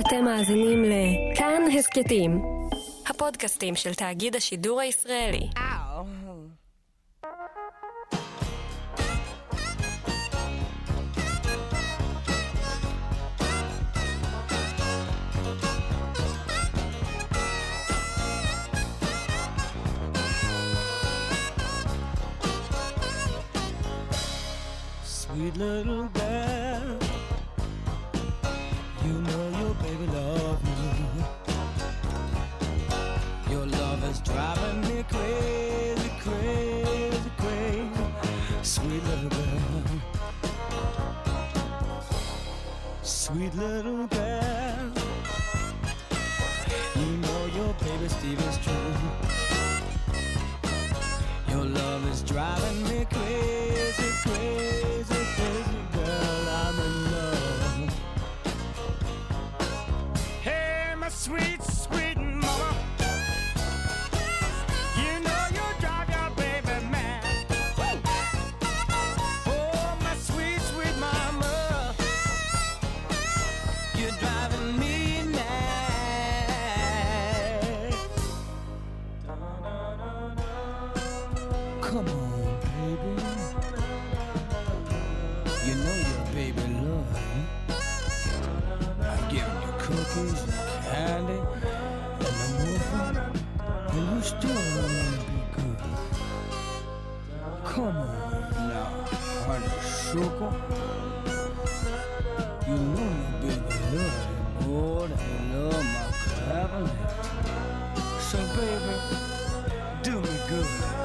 אתם 0.00 0.24
מאזינים 0.24 0.84
לכאן 0.84 1.62
הסכתים, 1.78 2.42
הפודקאסטים 3.06 3.74
של 3.76 3.94
תאגיד 3.94 4.36
השידור 4.36 4.80
הישראלי. 4.80 5.48
Sweet 25.36 25.56
little 25.56 26.08
girl, 26.18 27.05
you 29.06 29.20
know 29.22 29.48
your 29.60 29.74
baby 29.74 30.06
love 30.08 30.60
you. 30.66 31.52
Your 33.52 33.66
love 33.66 34.02
is 34.10 34.18
driving 34.20 34.80
me 34.80 35.04
crazy, 35.08 36.10
crazy, 36.24 37.30
crazy. 37.38 38.06
Sweet 38.62 39.02
little 39.04 39.28
girl, 39.28 39.82
sweet 43.02 43.54
little 43.54 44.06
girl, 44.08 44.92
you 46.96 47.06
know 47.24 47.46
your 47.54 47.74
baby 47.74 48.08
Steve 48.08 48.40
is 48.48 48.58
true. 48.58 49.25
Sugar. 100.16 100.52
You 102.66 102.76
know 102.94 103.12
your 103.44 103.58
baby 103.60 103.76
love 103.92 104.16
you 104.30 104.66
more 104.66 105.08
than 105.08 105.42
love 105.52 105.84
my 105.84 106.06
cabinet. 106.36 107.10
So 108.20 108.38
baby, 108.56 108.94
do 110.02 110.20
me 110.20 110.36
good. 110.48 110.95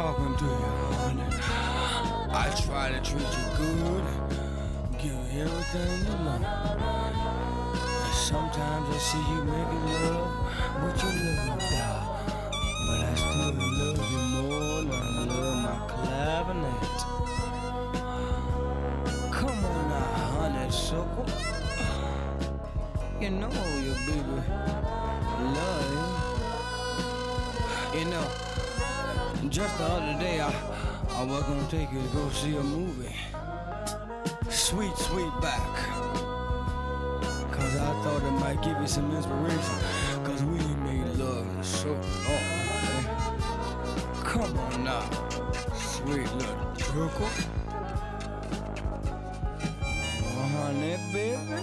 Talking 0.00 0.34
to 0.34 0.44
you, 0.44 0.72
honey? 0.96 1.28
I 2.32 2.48
try 2.64 2.86
to 2.90 3.00
treat 3.08 3.32
you 3.38 3.46
good, 3.60 4.04
give 4.96 5.12
you 5.12 5.42
everything 5.42 5.94
you 6.08 6.16
want. 6.24 6.44
Sometimes 8.14 8.86
I 8.96 8.98
see 9.08 9.24
you 9.30 9.40
making 9.44 9.84
love 9.92 10.30
with 10.82 10.98
your 11.02 11.14
love 11.20 11.60
doll. 11.72 12.02
But 12.86 13.00
I 13.08 13.12
still 13.14 13.52
love 13.52 14.00
you 14.12 14.22
more 14.36 14.80
than 14.88 15.04
I 15.04 15.24
love 15.32 15.58
my 15.66 15.76
clavinet. 15.92 16.98
Come 19.36 19.60
on 19.72 19.82
now, 19.90 20.18
honey 20.32 20.68
sugar. 20.72 21.28
You 23.20 23.30
know 23.40 23.52
your 23.86 23.98
baby 24.06 24.38
love 25.56 25.88
you. 25.92 26.06
You 27.98 28.06
know, 28.06 28.26
just 29.48 29.78
the 29.78 29.84
other 29.84 30.18
day 30.20 30.40
I, 30.40 30.52
I 31.10 31.24
was 31.24 31.42
gonna 31.44 31.66
take 31.68 31.90
you 31.92 32.02
to 32.02 32.08
go 32.08 32.28
see 32.30 32.54
a 32.56 32.62
movie. 32.62 33.14
Sweet, 34.50 34.94
sweet 34.96 35.32
back. 35.40 35.66
Cause 37.50 37.76
I 37.76 38.02
thought 38.02 38.22
it 38.22 38.32
might 38.32 38.60
give 38.62 38.78
you 38.78 38.86
some 38.86 39.14
inspiration. 39.16 39.74
Cause 40.24 40.42
we 40.44 40.58
ain't 40.58 40.82
made 40.82 41.06
love 41.16 41.46
in 41.56 41.64
so 41.64 41.88
long, 41.88 42.02
man. 42.68 43.04
Come 44.24 44.58
on 44.58 44.84
now, 44.84 45.10
sweet 45.74 46.30
little 46.34 46.74
sugar. 46.76 47.10
Oh, 49.82 50.48
honey, 50.56 50.98
baby. 51.12 51.62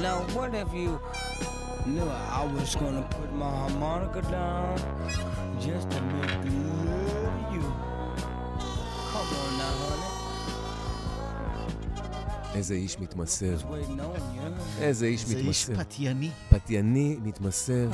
Now, 0.00 0.22
what 0.34 0.54
if 0.54 0.72
you 0.72 1.00
knew 1.86 2.08
I 2.08 2.44
was 2.54 2.76
gonna 2.76 3.02
put 3.02 3.32
my 3.32 3.50
harmonica 3.50 4.22
down 4.22 4.78
just 5.66 5.86
to 5.90 6.00
make 6.12 6.44
love 6.44 7.36
to 7.44 7.54
you? 7.54 7.64
Come 9.12 9.30
on 9.40 9.50
now, 9.60 9.74
honey. 9.82 10.08
איזה 12.54 12.74
איש 12.74 12.98
מתמסר. 12.98 13.56
איזה 14.80 15.06
איש 15.06 15.24
זה 15.24 15.36
איש 15.36 15.68
מתמסר. 15.70 15.84
פתייני. 15.84 16.30
פתייני, 16.50 17.16
מתמסר. 17.22 17.88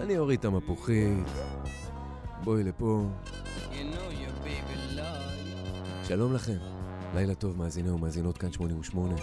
אני 0.00 0.18
אוריד 0.18 0.38
את 0.38 0.44
המפוחית. 0.44 1.26
בואי 2.44 2.62
לפה. 2.62 3.06
You 3.24 3.74
know 3.74 4.12
your 4.12 4.46
baby 4.46 4.96
love 4.96 5.46
you. 6.04 6.08
שלום 6.08 6.34
לכם. 6.34 6.56
לילה 7.14 7.34
טוב, 7.34 7.56
מאזיני 7.58 7.90
ומאזינות 7.90 8.38
כאן 8.38 8.52
88. 8.52 9.14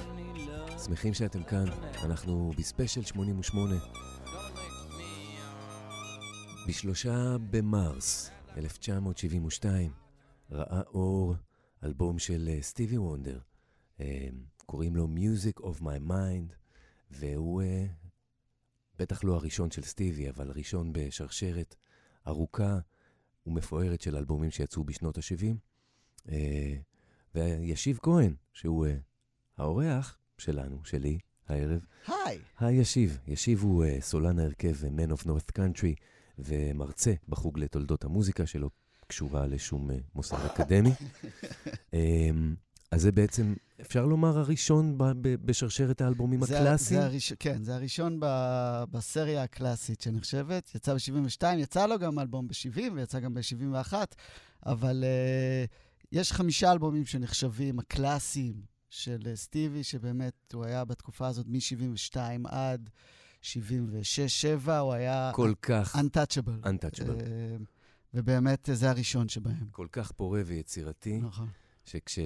שמחים 0.86 1.14
שאתם 1.14 1.44
כאן. 1.44 1.66
אנחנו 2.04 2.52
בספיישל 2.58 3.02
88. 3.02 3.76
בשלושה 6.68 7.38
במרס 7.50 8.31
1972 8.58 9.92
ראה 10.52 10.81
אור 10.81 11.36
אלבום 11.84 12.19
של 12.19 12.50
אה, 12.52 12.62
סטיבי 12.62 12.98
וונדר, 12.98 13.40
אה, 14.00 14.28
קוראים 14.66 14.96
לו 14.96 15.08
Music 15.16 15.62
of 15.62 15.81
My 15.81 16.10
Mind, 16.10 16.54
והוא 17.12 17.62
אה, 17.62 17.86
בטח 19.00 19.24
לא 19.24 19.36
הראשון 19.36 19.72
של 19.72 19.81
סטיבי, 19.81 20.30
אבל 20.30 20.52
ראשון 20.56 20.94
בשרשרת 20.94 21.75
ארוכה 22.28 22.80
ומפוארת 23.48 24.02
של 24.02 24.18
אלבומים 24.18 24.52
שיצאו 24.52 24.84
בשנות 24.84 25.18
ה-70. 25.18 26.31
וישיב 27.36 28.00
כהן, 28.02 28.36
שהוא 28.54 28.88
האורח 29.58 30.18
שלנו, 30.38 30.86
שלי, 30.86 31.19
הערב. 31.48 31.86
היי. 32.08 32.40
היי 32.60 32.75
ישיב. 32.75 33.19
ישיב 33.28 33.62
הוא 33.62 33.86
סולן 34.00 34.40
ההרכב 34.40 34.75
Man 34.84 35.12
of 35.12 35.24
North 35.24 35.58
Country 35.60 35.96
ומרצה 36.46 37.14
בחוג 37.30 37.60
לתולדות 37.60 38.04
המוזיקה 38.04 38.46
שלו, 38.46 38.70
קשורה 39.08 39.48
לשום 39.48 39.92
אה, 39.92 39.98
מוסד 40.16 40.46
אקדמי. 40.46 40.92
אמ, 41.94 42.56
אז 42.92 43.02
זה 43.02 43.12
בעצם, 43.12 43.54
אפשר 43.82 44.06
לומר, 44.06 44.38
הראשון 44.40 44.98
ב- 44.98 45.04
ב- 45.04 45.46
בשרשרת 45.46 46.02
האלבומים 46.02 46.46
זה, 46.46 46.60
הקלאסיים? 46.60 47.02
זה 47.02 47.06
הראש, 47.06 47.34
כן, 47.34 47.64
זה 47.64 47.76
הראשון 47.76 48.20
ב- 48.20 48.84
בסריה 48.92 49.44
הקלאסית 49.44 50.02
שנחשבת. 50.02 50.72
יצא 50.76 50.94
ב-72, 50.94 51.46
יצא 51.58 51.86
לו 51.86 52.00
גם 52.00 52.20
אלבום 52.20 52.48
ב-70 52.48 52.94
ויצא 52.94 53.20
גם 53.20 53.34
ב-71, 53.34 53.94
אבל 54.66 55.04
uh, 55.04 55.72
יש 56.12 56.32
חמישה 56.32 56.72
אלבומים 56.72 57.06
שנחשבים 57.06 57.80
הקלאסיים 57.80 58.62
של 58.90 59.20
uh, 59.24 59.36
סטיבי, 59.36 59.84
שבאמת 59.84 60.34
הוא 60.54 60.66
היה 60.66 60.86
בתקופה 60.86 61.28
הזאת 61.28 61.46
מ-72 61.48 62.18
עד 62.46 62.90
76-7, 63.44 64.72
הוא 64.72 64.94
היה... 64.94 65.32
כל 65.34 65.54
כך... 65.62 65.96
untouchable. 65.96 66.66
untouchable. 66.66 67.22
Uh, 67.22 67.66
ובאמת 68.14 68.70
זה 68.74 68.90
הראשון 68.90 69.30
שבהם. 69.30 69.68
כל 69.72 69.88
כך 69.92 70.12
פורה 70.12 70.42
ויצירתי, 70.46 71.18
נכון. 71.18 71.48
שכשפול 71.86 72.24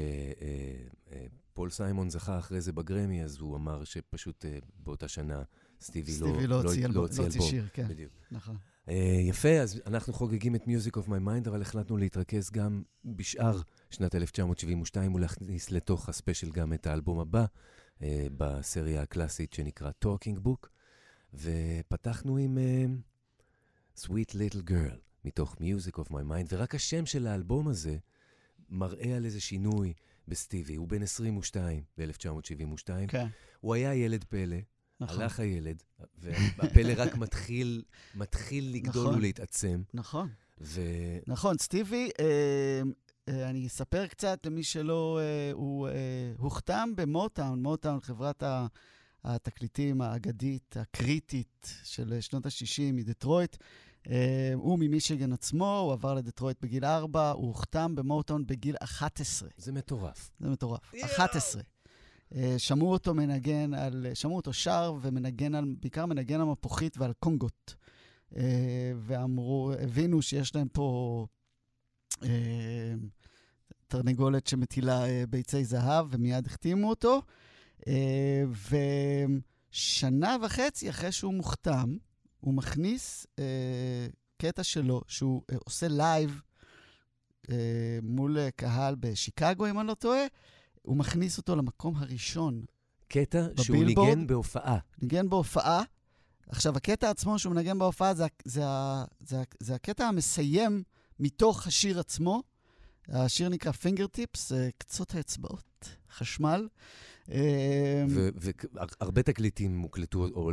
אה, 1.58 1.64
אה, 1.64 1.70
סיימון 1.70 2.10
זכה 2.10 2.40
אחרי 2.40 2.62
זה 2.62 2.74
בגרמי, 2.74 3.24
אז 3.24 3.38
הוא 3.38 3.56
אמר 3.56 3.84
שפשוט 3.84 4.46
אה, 4.46 4.58
באותה 4.84 5.08
שנה 5.08 5.44
סטיבי, 5.82 6.12
סטיבי 6.12 6.48
לא, 6.48 6.62
לא 6.62 6.62
הוציא 6.62 6.82
לא, 6.82 6.88
אלבום. 6.88 7.06
לא 7.18 7.24
הוציא 7.24 7.42
שיר, 7.42 7.68
כן. 7.74 7.88
בדיוק. 7.88 8.12
נכון. 8.32 8.58
Uh, 8.88 8.92
יפה, 9.30 9.50
אז 9.50 9.82
אנחנו 9.86 10.14
חוגגים 10.14 10.56
את 10.56 10.64
Music 10.64 10.98
of 10.98 11.08
My 11.08 11.28
Mind, 11.28 11.50
אבל 11.50 11.62
החלטנו 11.62 11.98
להתרכז 11.98 12.50
גם 12.50 12.84
בשאר 13.06 13.62
שנת 13.90 14.16
1972 14.16 15.16
ולהכניס 15.16 15.72
לתוך 15.72 16.10
הספיישל 16.10 16.52
גם 16.52 16.74
את 16.74 16.88
האלבום 16.88 17.20
הבא 17.20 17.46
uh, 17.46 18.02
בסריה 18.38 19.02
הקלאסית 19.02 19.54
שנקרא 19.54 19.92
Talking 20.06 20.48
Book, 20.48 20.68
ופתחנו 21.34 22.38
עם 22.38 22.58
uh, 22.58 24.00
Sweet 24.00 24.32
Little 24.32 24.70
Girl. 24.70 25.06
מתוך 25.26 25.56
Music 25.56 26.00
of 26.00 26.12
My 26.12 26.24
Mind, 26.30 26.48
ורק 26.50 26.76
השם 26.76 27.06
של 27.06 27.28
האלבום 27.28 27.68
הזה 27.68 27.98
מראה 28.70 29.16
על 29.16 29.26
איזה 29.26 29.42
שינוי 29.42 29.94
בסטיבי. 30.28 30.76
הוא 30.76 30.88
בן 30.88 31.04
22 31.04 31.84
ב-1972. 31.98 33.08
כן. 33.08 33.28
הוא 33.60 33.76
היה 33.76 33.96
ילד 33.96 34.24
פלא, 34.24 34.58
נכון. 35.00 35.22
הלך 35.22 35.40
הילד, 35.40 35.84
והפלא 36.18 36.94
רק 36.98 37.16
מתחיל, 37.16 37.84
מתחיל 38.16 38.72
לגדול 38.74 39.04
נכון. 39.04 39.18
ולהתעצם. 39.18 39.82
נכון. 39.94 40.30
ו... 40.62 40.82
נכון, 41.28 41.58
סטיבי, 41.58 42.10
אה, 42.20 42.82
אה, 43.30 43.50
אני 43.50 43.68
אספר 43.68 44.08
קצת 44.08 44.46
למי 44.46 44.64
שלא, 44.64 45.20
אה, 45.22 45.52
הוא 45.54 45.88
אה, 45.88 45.94
הוחתם 46.38 46.90
במוטאון, 46.96 47.64
מוטאון, 47.64 48.00
חברת 48.00 48.44
ה... 48.44 48.68
התקליטים 49.26 50.02
האגדית, 50.02 50.78
הקריטית 50.80 51.74
של 51.84 52.18
שנות 52.22 52.46
ה-60 52.46 52.94
מדטרויט. 52.94 53.58
אה, 54.10 54.52
הוא 54.54 54.80
ממישיגן 54.80 55.34
עצמו, 55.34 55.80
הוא 55.80 55.94
עבר 55.94 56.14
לדטרויט 56.14 56.58
בגיל 56.62 56.86
4, 56.86 57.32
הוא 57.32 57.48
הוחתם 57.48 57.96
במוטאון 57.96 58.46
בגיל 58.46 58.76
11. 58.80 59.50
זה 59.58 59.72
מטורף. 59.72 60.32
זה 60.40 60.50
מטורף. 60.50 60.94
11. 61.06 61.62
אה, 62.36 62.56
שמעו 62.58 62.92
אותו 62.92 63.14
מנגן 63.14 63.74
על, 63.74 64.08
שמעו 64.14 64.36
אותו 64.36 64.54
שר 64.54 64.96
ומנגן 65.02 65.56
על, 65.56 65.76
בעיקר 65.80 66.06
מנגן 66.06 66.42
על 66.42 66.48
מפוחית 66.48 66.98
ועל 66.98 67.14
קונגות. 67.20 67.76
אה, 68.36 68.92
ואמרו, 68.98 69.72
הבינו 69.80 70.22
שיש 70.22 70.56
להם 70.56 70.68
פה 70.68 71.28
תרנגולת 73.88 74.48
שמטילה 74.48 75.04
ביצי 75.30 75.66
זהב, 75.66 76.08
ומיד 76.10 76.48
החתימו 76.48 76.90
אותו. 76.90 77.22
ושנה 79.72 80.38
וחצי 80.42 80.90
אחרי 80.90 81.12
שהוא 81.12 81.34
מוחתם, 81.34 81.98
הוא 82.40 82.54
מכניס 82.54 83.28
אה, 83.40 84.08
קטע 84.38 84.64
שלו, 84.64 85.02
שהוא 85.08 85.42
אה, 85.52 85.56
עושה 85.66 85.88
live 85.88 86.42
אה, 87.50 87.56
מול 88.02 88.38
קהל 88.56 88.96
בשיקגו, 89.00 89.68
אם 89.68 89.80
אני 89.80 89.88
לא 89.88 89.94
טועה, 89.94 90.26
הוא 90.82 90.98
מכניס 90.98 91.38
אותו 91.38 91.56
למקום 91.56 91.96
הראשון. 91.96 92.66
קטע 93.08 93.42
בבילבורד, 93.42 93.64
שהוא 93.64 93.86
ניגן 93.86 94.28
בהופעה. 94.28 94.78
ניגן 95.02 95.30
בהופעה. 95.30 95.84
עכשיו, 96.48 96.78
הקטע 96.78 97.10
עצמו 97.10 97.40
שהוא 97.40 97.54
מנגן 97.54 97.80
בהופעה 97.80 98.14
זה, 98.14 98.26
זה, 98.46 98.64
זה, 99.20 99.44
זה 99.60 99.76
הקטע 99.76 100.08
המסיים 100.08 100.84
מתוך 101.20 101.68
השיר 101.68 102.00
עצמו. 102.00 102.44
השיר 103.10 103.50
נקרא 103.50 103.72
פינגר 103.72 104.08
טיפס, 104.08 104.52
קצות 104.78 105.16
האצבעות, 105.16 105.90
חשמל. 106.12 106.68
אמ, 107.32 107.38
והרבה 109.00 109.24
תקליטים 109.24 109.80
הוקלטו, 109.80 110.28
או 110.36 110.52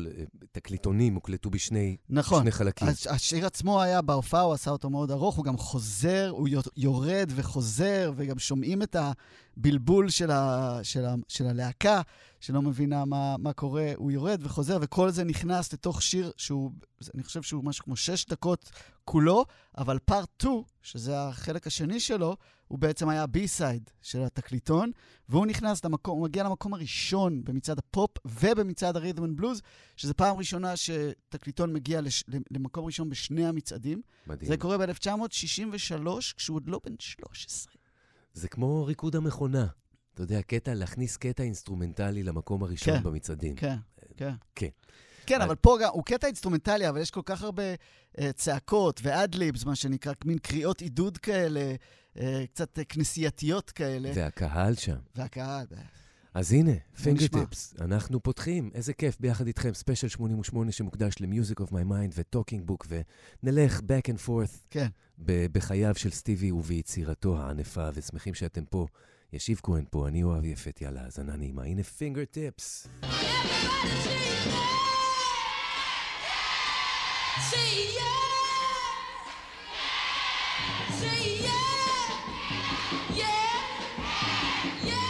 תקליטונים 0.52 1.14
הוקלטו 1.14 1.50
בשני 1.50 1.96
נכון. 2.10 2.50
חלקים. 2.50 2.88
נכון. 2.88 3.12
השיר 3.14 3.46
עצמו 3.46 3.82
היה 3.82 4.02
בהופעה, 4.02 4.40
הוא 4.40 4.52
עשה 4.52 4.70
אותו 4.70 4.90
מאוד 4.90 5.10
ארוך, 5.10 5.36
הוא 5.36 5.44
גם 5.44 5.56
חוזר, 5.56 6.28
הוא 6.30 6.48
יורד 6.76 7.32
וחוזר, 7.34 8.12
וגם 8.16 8.38
שומעים 8.38 8.82
את 8.82 8.96
הבלבול 9.56 10.08
של, 10.08 10.30
ה, 10.30 10.78
של, 10.82 11.04
ה, 11.04 11.14
של 11.28 11.46
הלהקה, 11.46 12.00
שלא 12.40 12.62
מבינה 12.62 13.04
מה, 13.04 13.36
מה 13.38 13.52
קורה, 13.52 13.92
הוא 13.96 14.10
יורד 14.10 14.40
וחוזר, 14.42 14.78
וכל 14.80 15.10
זה 15.10 15.24
נכנס 15.24 15.72
לתוך 15.72 16.02
שיר 16.02 16.32
שהוא, 16.36 16.72
אני 17.14 17.22
חושב 17.22 17.42
שהוא 17.42 17.64
משהו 17.64 17.84
כמו 17.84 17.96
שש 17.96 18.26
דקות 18.26 18.70
כולו, 19.04 19.44
אבל 19.78 19.98
part 19.98 20.28
2, 20.38 20.62
שזה 20.82 21.22
החלק 21.22 21.66
השני 21.66 22.00
שלו, 22.00 22.36
הוא 22.68 22.78
בעצם 22.78 23.08
היה 23.08 23.26
B-side 23.26 23.90
של 24.02 24.22
התקליטון, 24.22 24.90
והוא 25.28 25.46
נכנס 25.46 25.84
למקום, 25.84 26.18
הוא 26.18 26.24
מגיע 26.24 26.44
למקום 26.44 26.74
הראשון 26.74 27.44
במצעד 27.44 27.78
הפופ 27.78 28.10
ובמצעד 28.24 28.96
ה 28.96 29.00
rhythm 29.00 29.24
and 29.24 29.36
blues, 29.36 29.62
שזו 29.96 30.14
פעם 30.14 30.36
ראשונה 30.36 30.76
שתקליטון 30.76 31.72
מגיע 31.72 32.00
לש, 32.00 32.24
למקום 32.50 32.84
ראשון 32.84 33.10
בשני 33.10 33.46
המצעדים. 33.46 34.02
מדהים. 34.26 34.48
זה 34.48 34.56
קורה 34.56 34.78
ב-1963, 34.78 36.08
כשהוא 36.36 36.56
עוד 36.56 36.68
לא 36.68 36.80
בן 36.84 36.94
13. 36.98 37.81
זה 38.34 38.48
כמו 38.48 38.84
ריקוד 38.84 39.16
המכונה. 39.16 39.66
אתה 40.14 40.22
יודע, 40.22 40.42
קטע, 40.42 40.74
להכניס 40.74 41.16
קטע 41.16 41.42
אינסטרומנטלי 41.42 42.22
למקום 42.22 42.62
הראשון 42.62 42.96
כן, 42.96 43.02
במצעדים. 43.02 43.56
כן, 43.56 43.76
כן. 44.16 44.34
כן. 44.54 44.68
כן, 45.26 45.40
אבל 45.40 45.54
פה 45.54 45.76
גם, 45.82 45.90
הוא 45.92 46.04
קטע 46.04 46.26
אינסטרומנטלי, 46.26 46.88
אבל 46.88 47.00
יש 47.00 47.10
כל 47.10 47.20
כך 47.24 47.42
הרבה 47.42 47.74
uh, 47.74 48.20
צעקות 48.34 49.00
ו 49.02 49.09
ad-libs, 49.09 49.64
מה 49.64 49.76
שנקרא, 49.76 50.12
מין 50.24 50.38
קריאות 50.38 50.80
עידוד 50.80 51.18
כאלה, 51.18 51.74
uh, 52.14 52.20
קצת 52.52 52.78
uh, 52.78 52.82
כנסייתיות 52.88 53.70
כאלה. 53.70 54.10
והקהל 54.14 54.74
שם. 54.74 54.96
והקהל. 55.16 55.66
אז 56.34 56.52
הנה, 56.52 56.72
Fingertips, 57.02 57.74
אנחנו 57.80 58.22
פותחים, 58.22 58.70
איזה 58.74 58.92
כיף 58.92 59.16
ביחד 59.20 59.46
איתכם, 59.46 59.74
ספיישל 59.74 60.08
88 60.08 60.72
שמוקדש 60.72 61.14
ל-Music 61.20 61.60
of 61.60 61.68
My 61.68 61.84
Mind 61.90 62.14
ו-Talking 62.14 62.70
Book, 62.70 62.86
ונלך 63.42 63.78
back 63.78 64.12
and 64.14 64.26
forth 64.28 64.58
כן. 64.70 64.86
בחייו 65.24 65.94
של 65.94 66.10
סטיבי 66.10 66.52
וביצירתו 66.52 67.38
הענפה, 67.38 67.88
ושמחים 67.94 68.34
שאתם 68.34 68.64
פה. 68.64 68.86
ישיב 69.32 69.60
כהן 69.62 69.84
פה, 69.90 70.08
אני 70.08 70.22
אוהד 70.22 70.44
יפת, 70.44 70.80
יאללה, 70.80 71.04
האזנה 71.04 71.36
נעימה. 71.36 71.62
הנה 71.62 71.82
Fingertips. 71.82 72.88
Say 77.50 77.72
yeah! 77.96 78.12
Say 80.98 81.22
yeah! 81.44 81.62
Clap 84.82 85.01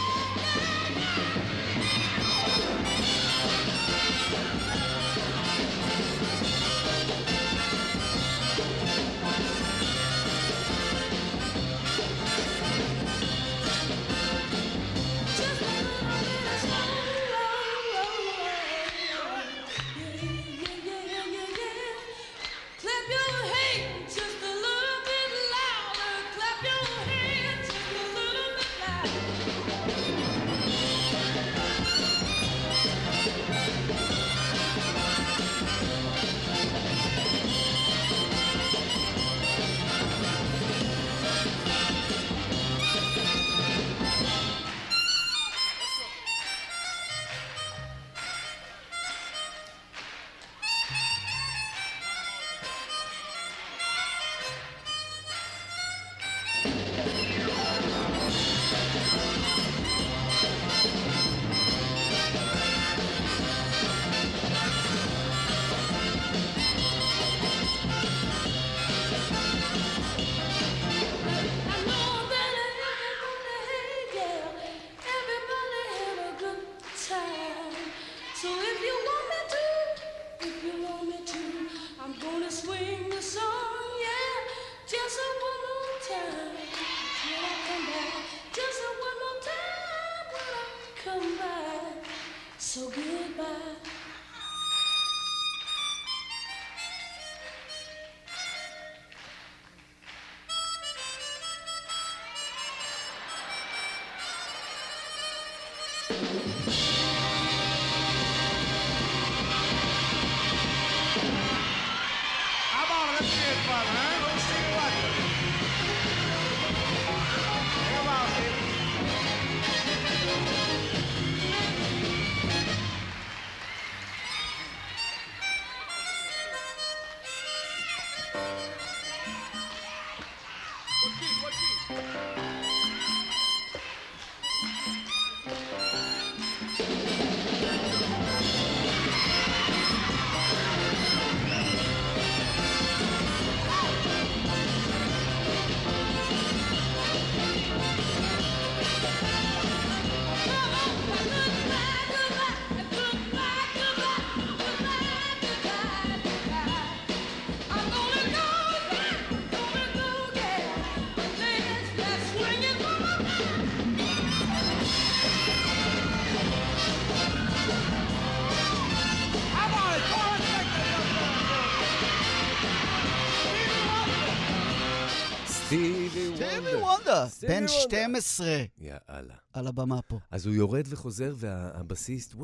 סטיבי. 176.51 176.75
וונדה, 176.75 177.27
בן 177.43 177.49
וונדר. 177.53 177.67
12 177.69 178.65
יאללה. 178.79 179.35
על 179.53 179.67
הבמה 179.67 180.03
פה. 180.03 180.19
אז 180.31 180.47
הוא 180.47 180.55
יורד 180.55 180.85
וחוזר, 180.89 181.35
והבסיסט, 181.37 182.35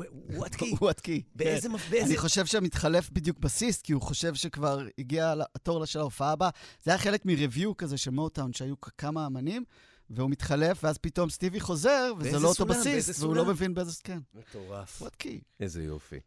וואטקי. 0.81 1.23
באיזה... 1.35 1.67
כן. 1.69 1.75
באיזה- 1.89 2.05
אני 2.07 2.17
חושב 2.17 2.45
שמתחלף 2.45 3.09
בדיוק 3.09 3.39
בסיסט, 3.39 3.81
כי 3.81 3.93
הוא 3.93 4.01
חושב 4.01 4.35
שכבר 4.35 4.79
הגיע 4.97 5.33
התור 5.55 5.85
של 5.85 5.99
ההופעה 5.99 6.31
הבאה. 6.31 6.49
זה 6.83 6.91
היה 6.91 6.97
חלק 6.97 7.25
מריוויו 7.25 7.77
כזה 7.77 7.97
של 7.97 8.11
מוטאון, 8.11 8.53
שהיו 8.53 8.75
כמה 8.97 9.25
אמנים, 9.27 9.63
והוא 10.09 10.29
מתחלף, 10.29 10.83
ואז 10.83 10.97
פתאום 10.97 11.29
סטיבי 11.29 11.59
חוזר, 11.59 12.13
וזה 12.19 12.39
לא 12.39 12.47
אותו 12.47 12.65
בסיסט, 12.65 13.19
והוא 13.19 13.35
לא? 13.35 13.45
מבין 13.45 13.73
באיזה... 13.73 13.91
כן, 14.03 14.19
מטורף. 14.33 15.01
וואטקי. 15.01 15.41
איזה 15.59 15.83
יופי. 15.83 16.19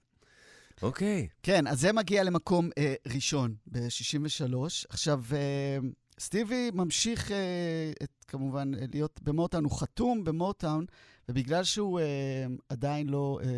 אוקיי. 0.82 1.28
כן, 1.42 1.66
אז 1.66 1.80
זה 1.80 1.92
מגיע 1.92 2.24
למקום 2.24 2.70
אה, 2.78 2.94
ראשון, 3.14 3.54
ב-63. 3.66 4.54
עכשיו, 4.88 5.22
אה, 5.32 5.78
סטיבי 6.20 6.70
ממשיך, 6.74 7.32
אה, 7.32 7.92
את, 8.02 8.24
כמובן, 8.28 8.72
להיות 8.92 9.20
במוטאון, 9.22 9.64
הוא 9.64 9.72
חתום 9.80 10.24
במוטאון, 10.24 10.84
ובגלל 11.28 11.64
שהוא 11.64 12.00
אה, 12.00 12.46
עדיין 12.68 13.08
לא 13.08 13.38
אה, 13.42 13.48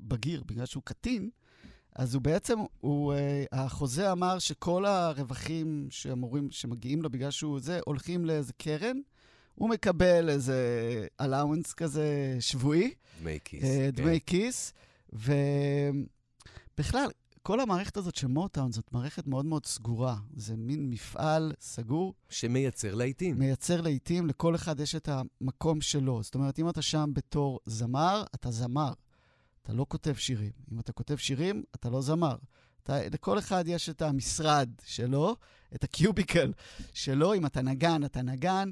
בגיר, 0.00 0.42
בגלל 0.46 0.66
שהוא 0.66 0.82
קטין, 0.82 1.30
אז 1.96 2.14
הוא 2.14 2.22
בעצם, 2.22 2.58
הוא, 2.80 3.12
אה, 3.12 3.44
החוזה 3.52 4.12
אמר 4.12 4.38
שכל 4.38 4.86
הרווחים 4.86 5.86
שאמורים, 5.90 6.50
שמגיעים 6.50 7.02
לו 7.02 7.10
בגלל 7.10 7.30
שהוא 7.30 7.60
זה, 7.60 7.80
הולכים 7.86 8.24
לאיזה 8.24 8.52
קרן. 8.52 9.00
הוא 9.54 9.68
מקבל 9.68 10.28
איזה 10.28 10.56
allowance 11.22 11.74
כזה 11.76 12.36
שבועי. 12.40 12.94
דמי 13.22 13.38
כיס. 13.44 13.62
כן. 13.62 13.90
דמי 13.90 14.20
כיס, 14.26 14.72
ובכלל, 15.12 17.10
כל 17.48 17.60
המערכת 17.60 17.96
הזאת 17.96 18.14
של 18.14 18.26
מוטאון 18.26 18.72
זאת 18.72 18.92
מערכת 18.92 19.26
מאוד 19.26 19.46
מאוד 19.46 19.66
סגורה. 19.66 20.16
זה 20.36 20.56
מין 20.56 20.90
מפעל 20.90 21.52
סגור, 21.60 22.14
שמייצר 22.28 22.94
להיטים. 22.94 23.38
מייצר 23.38 23.80
לעיתים, 23.80 24.26
לכל 24.26 24.54
אחד 24.54 24.80
יש 24.80 24.94
את 24.94 25.08
המקום 25.08 25.80
שלו. 25.80 26.22
זאת 26.22 26.34
אומרת, 26.34 26.58
אם 26.58 26.68
אתה 26.68 26.82
שם 26.82 27.10
בתור 27.12 27.60
זמר, 27.66 28.24
אתה 28.34 28.50
זמר. 28.50 28.92
אתה 29.62 29.72
לא 29.72 29.86
כותב 29.88 30.14
שירים. 30.14 30.50
אם 30.72 30.80
אתה 30.80 30.92
כותב 30.92 31.16
שירים, 31.16 31.62
אתה 31.74 31.90
לא 31.90 32.00
זמר. 32.00 32.36
אתה, 32.82 33.08
לכל 33.12 33.38
אחד 33.38 33.64
יש 33.66 33.88
את 33.88 34.02
המשרד 34.02 34.70
שלו, 34.84 35.36
את 35.74 35.84
הקיוביקל 35.84 36.52
שלו. 36.94 37.34
אם 37.34 37.46
אתה 37.46 37.62
נגן, 37.62 38.04
אתה 38.04 38.22
נגן. 38.22 38.70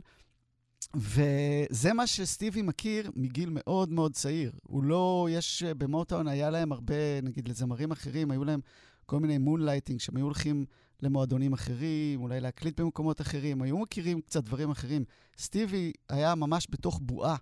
וזה 0.95 1.93
מה 1.93 2.07
שסטיבי 2.07 2.63
מכיר 2.63 3.11
מגיל 3.17 3.51
מאוד 3.53 3.91
מאוד 3.91 4.13
צעיר. 4.13 4.53
הוא 4.63 4.85
לא, 4.85 5.29
יש, 5.31 5.63
במוטאון 5.63 6.29
היה 6.29 6.51
להם 6.51 6.73
הרבה, 6.73 7.21
נגיד 7.23 7.49
לזמרים 7.49 7.91
אחרים, 7.91 8.31
היו 8.31 8.45
להם 8.45 8.61
כל 9.07 9.21
מיני 9.21 9.39
moonlighting, 9.39 10.01
שהם 10.01 10.17
היו 10.17 10.25
הולכים 10.25 10.65
למועדונים 11.03 11.53
אחרים, 11.53 12.23
אולי 12.23 12.41
להקליט 12.41 12.81
במקומות 12.81 13.21
אחרים, 13.21 13.63
היו 13.63 13.79
מכירים 13.79 14.21
קצת 14.21 14.45
דברים 14.45 14.71
אחרים. 14.71 15.05
סטיבי 15.39 15.93
היה 16.09 16.35
ממש 16.35 16.67
בתוך 16.71 17.01
בועה 17.03 17.37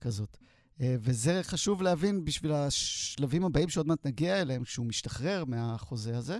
כזאת. 0.00 0.36
אה, 0.80 0.96
וזה 1.00 1.40
חשוב 1.42 1.82
להבין 1.82 2.24
בשביל 2.24 2.52
השלבים 2.52 3.44
הבאים 3.44 3.68
שעוד 3.68 3.86
מעט 3.86 4.06
נגיע 4.06 4.40
אליהם, 4.40 4.64
כשהוא 4.64 4.86
משתחרר 4.86 5.44
מהחוזה 5.44 6.16
הזה. 6.16 6.38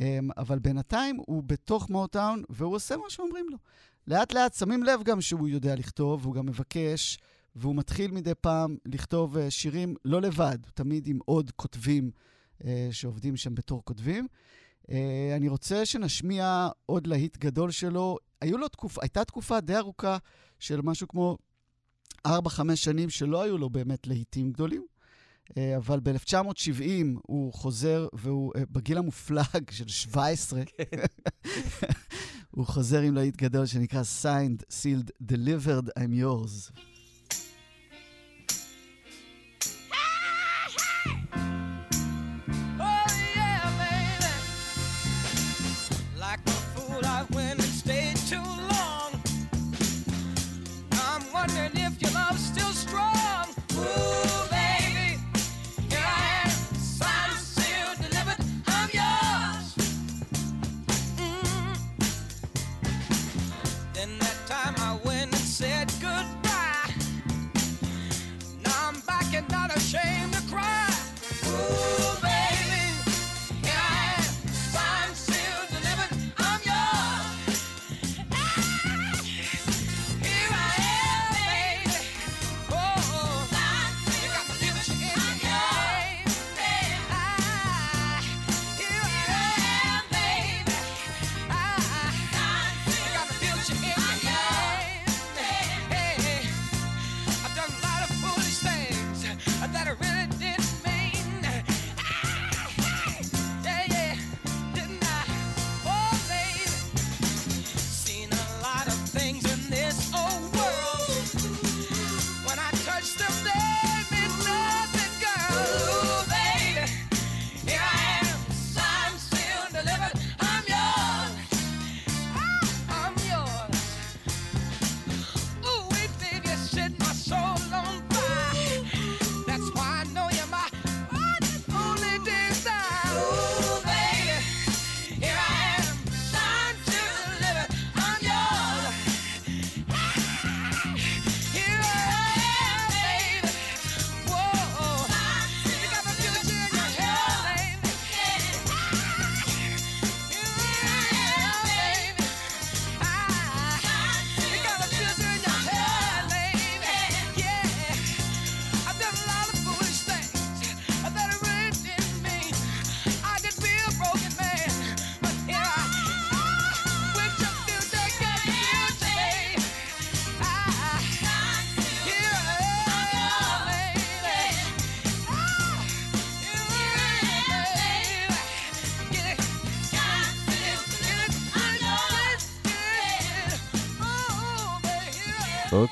אה, 0.00 0.18
אבל 0.36 0.58
בינתיים 0.58 1.16
הוא 1.26 1.42
בתוך 1.46 1.90
מוטאון, 1.90 2.42
והוא 2.50 2.74
עושה 2.74 2.96
מה 2.96 3.04
שאומרים 3.08 3.46
לו. 3.50 3.58
לאט 4.06 4.32
לאט 4.32 4.54
שמים 4.54 4.82
לב 4.82 5.02
גם 5.02 5.20
שהוא 5.20 5.48
יודע 5.48 5.74
לכתוב, 5.74 6.20
והוא 6.22 6.34
גם 6.34 6.46
מבקש, 6.46 7.18
והוא 7.56 7.76
מתחיל 7.76 8.10
מדי 8.10 8.34
פעם 8.34 8.76
לכתוב 8.86 9.36
אה, 9.36 9.50
שירים 9.50 9.94
לא 10.04 10.22
לבד, 10.22 10.58
תמיד 10.74 11.06
עם 11.06 11.18
עוד 11.24 11.50
כותבים 11.56 12.10
אה, 12.64 12.88
שעובדים 12.90 13.36
שם 13.36 13.54
בתור 13.54 13.84
כותבים. 13.84 14.26
אה, 14.90 15.32
אני 15.36 15.48
רוצה 15.48 15.86
שנשמיע 15.86 16.68
עוד 16.86 17.06
להיט 17.06 17.36
גדול 17.36 17.70
שלו. 17.70 18.16
היו 18.40 18.58
לו 18.58 18.68
תקופה, 18.68 19.00
הייתה 19.02 19.24
תקופה 19.24 19.60
די 19.60 19.76
ארוכה 19.76 20.18
של 20.58 20.80
משהו 20.80 21.08
כמו 21.08 21.36
4-5 22.26 22.30
שנים 22.74 23.10
שלא 23.10 23.42
היו 23.42 23.58
לו 23.58 23.70
באמת 23.70 24.06
להיטים 24.06 24.52
גדולים. 24.52 24.86
אה, 25.58 25.76
אבל 25.76 26.00
ב-1970 26.00 27.20
הוא 27.22 27.52
חוזר, 27.52 28.08
והוא 28.12 28.52
אה, 28.56 28.62
בגיל 28.70 28.98
המופלג 28.98 29.70
של 29.70 29.88
17, 29.88 30.62
הוא 32.50 32.66
חוזר 32.66 33.00
עם 33.00 33.14
להיט 33.14 33.36
גדול 33.36 33.66
שנקרא 33.66 34.02
Signed, 34.22 34.62
Sealed, 34.62 35.32
Delivered, 35.32 35.88
I'm 35.98 36.22
Yours. 36.22 36.72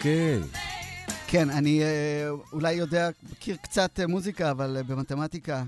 אוקיי. 0.08 0.60
כן, 1.26 1.50
אני 1.50 1.82
אה, 1.82 2.30
אולי 2.52 2.72
יודע, 2.72 3.10
מכיר 3.32 3.56
קצת 3.56 4.00
אה, 4.00 4.06
מוזיקה, 4.06 4.50
אבל 4.50 4.76
אה, 4.76 4.82
במתמטיקה 4.82 5.64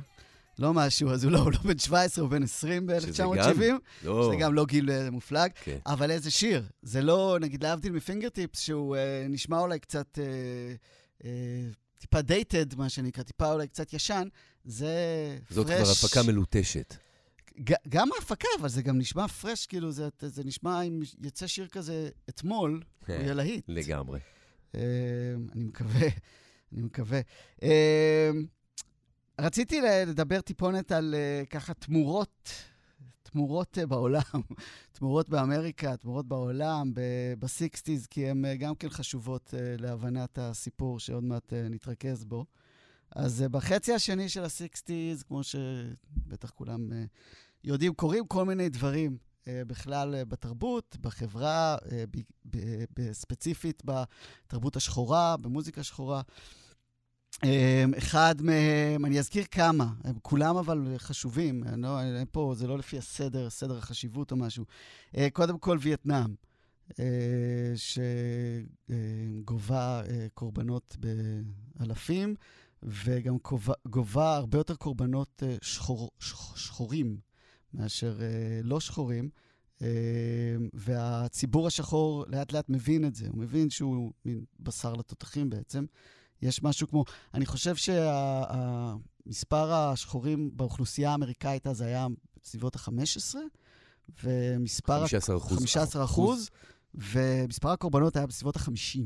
לא 0.59 0.74
משהו, 0.74 1.11
אז 1.11 1.24
הוא 1.24 1.33
לא, 1.33 1.38
הוא 1.38 1.53
לא 1.53 1.59
בן 1.64 1.79
17, 1.79 2.22
הוא 2.22 2.31
בן 2.31 2.42
20 2.42 2.87
ב-1970. 2.87 2.92
לא. 4.05 4.24
שזה 4.24 4.37
גם 4.40 4.55
לא 4.55 4.66
גיל 4.66 5.11
מופלג. 5.11 5.50
כן. 5.64 5.79
אבל 5.87 6.11
איזה 6.11 6.31
שיר. 6.31 6.62
זה 6.83 7.03
לא, 7.03 7.38
נגיד, 7.40 7.62
להבדיל 7.62 7.92
מפינגר 7.92 8.29
טיפס, 8.29 8.61
שהוא 8.61 8.96
אה, 8.96 9.26
נשמע 9.29 9.59
אולי 9.59 9.79
קצת... 9.79 10.18
אה, 10.18 10.74
אה, 11.24 11.31
טיפה 11.98 12.22
דייטד, 12.22 12.74
מה 12.74 12.88
שנקרא, 12.88 13.22
טיפה 13.22 13.53
אולי 13.53 13.68
קצת 13.68 13.92
ישן, 13.92 14.29
זה 14.64 14.94
זאת 15.50 15.66
פרש. 15.66 15.81
כבר 15.81 15.90
הפקה 15.90 16.22
מלוטשת. 16.22 16.94
גם 17.88 18.09
ההפקה, 18.14 18.49
אבל 18.61 18.68
זה 18.68 18.83
גם 18.83 18.99
נשמע 18.99 19.29
פרש, 19.29 19.66
כאילו, 19.66 19.92
זה, 19.92 20.09
זה 20.20 20.44
נשמע 20.44 20.83
אם 20.83 21.01
יצא 21.23 21.46
שיר 21.46 21.66
כזה 21.66 22.09
אתמול, 22.29 22.83
הוא 23.07 23.16
יהיה 23.16 23.35
להיט. 23.35 23.64
לגמרי. 23.68 24.20
אה, 24.75 24.81
אני 25.53 25.64
מקווה, 25.64 26.09
אני 26.73 26.83
מקווה. 26.83 27.20
אה, 27.62 28.31
רציתי 29.40 29.81
לדבר 30.07 30.40
טיפונת 30.40 30.92
על 30.92 31.14
אה, 31.14 31.42
ככה 31.51 31.75
תמורות, 31.75 32.51
תמורות 33.23 33.79
אה, 33.79 33.87
בעולם, 33.87 34.23
תמורות 34.92 35.29
באמריקה, 35.29 35.96
תמורות 35.96 36.29
בעולם, 36.29 36.94
ב-60's, 37.38 38.07
כי 38.11 38.29
הן 38.29 38.44
אה, 38.44 38.57
גם 38.57 38.75
כן 38.75 38.88
חשובות 38.88 39.55
אה, 39.55 39.75
להבנת 39.79 40.38
הסיפור 40.38 41.01
שעוד 41.01 41.25
מעט 41.25 41.53
אה, 41.53 41.68
נתרכז 41.68 42.25
בו. 42.25 42.44
אז 43.16 43.42
אה, 43.42 43.49
בחצי 43.49 43.92
השני 43.92 44.29
של 44.29 44.44
ה-60's, 44.44 45.25
כמו 45.29 45.40
שבטח 45.42 46.51
כולם 46.51 46.92
אה, 46.92 47.05
יודעים, 47.64 47.94
קורים 47.94 48.27
כל 48.27 48.44
מיני 48.44 48.68
דברים. 48.68 49.16
אה, 49.49 49.62
בכלל 49.66 50.14
אה, 50.14 50.25
בתרבות, 50.25 50.96
בחברה, 51.01 51.77
אה, 51.92 52.05
ב- 52.11 52.20
ב- 52.57 52.85
ב- 52.99 53.12
ספציפית 53.12 53.83
בתרבות 53.85 54.77
השחורה, 54.77 55.37
במוזיקה 55.37 55.83
שחורה. 55.83 56.23
אה, 57.44 57.85
אחד 57.99 58.35
מהם, 58.42 59.05
אני 59.05 59.18
אזכיר 59.18 59.44
כמה, 59.51 59.92
הם 60.05 60.14
כולם 60.23 60.57
אבל 60.57 60.94
חשובים, 60.99 61.64
אני 61.64 61.83
לא, 61.83 62.03
אין 62.03 62.27
פה, 62.33 62.55
זה 62.57 62.66
לא 62.66 62.79
לפי 62.79 62.99
הסדר, 62.99 63.51
סדר 63.51 63.79
החשיבות 63.79 64.33
או 64.33 64.37
משהו. 64.37 64.64
אה, 65.16 65.29
קודם 65.33 65.59
כל 65.59 65.79
וייטנאם, 65.81 66.35
אה, 66.99 67.73
שגובה 69.40 70.03
אה, 70.09 70.27
קורבנות 70.35 70.96
באלפים, 71.79 72.35
וגם 72.83 73.37
גובה, 73.88 74.37
הרבה 74.37 74.59
יותר 74.59 74.75
קורבנות 74.75 75.42
שחור, 75.62 76.11
שח, 76.20 76.57
שחורים 76.57 77.29
מאשר 77.74 78.18
אה, 78.22 78.26
לא 78.62 78.80
שחורים. 78.80 79.28
אה, 79.83 79.87
והציבור 80.72 81.66
השחור 81.66 82.24
לאט 82.28 82.52
לאט 82.52 82.68
מבין 82.68 83.04
את 83.04 83.14
זה, 83.14 83.28
הוא 83.28 83.38
מבין 83.38 83.70
שהוא 83.70 84.12
מין 84.24 84.44
בשר 84.61 84.92
לתותחים 84.92 85.50
בעצם. 85.50 85.85
יש 86.42 86.62
משהו 86.62 86.88
כמו, 86.88 87.04
אני 87.35 87.46
חושב 87.46 87.74
שמספר 89.26 89.72
השחורים 89.72 90.50
באוכלוסייה 90.56 91.11
האמריקאית 91.11 91.66
אז 91.66 91.80
היה 91.80 92.06
בסביבות 92.42 92.76
ה-15, 92.76 93.37
ומספר... 94.24 95.06
15 95.06 95.37
אחוז. 95.37 95.59
15 95.59 96.04
אחוז, 96.04 96.50
ומספר 96.94 97.68
הקורבנות 97.68 98.16
היה 98.16 98.26
בסביבות 98.26 98.56
ה-50 98.56 99.00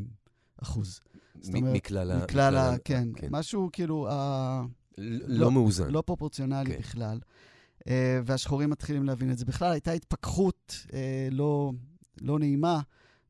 אחוז. 0.62 1.00
זאת 1.40 1.54
אומרת, 1.54 1.74
מכלל 1.74 2.10
ה... 2.10 2.24
מכלל 2.24 2.56
ה... 2.56 2.70
ה- 2.72 2.78
כן, 2.84 3.08
משהו 3.30 3.68
כאילו, 3.72 4.08
ה- 4.10 4.62
ל- 4.98 5.38
לא 5.40 5.50
מאוזן. 5.50 5.90
לא 5.90 6.02
פרופורציונלי 6.06 6.72
כן. 6.72 6.78
בכלל. 6.78 7.20
אה, 7.88 8.20
והשחורים 8.24 8.70
מתחילים 8.70 9.04
להבין 9.04 9.30
את 9.30 9.38
זה. 9.38 9.44
בכלל, 9.44 9.72
הייתה 9.72 9.92
התפכחות 9.92 10.86
אה, 10.92 11.28
לא, 11.30 11.72
לא 12.20 12.38
נעימה 12.38 12.80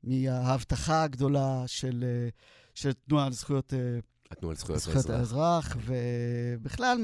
מההבטחה 0.02 1.02
הגדולה 1.02 1.62
של, 1.66 2.04
אה, 2.06 2.28
של 2.74 2.92
תנועה 2.92 3.28
לזכויות, 3.28 3.74
אה, 3.74 3.98
התנועה 4.30 4.52
על 4.52 4.56
זכויות 4.56 4.80
זכויות 4.80 5.10
האזרח. 5.10 5.76
ובכלל 5.84 6.98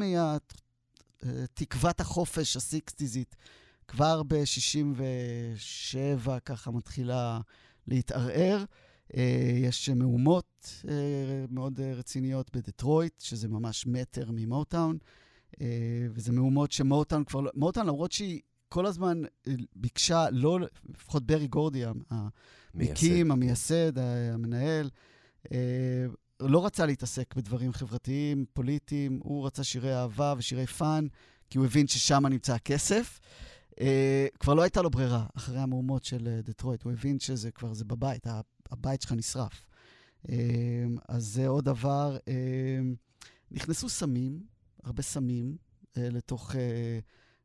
מתקוות 1.23 2.01
החופש 2.01 2.57
הסיקסטיזית. 2.57 3.37
כבר 3.89 4.23
ב-67 4.23 6.31
ככה 6.45 6.71
מתחילה 6.71 7.41
להתערער. 7.87 8.65
יש 9.63 9.89
מהומות 9.89 10.85
מאוד 11.49 11.81
רציניות 11.81 12.57
בדטרויט, 12.57 13.21
שזה 13.21 13.49
ממש 13.49 13.87
מטר 13.87 14.31
ממוטאון, 14.31 14.99
וזה 16.11 16.33
מהומות 16.33 16.73
שמוטאון 16.73 17.25
כבר 17.25 17.41
לא... 17.41 17.51
מוטאון, 17.55 17.87
למרות 17.87 18.13
שהיא 18.13 18.41
כל 18.69 18.87
הזמן 18.87 19.23
אה, 19.49 19.53
ביקשה 19.77 20.27
לא, 20.31 20.59
לפחות 20.89 21.27
ברי 21.27 21.47
גורדי, 21.47 21.85
המקים, 22.11 23.31
המייסד, 23.33 23.99
ה- 23.99 24.35
המנהל, 24.35 24.91
אה, 25.53 25.59
לא 26.41 26.67
רצה 26.67 26.87
להתעסק 26.87 27.35
בדברים 27.37 27.73
חברתיים, 27.73 28.45
פוליטיים, 28.53 29.21
הוא 29.23 29.47
רצה 29.47 29.65
שירי 29.65 29.95
אהבה 29.95 30.35
ושירי 30.39 30.67
fun, 30.67 31.07
כי 31.51 31.59
הוא 31.59 31.67
הבין 31.67 31.87
ששם 31.87 32.27
נמצא 32.27 32.55
הכסף. 32.55 33.21
אה, 33.81 34.27
כבר 34.41 34.55
לא 34.55 34.63
הייתה 34.63 34.83
לו 34.83 34.91
ברירה 34.91 35.27
אחרי 35.37 35.59
המהומות 35.59 36.05
של 36.05 36.29
אה, 36.29 36.43
דטרויט, 36.43 36.83
הוא 36.83 36.93
הבין 36.93 37.21
שזה 37.21 37.51
כבר, 37.51 37.75
זה 37.75 37.85
בבית, 37.85 38.27
הבית 38.71 39.03
שלך 39.03 39.13
נשרף. 39.13 39.67
אה, 40.29 40.35
אז 41.09 41.25
זה 41.25 41.49
עוד 41.49 41.65
דבר. 41.65 42.17
אה, 42.29 42.81
נכנסו 43.51 43.89
סמים, 43.89 44.41
הרבה 44.85 45.03
סמים, 45.03 45.57
אה, 45.97 46.09
לתוך, 46.11 46.57
אה, 46.57 46.99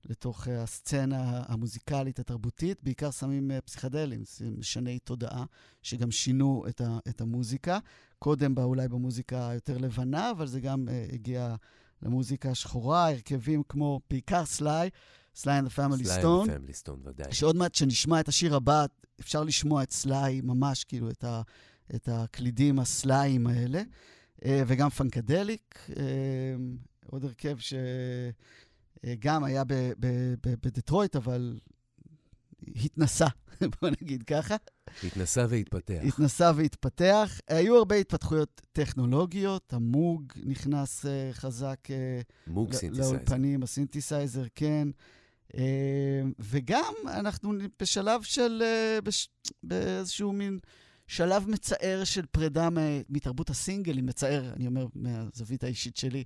לתוך 0.06 0.48
אה, 0.48 0.64
הסצנה 0.64 1.44
המוזיקלית, 1.48 2.20
התרבותית, 2.20 2.84
בעיקר 2.84 3.12
סמים 3.12 3.52
פסיכדליים, 3.66 4.24
משני 4.58 5.00
תודעה, 5.00 5.46
שגם 5.82 6.12
שינו 6.12 6.66
את, 6.70 6.82
ה, 6.82 6.98
את 7.10 7.22
המוזיקה. 7.22 7.80
קודם 8.20 8.56
בא 8.56 8.64
אולי 8.64 8.88
במוזיקה 8.88 9.52
יותר 9.54 9.78
לבנה, 9.78 10.32
אבל 10.32 10.48
זה 10.48 10.60
גם 10.60 10.88
הגיע 11.14 11.56
למוזיקה 12.02 12.52
השחורה, 12.52 13.10
הרכבים 13.10 13.64
כמו 13.70 14.00
בעיקר 14.10 14.46
סליי, 14.46 14.90
סליי 15.36 15.60
and 15.60 15.64
the 15.64 15.78
Family 15.78 16.04
סליי 16.04 16.24
Stone. 16.24 16.58
פמילי 16.58 16.74
סטון, 16.74 17.00
ודאי. 17.04 17.34
שעוד 17.34 17.56
מעט 17.56 17.72
כשנשמע 17.72 18.20
את 18.20 18.28
השיר 18.28 18.56
הבא, 18.56 18.86
אפשר 19.20 19.44
לשמוע 19.44 19.84
את 19.84 19.92
סליי 19.92 20.42
ממש, 20.42 20.84
כאילו, 20.84 21.10
את, 21.10 21.24
ה, 21.24 21.42
את 21.96 22.10
הקלידים 22.12 22.80
הסלאיים 22.80 23.48
האלה, 23.48 23.82
וגם 24.46 24.90
פנקדליק, 24.90 25.88
עוד 27.10 27.26
הרכב 27.26 27.58
שגם 29.06 29.44
היה 29.44 29.64
ב- 29.64 29.92
ב- 30.00 30.34
בדטרויט, 30.64 31.16
אבל 31.16 31.60
התנסה, 32.76 33.26
בוא 33.82 33.90
נגיד 34.02 34.24
ככה. 34.24 34.56
התנסה 35.04 35.46
והתפתח. 35.50 36.02
התנסה 36.08 36.52
והתפתח. 36.56 37.40
היו 37.48 37.78
הרבה 37.78 37.96
התפתחויות 37.96 38.62
טכנולוגיות, 38.74 39.74
המוג 39.74 40.34
נכנס 40.46 41.06
אה, 41.06 41.30
חזק 41.34 41.80
אה, 41.90 42.22
מוג 42.48 42.70
ל- 42.70 42.74
סינתסייזר. 42.78 43.12
לאולפנים, 43.14 43.64
הסינתסייזר, 43.64 44.44
כן. 44.56 44.88
אה, 45.58 45.62
וגם 46.40 46.94
אנחנו 47.08 47.52
בשלב 47.80 48.22
של, 48.22 48.62
אה, 48.66 49.02
בש- 49.02 49.30
באיזשהו 49.64 50.34
מין 50.34 50.60
שלב 51.08 51.50
מצער 51.50 52.04
של 52.04 52.26
פרידה 52.26 52.70
מתרבות 53.10 53.50
הסינגלים, 53.50 54.06
מצער, 54.06 54.54
אני 54.56 54.68
אומר 54.68 54.88
מהזווית 54.96 55.64
האישית 55.64 55.98
שלי, 55.98 56.24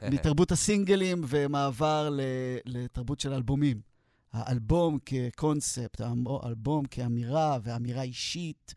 מתרבות 0.12 0.52
הסינגלים 0.52 1.24
ומעבר 1.28 2.16
לתרבות 2.64 3.20
של 3.20 3.32
אלבומים. 3.32 3.80
האלבום 4.32 4.98
כקונספט, 5.06 6.00
האלבום 6.42 6.84
כאמירה 6.84 7.58
ואמירה 7.62 8.02
אישית, 8.02 8.74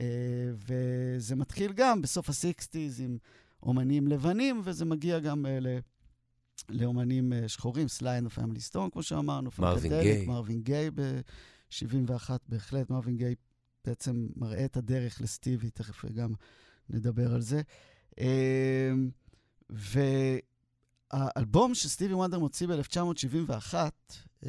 אה, 0.00 0.06
וזה 0.54 1.36
מתחיל 1.36 1.72
גם 1.72 2.02
בסוף 2.02 2.28
ה-60's 2.30 3.02
עם 3.02 3.18
אומנים 3.62 4.08
לבנים, 4.08 4.60
וזה 4.64 4.84
מגיע 4.84 5.18
גם 5.18 5.46
אה, 5.46 5.60
ל- 5.60 5.78
לאומנים 6.68 7.32
אה, 7.32 7.48
שחורים, 7.48 7.88
סליין 7.88 8.26
ופמילי 8.26 8.60
סטון, 8.60 8.90
כמו 8.90 9.02
שאמרנו, 9.02 9.50
מרווין 9.58 9.92
גיי. 10.02 10.26
מרווין 10.26 10.62
גיי 10.62 10.90
ב-71, 10.90 12.30
בהחלט, 12.48 12.90
מרווין 12.90 13.16
גיי 13.16 13.34
בעצם 13.84 14.28
מראה 14.36 14.64
את 14.64 14.76
הדרך 14.76 15.20
לסטיבי, 15.20 15.70
תכף 15.70 16.04
גם 16.04 16.32
נדבר 16.90 17.34
על 17.34 17.40
זה. 17.40 17.62
אה, 18.20 18.92
והאלבום 21.12 21.74
שסטיבי 21.74 22.14
וונדר 22.14 22.38
מוציא 22.38 22.66
ב-1971, 22.66 23.74
uh, 23.74 24.46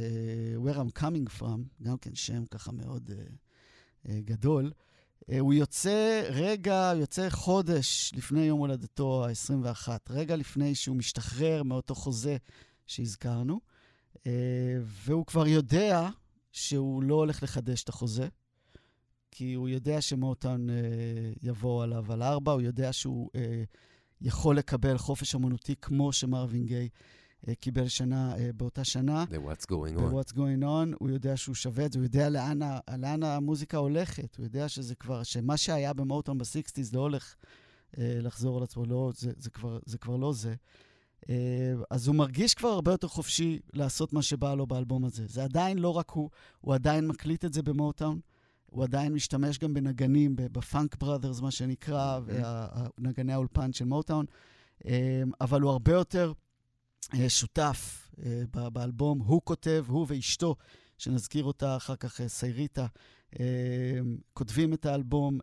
Where 0.64 0.76
I'm 0.76 1.00
Coming 1.00 1.40
From, 1.40 1.84
גם 1.84 1.98
כן 1.98 2.16
שם 2.16 2.46
ככה 2.46 2.72
מאוד 2.72 3.10
uh, 3.10 4.06
uh, 4.06 4.10
גדול, 4.26 4.72
uh, 5.22 5.34
הוא 5.40 5.54
יוצא 5.54 6.22
רגע, 6.30 6.94
יוצא 6.96 7.30
חודש 7.30 8.12
לפני 8.16 8.42
יום 8.42 8.60
הולדתו 8.60 9.26
ה-21, 9.26 9.88
רגע 10.10 10.36
לפני 10.36 10.76
שהוא 10.76 10.96
משתחרר 10.96 11.64
מאותו 11.64 11.96
חוזה 11.96 12.38
שהזכרנו, 12.88 13.60
uh, 14.16 14.20
והוא 14.84 15.26
כבר 15.26 15.48
יודע 15.48 16.10
שהוא 16.52 17.04
לא 17.04 17.16
הולך 17.16 17.44
לחדש 17.44 17.84
את 17.84 17.90
החוזה, 17.90 18.28
כי 19.32 19.54
הוא 19.54 19.70
יודע 19.70 20.02
שמוטון 20.02 20.70
uh, 20.70 20.74
יבוא 21.42 21.84
עליו 21.84 22.14
על 22.14 22.24
ארבע, 22.24 22.52
הוא 22.52 22.62
יודע 22.62 22.94
שהוא 22.94 23.30
uh, 23.34 23.40
יכול 24.22 24.58
לקבל 24.58 24.98
חופש 24.98 25.36
אמנותי 25.36 25.76
כמו 25.82 26.14
שמרווין 26.14 26.66
גיי 26.66 26.90
אה, 27.48 27.56
קיבל 27.56 27.88
שנה 27.88 28.36
אה, 28.38 28.50
באותה 28.54 28.84
שנה. 28.84 29.26
ל-What's 29.32 29.66
Going 29.66 29.98
On. 29.98 30.02
ב-What's 30.02 30.34
Going 30.34 30.64
On, 30.64 30.96
הוא 31.00 31.10
יודע 31.10 31.38
שהוא 31.38 31.56
שווה 31.56 31.86
את 31.86 31.92
זה, 31.92 32.00
הוא 32.00 32.06
יודע 32.06 32.30
לאן, 32.30 32.60
לאן 32.98 33.24
המוזיקה 33.24 33.78
הולכת, 33.78 34.38
הוא 34.38 34.46
יודע 34.46 34.70
שזה 34.70 34.96
כבר, 34.96 35.24
שמה 35.24 35.58
שהיה 35.58 35.94
במוטון 35.94 36.38
בסיקסטיז 36.38 36.94
לא 36.94 37.00
הולך 37.00 37.36
אה, 37.98 38.20
לחזור 38.22 38.58
על 38.58 38.64
עצמו, 38.64 38.86
לא, 38.86 39.12
זה, 39.16 39.32
זה, 39.38 39.50
כבר, 39.50 39.80
זה 39.86 39.98
כבר 39.98 40.16
לא 40.16 40.34
זה. 40.34 40.56
אה, 41.30 41.74
אז 41.90 42.08
הוא 42.08 42.16
מרגיש 42.16 42.54
כבר 42.54 42.70
הרבה 42.70 42.92
יותר 42.92 43.08
חופשי 43.08 43.60
לעשות 43.74 44.14
מה 44.14 44.22
שבא 44.22 44.56
לו 44.56 44.68
באלבום 44.68 45.06
הזה. 45.06 45.24
זה 45.28 45.44
עדיין 45.44 45.78
לא 45.78 45.90
רק 45.90 46.12
הוא, 46.12 46.30
הוא 46.62 46.74
עדיין 46.74 47.08
מקליט 47.08 47.46
את 47.46 47.54
זה 47.54 47.62
במוטאון, 47.62 48.20
הוא 48.70 48.84
עדיין 48.84 49.14
משתמש 49.14 49.58
גם 49.58 49.74
בנגנים, 49.74 50.36
בפאנק 50.36 50.96
בראדרס, 50.96 51.40
מה 51.42 51.52
שנקרא, 51.52 52.20
נגני 52.98 53.34
האולפן 53.34 53.74
של 53.74 53.86
מוטאון, 53.86 54.26
אה, 54.86 55.24
אבל 55.42 55.62
הוא 55.62 55.72
הרבה 55.72 55.92
יותר 55.92 56.34
אה, 57.14 57.30
שותף 57.30 58.10
אה, 58.26 58.70
באלבום. 58.70 59.20
הוא 59.20 59.42
כותב, 59.44 59.86
הוא 59.88 60.06
ואשתו, 60.10 60.56
שנזכיר 60.98 61.44
אותה 61.44 61.76
אחר 61.76 61.96
כך, 61.96 62.22
אה, 62.22 62.28
סייריטה, 62.28 62.88
אה, 63.40 64.00
כותבים 64.34 64.74
את 64.74 64.86
האלבום, 64.86 65.40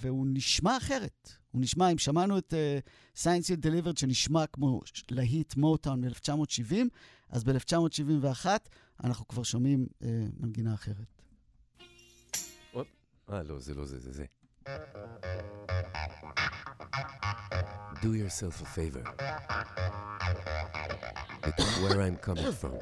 והוא 0.00 0.26
נשמע 0.30 0.76
אחרת. 0.76 1.30
הוא 1.50 1.60
נשמע, 1.60 1.92
אם 1.92 1.98
שמענו 1.98 2.38
את 2.38 2.54
Science 3.16 3.46
Yield 3.46 3.66
Delivered, 3.66 4.00
שנשמע 4.00 4.46
כמו 4.46 4.80
להיט 5.10 5.56
מוטאון 5.56 6.04
מ-1970, 6.04 6.74
אז 7.28 7.44
ב-1971 7.44 8.46
אנחנו 9.04 9.28
כבר 9.28 9.42
שומעים 9.42 9.86
מנגינה 10.40 10.74
אחרת. 10.74 11.19
אה, 13.29 13.43
לא, 13.43 13.59
זה 13.59 13.73
לא 13.73 13.85
זה, 13.85 13.99
זה 13.99 14.11
זה. 14.11 14.25
Do 18.01 18.13
yourself 18.13 18.61
a 18.61 18.65
favor. 18.65 19.03
It's 21.47 21.79
where 21.81 22.01
I'm 22.01 22.17
coming 22.17 22.51
from. 22.61 22.75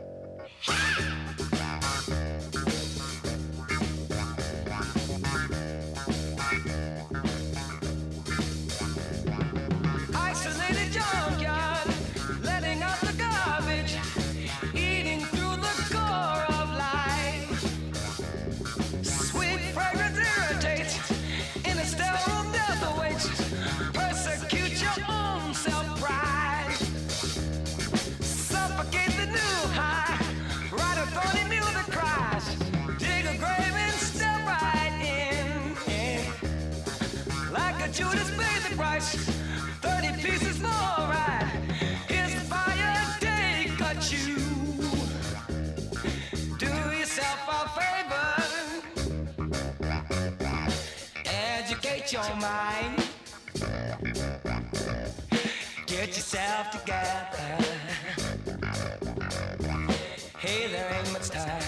Yourself 56.69 56.81
together. 56.81 57.57
Hey, 60.39 60.69
there 60.69 60.93
ain't 60.93 61.13
much 61.13 61.29
time. 61.31 61.63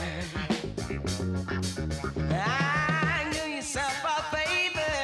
Ah, 2.32 3.28
do 3.32 3.50
yourself 3.50 4.04
a 4.04 4.22
favor. 4.36 4.96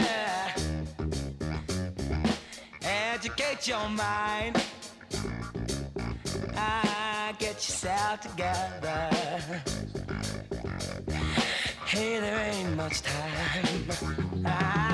Educate 2.82 3.68
your 3.68 3.88
mind. 3.88 4.62
Ah, 6.56 7.32
get 7.38 7.54
yourself 7.54 8.20
together. 8.20 9.10
Hey, 11.86 12.20
there 12.20 12.40
ain't 12.52 12.76
much 12.76 13.02
time. 13.02 13.88
Ah, 14.44 14.85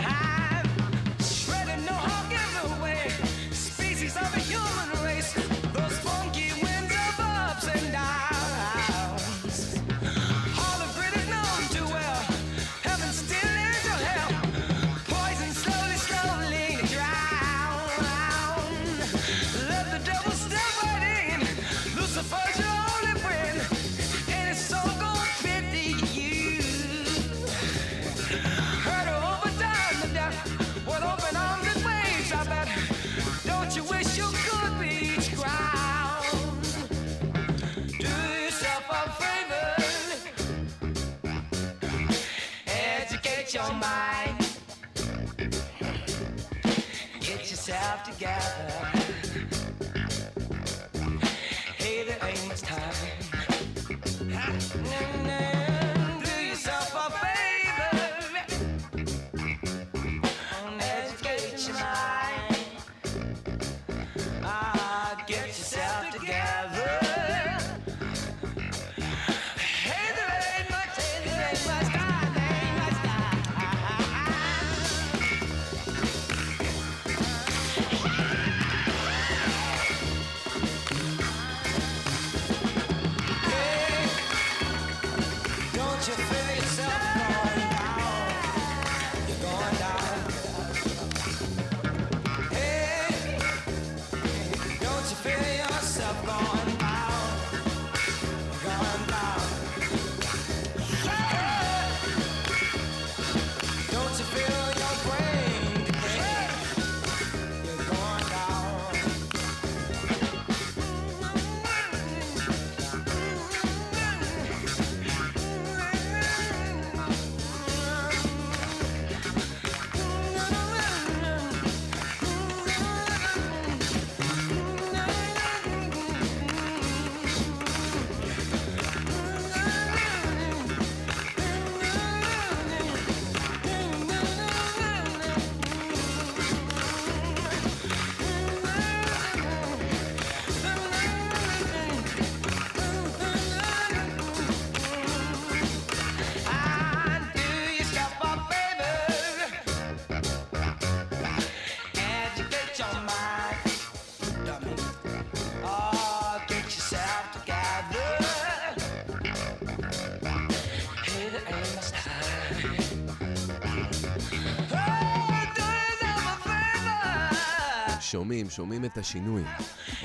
שומעים, 168.22 168.50
שומעים 168.50 168.84
את 168.84 168.98
השינוי. 168.98 169.42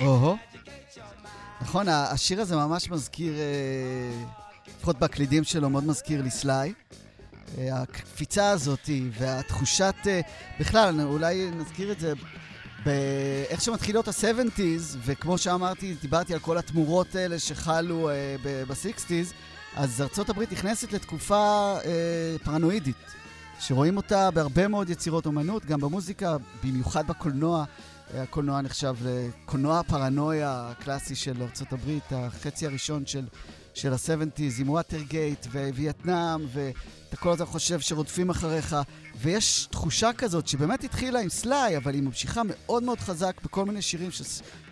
או-הו. 0.02 0.38
נכון, 1.62 1.88
השיר 1.88 2.42
הזה 2.42 2.56
ממש 2.56 2.90
מזכיר, 2.90 3.34
אה, 3.34 4.24
לפחות 4.78 5.00
בהקלידים 5.00 5.44
שלו, 5.44 5.70
מאוד 5.70 5.84
מזכיר 5.84 6.22
לי 6.22 6.32
סליי. 6.32 6.74
אה, 7.58 7.82
הקפיצה 7.82 8.50
הזאת 8.50 8.90
והתחושת, 9.12 9.96
אה, 10.08 10.22
בכלל, 10.60 11.02
אולי 11.02 11.52
נזכיר 11.52 11.92
את 11.92 12.00
זה, 12.00 12.14
באיך 12.86 13.62
שמתחילות 13.62 14.08
ה-70's, 14.08 14.98
וכמו 15.06 15.38
שאמרתי, 15.38 15.96
דיברתי 16.02 16.34
על 16.34 16.40
כל 16.40 16.58
התמורות 16.58 17.16
האלה 17.16 17.40
שחלו 17.40 18.10
אה, 18.10 18.36
ב-60's, 18.44 19.34
אז 19.76 20.02
ארצות 20.02 20.30
הברית 20.30 20.52
נכנסת 20.52 20.94
לתקופה 20.94 21.76
אה, 21.86 22.36
פרנואידית, 22.44 22.96
שרואים 23.60 23.98
אותה 23.98 24.32
בהרבה 24.32 24.68
מאוד 24.68 24.90
יצירות 24.90 25.26
אומנות, 25.26 25.66
גם 25.66 25.80
במוזיקה, 25.82 26.38
במיוחד 26.64 27.08
בקולנוע. 27.08 27.66
הקולנוע 28.14 28.62
נחשב 28.62 28.96
לקולנוע 29.06 29.80
הפרנויה 29.80 30.70
הקלאסי 30.72 31.16
של 31.16 31.42
הברית, 31.72 32.04
החצי 32.12 32.66
הראשון 32.66 33.06
של, 33.06 33.28
של 33.74 33.94
ה-70's, 33.94 34.62
עם 34.62 34.70
ווטרגייט 34.70 35.46
ווייטנאם, 35.52 36.46
ואתה 36.54 37.18
כל 37.18 37.32
הזמן 37.32 37.46
חושב 37.46 37.80
שרודפים 37.80 38.30
אחריך, 38.30 38.76
ויש 39.22 39.68
תחושה 39.72 40.14
כזאת 40.14 40.48
שבאמת 40.48 40.84
התחילה 40.84 41.20
עם 41.20 41.30
סליי, 41.30 41.78
אבל 41.78 41.94
היא 41.94 42.04
ממשיכה 42.04 42.42
מאוד 42.46 42.84
מאוד 42.84 43.00
חזק 43.00 43.42
בכל 43.44 43.66
מיני 43.66 43.82
שירים 43.82 44.12
של, 44.12 44.24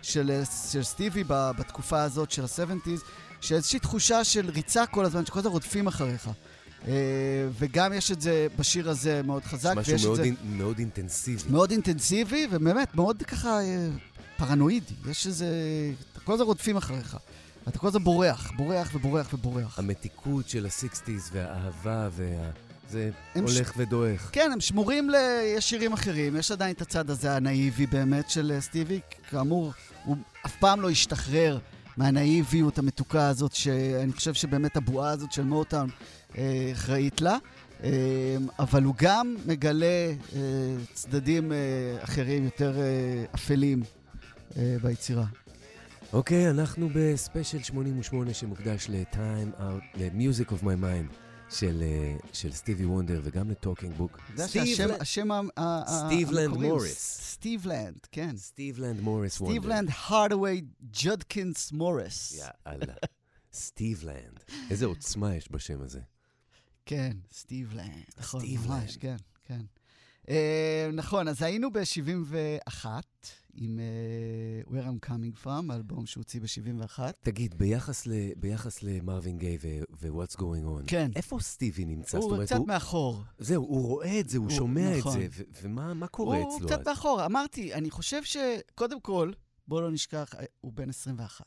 של, 0.02 0.42
של 0.72 0.82
סטיבי 0.82 1.24
ב- 1.26 1.50
בתקופה 1.58 2.02
הזאת 2.02 2.30
של 2.30 2.44
ה-70's, 2.44 3.00
שאיזושהי 3.40 3.78
תחושה 3.78 4.24
של 4.24 4.50
ריצה 4.50 4.86
כל 4.86 5.04
הזמן, 5.04 5.26
שכל 5.26 5.38
הזמן 5.38 5.52
רודפים 5.52 5.86
אחריך. 5.86 6.30
אה, 6.86 6.92
וגם 7.58 7.92
יש 7.92 8.12
את 8.12 8.20
זה 8.20 8.46
בשיר 8.58 8.90
הזה 8.90 9.22
מאוד 9.24 9.44
חזק, 9.44 9.74
משהו 9.76 9.96
מאוד 10.04 10.16
זה... 10.16 10.22
אינ- 10.22 10.34
מאוד 10.44 10.78
אינטנסיבי. 10.78 11.42
מאוד 11.50 11.70
אינטנסיבי, 11.70 12.46
ובאמת 12.50 12.94
מאוד 12.94 13.22
ככה 13.22 13.60
אה, 13.60 13.88
פרנואידי. 14.36 14.94
יש 15.10 15.26
איזה... 15.26 15.46
אתה 16.12 16.20
כל 16.20 16.32
הזמן 16.32 16.46
רודפים 16.46 16.76
אחריך. 16.76 17.16
אתה 17.68 17.78
כל 17.78 17.88
הזמן 17.88 18.04
בורח, 18.04 18.52
בורח 18.56 18.90
ובורח 18.94 19.34
ובורח. 19.34 19.78
המתיקות 19.78 20.48
של 20.48 20.66
ה-60's 20.66 21.08
והאהבה 21.32 22.08
וה... 22.12 22.50
זה 22.90 23.10
הולך 23.34 23.72
ודועך. 23.76 24.28
כן, 24.32 24.50
הם 24.52 24.60
שמורים 24.60 25.10
ל... 25.10 25.14
יש 25.56 25.68
שירים 25.68 25.92
אחרים, 25.92 26.36
יש 26.36 26.50
עדיין 26.50 26.74
את 26.74 26.82
הצד 26.82 27.10
הזה 27.10 27.36
הנאיבי 27.36 27.86
באמת 27.86 28.30
של 28.30 28.52
אה, 28.54 28.60
סטיבי. 28.60 29.00
כאמור, 29.30 29.72
הוא 30.04 30.16
אף 30.46 30.56
פעם 30.56 30.80
לא 30.80 30.90
השתחרר 30.90 31.58
מהנאיביות 31.96 32.78
המתוקה 32.78 33.28
הזאת, 33.28 33.52
שאני 33.52 34.12
חושב 34.12 34.34
שבאמת 34.34 34.76
הבועה 34.76 35.10
הזאת 35.10 35.32
של 35.32 35.44
מוטאון 35.44 35.90
אחראית 36.72 37.20
לה. 37.20 37.36
אה, 37.84 37.90
אבל 38.58 38.82
הוא 38.82 38.94
גם 38.98 39.36
מגלה 39.46 39.86
אה, 40.36 40.40
צדדים 40.94 41.52
אה, 41.52 41.56
אחרים, 42.00 42.44
יותר 42.44 42.76
אפלים 43.34 43.82
ביצירה. 44.82 45.24
אוקיי, 46.12 46.50
אנחנו 46.50 46.88
בספיישל 46.94 47.62
88 47.62 48.34
שמוקדש 48.34 48.86
ל-Time 48.90 49.60
Out, 49.60 49.98
ל-Music 49.98 50.48
of 50.50 50.62
My 50.62 50.82
Mind 50.82 51.14
של, 51.50 51.82
של 52.32 52.52
סטיבי 52.52 52.84
וונדר 52.84 53.20
וגם 53.24 53.50
ל 53.50 53.55
Talking 53.55 53.94
Book. 53.96 54.18
אתה 54.34 54.42
יודע 54.42 54.48
שהשם 54.48 54.88
השם 55.00 55.28
ה- 55.56 55.82
סטיבלנד 56.06 56.56
מוריס. 56.56 57.20
סטיבלנד, 57.32 57.98
כן. 58.12 58.36
סטיבלנד 58.36 59.00
מוריס 59.00 59.40
וונדר. 59.40 59.60
סטיבלנד 59.60 59.88
הרדווי 60.08 60.62
ג'ודקינס 60.92 61.72
מוריס. 61.72 62.38
יאללה. 62.66 62.94
סטיבלנד. 63.52 64.40
איזה 64.70 64.86
עוצמה 64.86 65.34
יש 65.36 65.48
בשם 65.52 65.82
הזה. 65.82 66.00
כן, 66.86 67.16
סטיבלנד. 67.32 68.04
נכון, 68.18 68.40
סטיבלנד. 68.40 68.70
ממש, 68.82 68.96
כן, 68.96 69.16
כן. 69.44 69.60
אה, 70.28 70.90
נכון, 70.92 71.28
אז 71.28 71.42
היינו 71.42 71.70
ב-71 71.72 72.86
עם 73.54 73.78
אה, 74.66 74.68
Where 74.70 74.74
I'm 74.86 75.08
Coming 75.08 75.44
From, 75.44 75.72
האלבום 75.72 76.06
שהוציא 76.06 76.40
ב-71. 76.40 76.98
תגיד, 77.20 77.54
ביחס, 77.58 78.06
ל, 78.06 78.12
ביחס 78.36 78.82
למרווין 78.82 79.38
גיי 79.38 79.58
ו-What's 80.00 80.36
Going 80.36 80.40
On, 80.66 80.82
כן. 80.86 81.10
איפה 81.16 81.38
סטיבי 81.40 81.84
נמצא? 81.84 82.18
הוא 82.18 82.30
אומרת, 82.32 82.46
קצת 82.46 82.56
מאחור. 82.66 83.22
זהו, 83.38 83.62
הוא 83.64 83.86
רואה 83.86 84.20
את 84.20 84.28
זה, 84.28 84.38
הוא, 84.38 84.46
הוא- 84.46 84.56
שומע 84.56 84.98
נכון. 84.98 85.22
את 85.22 85.32
זה, 85.32 85.44
ומה 85.62 85.94
מה 85.94 86.06
קורה 86.06 86.38
הוא 86.38 86.56
אצלו 86.56 86.66
קצת 86.68 86.80
אז? 86.80 86.86
מאחור. 86.86 87.24
אמרתי, 87.26 87.74
אני 87.74 87.90
חושב 87.90 88.22
שקודם 88.24 89.00
כל, 89.00 89.32
בוא 89.68 89.82
לא 89.82 89.90
נשכח, 89.90 90.34
אה, 90.38 90.44
הוא 90.60 90.72
בן 90.72 90.88
21. 90.88 91.44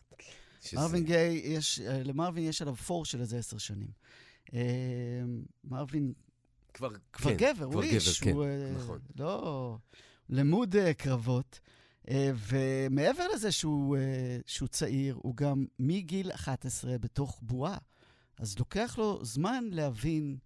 שזה- 0.62 0.78
מרווין 0.82 1.04
גיי, 1.04 1.42
יש, 1.44 1.80
למרווין 1.84 2.44
יש 2.46 2.62
עליו 2.62 2.76
פור 2.76 3.06
של 3.06 3.22
איזה 3.22 3.38
עשר 3.38 3.58
שנים. 3.58 3.90
אה, 4.54 4.60
מרווין 5.64 6.14
כבר, 6.74 6.90
כבר 7.14 7.38
כן, 7.38 7.54
גבר, 7.56 7.66
הוא 7.66 7.72
כבר 7.74 7.84
איש, 7.84 8.24
גבר, 8.24 8.32
הוא 8.32 8.44
כן, 8.46 8.50
אה, 8.50 8.72
נכון. 8.72 9.00
לא 9.20 9.78
למוד 10.30 10.76
אה, 10.76 10.94
קרבות. 10.94 11.60
אה, 12.10 12.32
ומעבר 12.50 13.28
לזה 13.34 13.52
שהוא, 13.52 13.98
שהוא 14.46 14.68
צעיר, 14.68 15.16
הוא 15.22 15.36
גם 15.36 15.66
מגיל 15.80 16.32
11 16.32 16.98
בתוך 16.98 17.40
בועה. 17.42 17.78
אז 18.38 18.60
לוקח 18.60 18.96
לו 18.98 19.20
זמן 19.26 19.64
להבין 19.72 20.38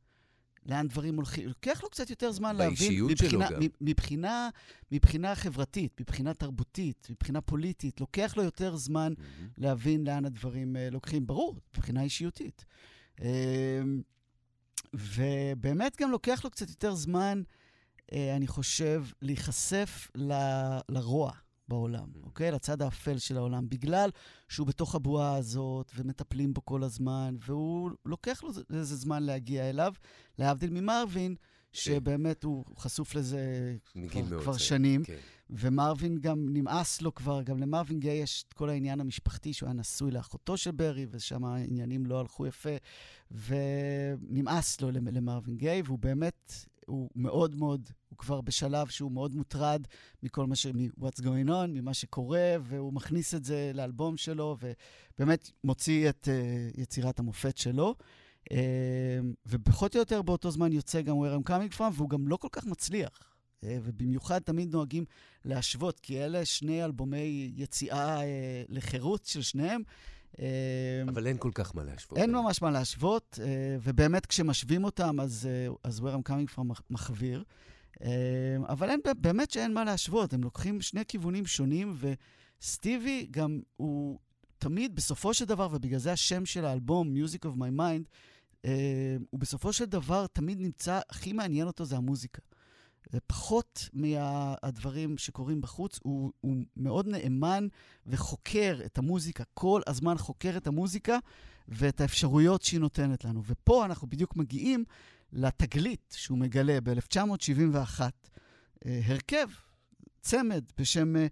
לאן 0.65 0.87
דברים 0.87 1.15
הולכים. 1.15 1.47
לוקח 1.47 1.83
לו 1.83 1.89
קצת 1.89 2.09
יותר 2.09 2.31
זמן 2.31 2.55
להבין 2.55 3.05
מבחינה, 3.05 3.49
גם. 3.51 3.59
מ- 3.63 3.67
מבחינה, 3.89 4.49
מבחינה 4.91 5.35
חברתית, 5.35 6.01
מבחינה 6.01 6.33
תרבותית, 6.33 7.07
מבחינה 7.11 7.41
פוליטית. 7.41 8.01
לוקח 8.01 8.37
לו 8.37 8.43
יותר 8.43 8.75
זמן 8.75 9.13
מהמם. 9.17 9.49
להבין 9.57 10.03
לאן 10.07 10.25
הדברים 10.25 10.75
לוקחים. 10.91 11.27
ברור, 11.27 11.55
מבחינה 11.77 12.03
אישיותית. 12.03 12.65
אה, 13.21 13.81
ובאמת 14.93 16.01
גם 16.01 16.11
לוקח 16.11 16.41
לו 16.43 16.49
קצת 16.49 16.69
יותר 16.69 16.95
זמן, 16.95 17.41
אה, 18.13 18.35
אני 18.35 18.47
חושב, 18.47 19.03
להיחשף 19.21 20.07
ל- 20.15 20.77
לרוע 20.89 21.31
בעולם, 21.67 22.07
Mm. 22.15 22.25
אוקיי? 22.25 22.51
לצד 22.51 22.81
האפל 22.81 23.17
של 23.17 23.37
העולם, 23.37 23.69
בגלל 23.69 24.09
שהוא 24.49 24.67
בתוך 24.67 24.95
הבועה 24.95 25.35
הזאת 25.35 25.91
ומטפלים 25.95 26.53
בו 26.53 26.65
כל 26.65 26.83
הזמן, 26.83 27.35
והוא 27.45 27.91
לוקח 28.05 28.43
לו 28.43 28.49
איזה 28.73 28.95
זמן 28.95 29.23
להגיע 29.23 29.69
אליו, 29.69 29.93
להבדיל 30.39 30.69
ממרווין, 30.69 31.35
שבאמת 31.73 32.43
הוא 32.43 32.65
חשוף 32.77 33.15
לזה 33.15 33.75
כבר, 34.27 34.41
כבר 34.43 34.57
שנים. 34.57 35.03
כן. 35.03 35.17
ומרווין 35.55 36.17
גם 36.19 36.45
נמאס 36.49 37.01
לו 37.01 37.15
כבר, 37.15 37.41
גם 37.41 37.57
למרווין 37.57 37.99
גיי 37.99 38.17
יש 38.17 38.45
את 38.47 38.53
כל 38.53 38.69
העניין 38.69 38.99
המשפחתי, 38.99 39.53
שהוא 39.53 39.67
היה 39.67 39.73
נשוי 39.73 40.11
לאחותו 40.11 40.57
של 40.57 40.71
ברי, 40.71 41.05
ושם 41.11 41.45
העניינים 41.45 42.05
לא 42.05 42.19
הלכו 42.19 42.47
יפה, 42.47 42.69
ונמאס 43.31 44.81
לו 44.81 44.91
למ- 44.91 45.07
למרווין 45.07 45.57
גיי, 45.57 45.81
והוא 45.85 45.99
באמת, 45.99 46.53
הוא 46.85 47.09
מאוד 47.15 47.55
מאוד, 47.55 47.89
הוא 48.09 48.17
כבר 48.17 48.41
בשלב 48.41 48.87
שהוא 48.87 49.11
מאוד 49.11 49.35
מוטרד 49.35 49.87
מכל 50.23 50.45
מה 50.47 50.55
ש... 50.55 50.65
מ-what's 50.65 51.19
going 51.19 51.49
on, 51.49 51.67
ממה 51.67 51.93
שקורה, 51.93 52.55
והוא 52.61 52.93
מכניס 52.93 53.35
את 53.35 53.43
זה 53.43 53.71
לאלבום 53.73 54.17
שלו, 54.17 54.57
ובאמת 54.61 55.51
מוציא 55.63 56.09
את 56.09 56.27
uh, 56.27 56.81
יצירת 56.81 57.19
המופת 57.19 57.57
שלו. 57.57 57.95
Uh, 58.49 58.53
ופחות 59.45 59.95
או 59.95 59.99
יותר 59.99 60.21
באותו 60.21 60.51
זמן 60.51 60.71
יוצא 60.71 61.01
גם 61.01 61.15
Where 61.15 61.45
I'm 61.45 61.49
Coming 61.49 61.77
From, 61.77 61.91
והוא 61.93 62.09
גם 62.09 62.27
לא 62.27 62.37
כל 62.37 62.47
כך 62.51 62.65
מצליח. 62.65 63.32
אה, 63.63 63.77
ובמיוחד 63.83 64.39
תמיד 64.39 64.73
נוהגים 64.73 65.05
להשוות, 65.45 65.99
כי 65.99 66.23
אלה 66.23 66.45
שני 66.45 66.83
אלבומי 66.83 67.51
יציאה 67.55 68.21
אה, 68.21 68.63
לחירות 68.69 69.25
של 69.25 69.41
שניהם. 69.41 69.81
אה, 70.39 70.45
אבל 71.07 71.27
אין 71.27 71.37
כל 71.37 71.51
כך 71.53 71.75
מה 71.75 71.83
להשוות. 71.83 72.17
אין 72.17 72.31
ממש 72.31 72.61
מה 72.61 72.71
להשוות, 72.71 73.39
ובאמת 73.83 74.25
כשמשווים 74.25 74.83
אותם, 74.83 75.19
אז, 75.19 75.49
אז 75.83 75.99
Where 75.99 76.03
I'm 76.03 76.29
Coming 76.29 76.55
From 76.55 76.63
מח- 76.63 76.81
מחוויר. 76.89 77.43
אבל 78.69 78.89
אין, 78.89 78.99
באמת 79.17 79.51
שאין 79.51 79.73
מה 79.73 79.83
להשוות, 79.83 80.33
הם 80.33 80.43
לוקחים 80.43 80.81
שני 80.81 81.01
כיוונים 81.07 81.45
שונים, 81.45 81.95
וסטיבי 82.61 83.27
גם 83.31 83.61
הוא 83.75 84.19
תמיד, 84.57 84.95
בסופו 84.95 85.33
של 85.33 85.45
דבר, 85.45 85.67
ובגלל 85.71 85.99
זה 85.99 86.11
השם 86.11 86.45
של 86.45 86.65
האלבום, 86.65 87.13
Music 87.15 87.45
of 87.45 87.57
My 87.57 87.79
Mind, 87.79 88.67
הוא 89.29 89.39
בסופו 89.39 89.73
של 89.73 89.85
דבר 89.85 90.27
תמיד 90.27 90.61
נמצא, 90.61 90.99
הכי 91.09 91.33
מעניין 91.33 91.67
אותו 91.67 91.85
זה 91.85 91.97
המוזיקה. 91.97 92.41
זה 93.13 93.19
פחות 93.27 93.89
מהדברים 93.93 95.17
שקורים 95.17 95.61
בחוץ, 95.61 95.99
הוא, 96.03 96.31
הוא 96.41 96.55
מאוד 96.77 97.07
נאמן 97.07 97.67
וחוקר 98.07 98.79
את 98.85 98.97
המוזיקה, 98.97 99.43
כל 99.53 99.81
הזמן 99.87 100.17
חוקר 100.17 100.57
את 100.57 100.67
המוזיקה 100.67 101.17
ואת 101.67 102.01
האפשרויות 102.01 102.61
שהיא 102.61 102.79
נותנת 102.79 103.25
לנו. 103.25 103.41
ופה 103.45 103.85
אנחנו 103.85 104.07
בדיוק 104.07 104.35
מגיעים 104.35 104.85
לתגלית 105.33 106.15
שהוא 106.17 106.37
מגלה 106.37 106.81
ב-1971, 106.81 108.01
הרכב, 108.85 109.47
צמד 110.21 110.63
בשם 110.77 111.15
אה, 111.15 111.27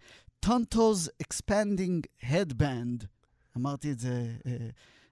טונטו's 0.46 1.10
Expanding 1.24 2.26
Headband. 2.26 3.06
אמרתי 3.58 3.92
את 3.92 4.00
זה 4.00 4.36
אה, 4.46 4.58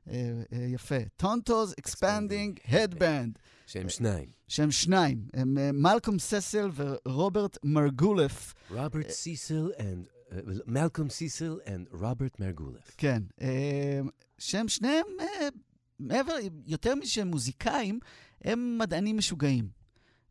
אה, 0.09 0.41
אה, 0.53 0.57
יפה. 0.57 0.95
טונטו's 1.21 1.73
Expanding 1.81 2.71
Headband. 2.71 3.39
שהם 3.67 3.89
שניים. 3.89 4.38
שהם 4.49 4.71
שניים, 4.71 5.27
הם 5.33 5.57
אה, 5.57 5.71
מלקום 5.71 6.19
ססל 6.19 6.69
ורוברט 6.75 7.57
מרגולף. 7.63 8.53
רוברט 8.69 9.09
סיסל 9.09 9.71
and... 9.77 10.33
מלקום 10.67 11.09
סיסל 11.09 11.57
and 11.65 11.97
רוברט 11.97 12.39
מרגולף. 12.39 12.95
כן. 12.97 13.23
אה, 13.41 13.99
שהם 14.37 14.67
שניהם, 14.67 15.05
אה, 15.19 15.47
מעבר, 15.99 16.33
יותר 16.65 16.95
משהם 16.95 17.27
מוזיקאים, 17.27 17.99
הם 18.43 18.77
מדענים 18.77 19.17
משוגעים. 19.17 19.69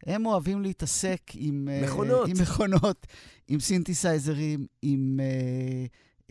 הם 0.07 0.27
אוהבים 0.27 0.63
להתעסק 0.63 1.23
עם... 1.35 1.69
אה, 1.71 1.83
מכונות. 1.85 2.29
עם 2.29 2.37
מכונות, 2.43 3.07
עם 3.49 3.61
סינתסייזרים, 3.61 4.67
עם 4.83 5.21
אה, 5.23 5.87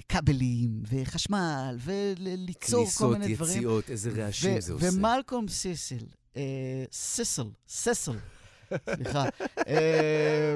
כבלים 0.10 0.84
וחשמל, 0.90 1.78
וליצור 1.80 2.80
כל 2.80 2.86
כניסות, 2.86 3.18
מיני 3.18 3.36
דברים. 3.36 3.58
יציאות, 3.58 3.90
איזה 3.90 4.12
רעשים 4.26 4.58
ו- 4.58 4.62
זה 4.62 4.74
עושה. 4.74 4.86
ומלקום 4.94 5.48
סיסל, 5.48 6.06
אה, 6.36 6.86
סיסל, 6.92 7.48
ססל, 7.68 8.18
סליחה, 8.96 9.26
אה, 9.68 10.56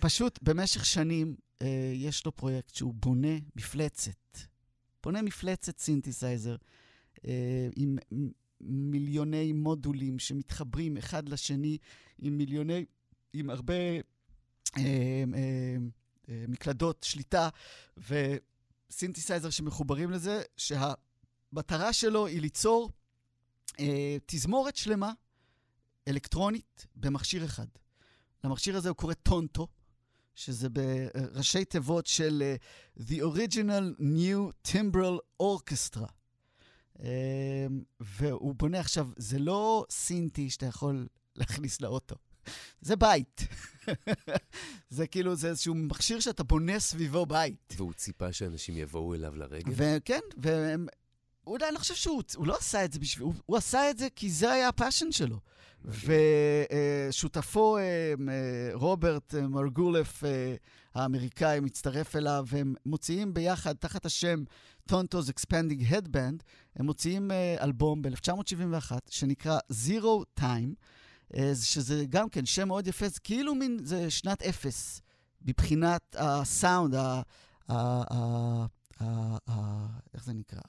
פשוט 0.00 0.38
במשך 0.42 0.84
שנים 0.86 1.36
אה, 1.62 1.92
יש 1.94 2.26
לו 2.26 2.36
פרויקט 2.36 2.74
שהוא 2.74 2.94
בונה 2.96 3.36
מפלצת. 3.56 4.38
בונה 5.04 5.22
מפלצת 5.22 5.78
סינתסייזר 5.78 6.56
אה, 7.26 7.68
עם 7.76 7.96
מיליוני 8.60 9.52
מודולים 9.52 10.18
שמתחברים 10.18 10.96
אחד 10.96 11.28
לשני, 11.28 11.78
עם 12.18 12.38
מיליוני, 12.38 12.84
עם 13.32 13.50
הרבה 13.50 13.74
אה, 13.74 14.00
אה, 14.78 14.84
אה, 16.28 16.44
מקלדות 16.48 17.02
שליטה 17.08 17.48
וסינתסייזר 18.92 19.50
שמחוברים 19.50 20.10
לזה, 20.10 20.42
שהמטרה 20.56 21.92
שלו 21.92 22.26
היא 22.26 22.40
ליצור 22.40 22.90
אה, 23.80 24.16
תזמורת 24.26 24.76
שלמה, 24.76 25.12
אלקטרונית, 26.08 26.86
במכשיר 26.96 27.44
אחד. 27.44 27.66
למכשיר 28.44 28.76
הזה 28.76 28.88
הוא 28.88 28.96
קורא 28.96 29.14
טונטו, 29.14 29.68
שזה 30.34 30.68
בראשי 30.68 31.64
תיבות 31.64 32.06
של 32.06 32.42
אה, 32.42 32.56
The 32.98 33.22
Original 33.22 34.00
New 34.00 34.70
Timbral 34.72 35.42
Orchestra. 35.42 36.06
אה, 37.02 37.66
והוא 38.00 38.54
בונה 38.54 38.80
עכשיו, 38.80 39.08
זה 39.16 39.38
לא 39.38 39.86
סינטי 39.90 40.50
שאתה 40.50 40.66
יכול 40.66 41.08
להכניס 41.36 41.80
לאוטו, 41.80 42.16
זה 42.80 42.96
בית. 42.96 43.40
זה 44.90 45.06
כאילו, 45.06 45.34
זה 45.34 45.48
איזשהו 45.48 45.74
מכשיר 45.74 46.20
שאתה 46.20 46.42
בונה 46.42 46.78
סביבו 46.78 47.26
בית. 47.26 47.74
והוא 47.76 47.92
ציפה 47.92 48.32
שאנשים 48.32 48.76
יבואו 48.76 49.14
אליו 49.14 49.36
לרגל? 49.36 49.72
וכן, 49.76 50.20
והם... 50.36 50.86
הוא, 51.44 51.58
אני 51.68 51.78
חושב 51.78 51.94
שהוא 51.94 52.22
הוא 52.36 52.46
לא 52.46 52.56
עשה 52.56 52.84
את 52.84 52.92
זה 52.92 52.98
בשביל... 52.98 53.24
הוא, 53.24 53.34
הוא 53.46 53.56
עשה 53.56 53.90
את 53.90 53.98
זה 53.98 54.08
כי 54.16 54.30
זה 54.30 54.52
היה 54.52 54.68
הפאשן 54.68 55.12
שלו. 55.12 55.38
ושותפו, 57.10 57.76
אה, 57.76 57.82
אה, 57.82 58.70
רוברט 58.72 59.34
אה, 59.34 59.48
מרגולף 59.48 60.24
אה, 60.24 60.54
האמריקאי, 60.94 61.60
מצטרף 61.60 62.16
אליו, 62.16 62.44
והם 62.48 62.74
מוציאים 62.86 63.34
ביחד, 63.34 63.72
תחת 63.72 64.06
השם 64.06 64.44
טונטו's 64.90 65.30
Expanding 65.30 65.92
Headband, 65.92 66.42
הם 66.76 66.86
מוציאים 66.86 67.30
אה, 67.30 67.56
אלבום 67.60 68.02
ב-1971, 68.02 68.92
שנקרא 69.10 69.58
Zero 69.72 70.40
Time, 70.40 70.74
שזה 71.54 72.04
גם 72.08 72.28
כן 72.28 72.46
שם 72.46 72.68
מאוד 72.68 72.86
יפה, 72.86 73.08
זה 73.08 73.20
כאילו 73.20 73.54
מין, 73.54 73.78
זה 73.84 74.10
שנת 74.10 74.42
אפס, 74.42 75.00
מבחינת 75.42 76.16
הסאונד, 76.18 76.94
ה... 76.94 77.22
איך 80.14 80.24
זה 80.24 80.32
נקרא? 80.32 80.60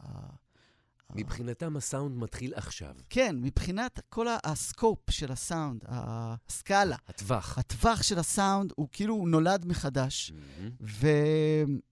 מבחינתם 1.16 1.78
הסאונד 1.78 2.18
מתחיל 2.18 2.54
עכשיו. 2.56 2.96
כן, 3.10 3.36
מבחינת 3.42 4.00
כל 4.10 4.28
הסקופ 4.44 5.00
של 5.10 5.32
הסאונד, 5.32 5.82
הסקאלה, 5.88 6.96
הטווח. 7.08 7.58
הטווח 7.58 8.04
של 8.04 8.20
הסאונד, 8.20 8.74
הוא 8.76 8.88
כאילו 8.92 9.14
הוא 9.14 9.30
נולד 9.30 9.66
מחדש. 9.66 10.32
מהמם. 10.32 10.72
ו... 10.82 11.08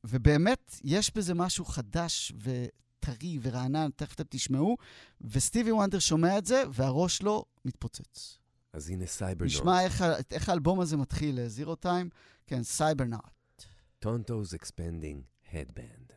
ובאמת, 0.04 0.80
יש 0.84 1.12
בזה 1.16 1.34
משהו 1.34 1.66
חדש 1.66 2.34
וטרי 2.38 3.40
ורענן, 3.42 3.90
תכף 3.96 4.14
אתם 4.14 4.24
תשמעו, 4.30 4.78
וסטיבי 5.22 5.72
וונדר 5.72 6.00
שומע 6.00 6.38
את 6.38 6.46
זה, 6.46 6.64
והראש 6.74 7.18
שלו 7.18 7.46
מתפוצץ. 7.66 8.41
אז 8.74 8.90
הנה 8.90 9.06
Cybernaut. 9.06 9.54
נשמע 9.54 9.82
איך, 9.82 10.04
איך 10.32 10.50
האלבום 10.50 10.80
הזה 10.80 10.98
מתחיל, 10.98 11.48
Zero 11.48 11.76
Time, 11.76 12.10
כן, 12.48 12.64
Cybernaut. 12.64 13.64
TONTO's 14.06 14.56
Expanding 14.56 15.52
Head 15.54 15.80
Band. 15.80 16.14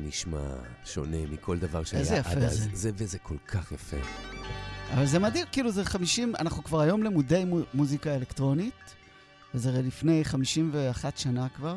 נשמע, 0.00 0.38
זה 0.40 0.48
נשמע 0.48 0.54
שונה 0.84 1.26
מכל 1.30 1.58
דבר 1.58 1.84
שהיה 1.84 2.00
איזה 2.00 2.14
יפה 2.16 2.30
עד 2.30 2.38
אז. 2.42 2.58
זה. 2.58 2.68
זה. 2.72 2.90
וזה 2.94 3.18
כל 3.18 3.36
כך 3.48 3.72
יפה. 3.72 3.96
אבל 4.94 5.06
זה 5.06 5.18
מדהים, 5.18 5.46
כאילו 5.52 5.70
זה 5.72 5.84
50, 5.84 6.36
אנחנו 6.36 6.64
כבר 6.64 6.80
היום 6.80 7.02
למודי 7.02 7.44
מו- 7.44 7.60
מוזיקה 7.74 8.14
אלקטרונית, 8.14 8.74
וזה 9.54 9.82
לפני 9.82 10.24
51 10.24 11.18
שנה 11.18 11.48
כבר, 11.48 11.76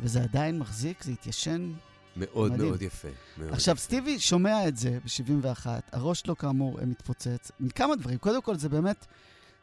וזה 0.00 0.22
עדיין 0.22 0.58
מחזיק, 0.58 1.02
זה 1.02 1.12
התיישן. 1.12 1.72
מאוד 2.16 2.52
מדהים. 2.52 2.68
מאוד 2.68 2.82
יפה. 2.82 3.08
מאוד 3.38 3.52
עכשיו, 3.52 3.72
יפה. 3.74 3.82
סטיבי 3.84 4.20
שומע 4.20 4.68
את 4.68 4.76
זה 4.76 4.98
ב-71, 5.04 5.66
הראש 5.92 6.20
שלו 6.20 6.36
כאמור 6.38 6.78
מתפוצץ, 6.86 7.50
מכמה 7.60 7.96
דברים. 7.96 8.18
קודם 8.18 8.42
כל, 8.42 8.56
זה 8.56 8.68
באמת, 8.68 9.06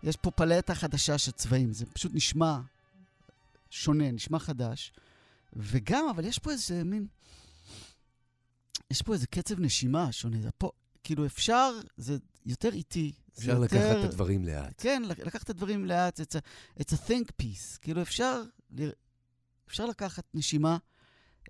יש 0.03 0.15
פה 0.15 0.31
פלטה 0.31 0.75
חדשה 0.75 1.17
של 1.17 1.31
צבעים, 1.31 1.73
זה 1.73 1.85
פשוט 1.85 2.11
נשמע 2.15 2.59
שונה, 3.69 4.11
נשמע 4.11 4.39
חדש. 4.39 4.91
וגם, 5.55 6.05
אבל 6.15 6.25
יש 6.25 6.39
פה 6.39 6.51
איזה 6.51 6.83
מין... 6.83 7.05
יש 8.91 9.01
פה 9.01 9.13
איזה 9.13 9.27
קצב 9.27 9.59
נשימה 9.59 10.11
שונה. 10.11 10.41
זה 10.41 10.51
פה, 10.57 10.71
כאילו, 11.03 11.25
אפשר, 11.25 11.71
זה 11.97 12.17
יותר 12.45 12.73
איטי. 12.73 13.11
אפשר 13.39 13.59
לקחת 13.59 13.79
יותר- 13.79 13.99
את 13.99 14.05
הדברים 14.09 14.45
לאט. 14.45 14.73
כן, 14.77 15.03
לק- 15.05 15.19
לקחת 15.19 15.43
את 15.43 15.49
הדברים 15.49 15.85
לאט, 15.85 16.19
it's 16.19 16.23
a, 16.35 16.39
it's 16.81 16.93
a 16.93 17.07
think 17.09 17.31
piece. 17.41 17.77
כאילו, 17.81 18.01
אפשר, 18.01 18.41
אפשר 19.67 19.85
לקחת 19.85 20.23
נשימה, 20.33 20.77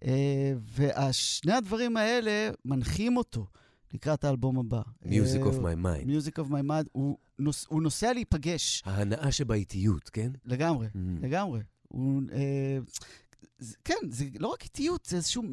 אה, 0.04 0.54
ושני 0.76 1.54
הדברים 1.54 1.98
האלה 1.98 2.50
מנחים 2.66 3.18
אותו 3.18 3.48
לקראת 3.94 4.24
האלבום 4.24 4.60
הבא. 4.60 4.82
Music 5.04 5.08
אה, 5.38 5.52
of 5.52 5.56
my 5.56 5.86
mind. 5.86 6.06
Music 6.08 6.44
of 6.44 6.50
my 6.50 6.64
mind, 6.70 6.88
הוא, 6.92 7.18
נוס, 7.40 7.66
הוא 7.70 7.82
נוסע 7.82 8.14
להיפגש, 8.14 8.82
ההנאה 8.86 9.32
שבאיטיות, 9.32 10.10
כן? 10.10 10.32
לגמרי, 10.46 10.88
Mm. 10.88 10.98
לגמרי. 11.22 11.60
הוא, 11.88 12.22
אה, 12.32 12.78
זה, 13.60 13.76
כן, 13.86 13.96
זה 14.10 14.26
לא 14.40 14.48
רק 14.48 14.64
איטיות, 14.64 15.06
זה 15.06 15.16
איזשהו 15.18 15.44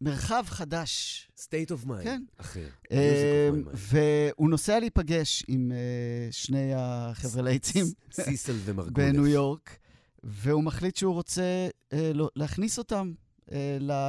מרחב 0.00 0.44
חדש. 0.48 1.28
state 1.38 1.70
of 1.70 1.86
mind. 1.88 2.02
כן. 2.04 2.22
אחר. 2.36 2.66
אה. 2.92 3.50
והוא 3.74 4.50
נוסע 4.50 4.80
להיפגש 4.80 5.44
עם 5.48 5.72
אה, 5.72 5.78
שני 6.32 6.72
החבר'ה 6.76 7.42
להיטים. 7.42 7.86
סיסל 8.12 8.56
ומרגולף. 8.64 8.96
בניו 8.96 9.26
יורק, 9.26 9.76
והוא 10.22 10.62
מחליט 10.64 10.96
שהוא 10.96 11.14
רוצה 11.14 11.68
אה, 11.92 12.10
לא, 12.14 12.30
להכניס 12.36 12.78
אותם 12.78 13.12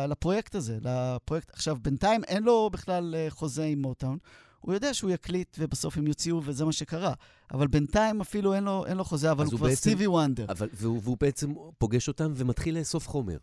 לפרויקט 0.08 0.56
הזה, 0.56 0.78
לפרויקט. 0.82 1.50
עכשיו, 1.54 1.78
בינתיים 1.82 2.24
אין 2.24 2.44
לו 2.44 2.70
בכלל 2.74 3.16
חוזה 3.30 3.64
עם 3.64 3.82
מוטאון. 3.82 4.18
הוא 4.60 4.74
יודע 4.74 4.94
שהוא 4.94 5.12
יקליט 5.12 5.58
ובסוף 5.60 5.98
הם 5.98 6.08
יוציאו 6.08 6.42
וזה 6.46 6.66
מה 6.66 6.72
שקרה. 6.72 7.14
אבל 7.54 7.68
בינתיים 7.68 8.22
אפילו 8.22 8.54
אין 8.54 8.64
לו, 8.64 8.86
אין 8.86 8.98
לו 8.98 9.04
חוזה, 9.04 9.32
אבל 9.32 9.46
הוא 9.46 9.54
כבר 9.54 9.68
בעצם- 9.68 9.76
סטיבי 9.82 10.08
וונדר. 10.08 10.46
אבל, 10.50 10.70
והוא, 10.74 11.00
והוא 11.04 11.18
בעצם 11.20 11.54
פוגש 11.78 12.08
אותם 12.08 12.32
ומתחיל 12.36 12.78
לאסוף 12.80 13.08
חומר. 13.08 13.38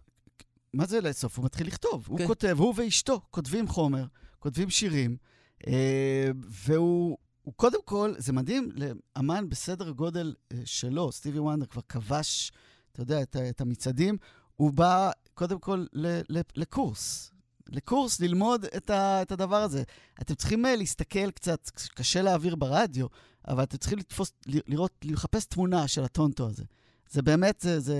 מה 0.76 0.86
זה 0.86 1.00
לאסוף? 1.00 1.36
הוא 1.36 1.44
מתחיל 1.44 1.66
לכתוב. 1.66 2.04
הוא 2.08 2.18
כן. 2.18 2.26
כותב, 2.26 2.56
הוא 2.58 2.74
ואשתו 2.76 3.20
כותבים 3.30 3.68
חומר, 3.68 4.04
כותבים 4.38 4.70
שירים, 4.70 5.16
אה, 5.66 6.30
והוא... 6.48 7.18
הוא 7.42 7.54
קודם 7.56 7.78
כל, 7.84 8.14
זה 8.18 8.32
מדהים 8.32 8.70
לאמן 8.74 9.48
בסדר 9.48 9.90
גודל 9.90 10.34
אה, 10.52 10.58
שלו, 10.64 11.12
סטיבי 11.12 11.38
וונדר 11.38 11.66
כבר 11.66 11.82
כבש, 11.88 12.52
אתה 12.92 13.02
יודע, 13.02 13.22
את, 13.22 13.36
את 13.36 13.60
המצעדים, 13.60 14.16
הוא 14.56 14.72
בא 14.72 15.10
קודם 15.34 15.58
כל 15.58 15.86
ל, 15.92 16.20
ל, 16.28 16.40
לקורס, 16.56 17.32
לקורס 17.68 18.20
ללמוד 18.20 18.64
את, 18.64 18.90
ה, 18.90 19.22
את 19.22 19.32
הדבר 19.32 19.62
הזה. 19.62 19.82
אתם 20.20 20.34
צריכים 20.34 20.66
אה, 20.66 20.76
להסתכל 20.76 21.30
קצת, 21.30 21.70
קשה 21.94 22.22
להעביר 22.22 22.56
ברדיו, 22.56 23.06
אבל 23.48 23.62
אתם 23.62 23.76
צריכים 23.76 23.98
לתפוס, 23.98 24.32
לראות, 24.46 24.92
לחפש 25.04 25.46
תמונה 25.46 25.88
של 25.88 26.04
הטונטו 26.04 26.48
הזה. 26.48 26.64
זה 27.10 27.22
באמת, 27.22 27.60
זה, 27.60 27.80
זה, 27.80 27.98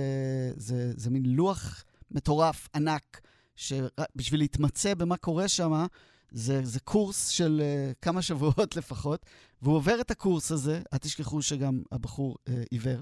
זה, 0.55 0.91
זה 0.95 1.09
מין 1.09 1.25
לוח 1.25 1.83
מטורף, 2.11 2.67
ענק, 2.75 3.21
שבשביל 3.55 4.39
להתמצא 4.39 4.93
במה 4.93 5.17
קורה 5.17 5.47
שם, 5.47 5.85
זה, 6.31 6.65
זה 6.65 6.79
קורס 6.79 7.27
של 7.27 7.61
uh, 7.61 7.95
כמה 8.01 8.21
שבועות 8.21 8.75
לפחות, 8.77 9.25
והוא 9.61 9.75
עובר 9.75 10.01
את 10.01 10.11
הקורס 10.11 10.51
הזה, 10.51 10.81
אל 10.93 10.97
תשכחו 10.97 11.41
שגם 11.41 11.81
הבחור 11.91 12.35
uh, 12.35 12.51
עיוור, 12.71 13.01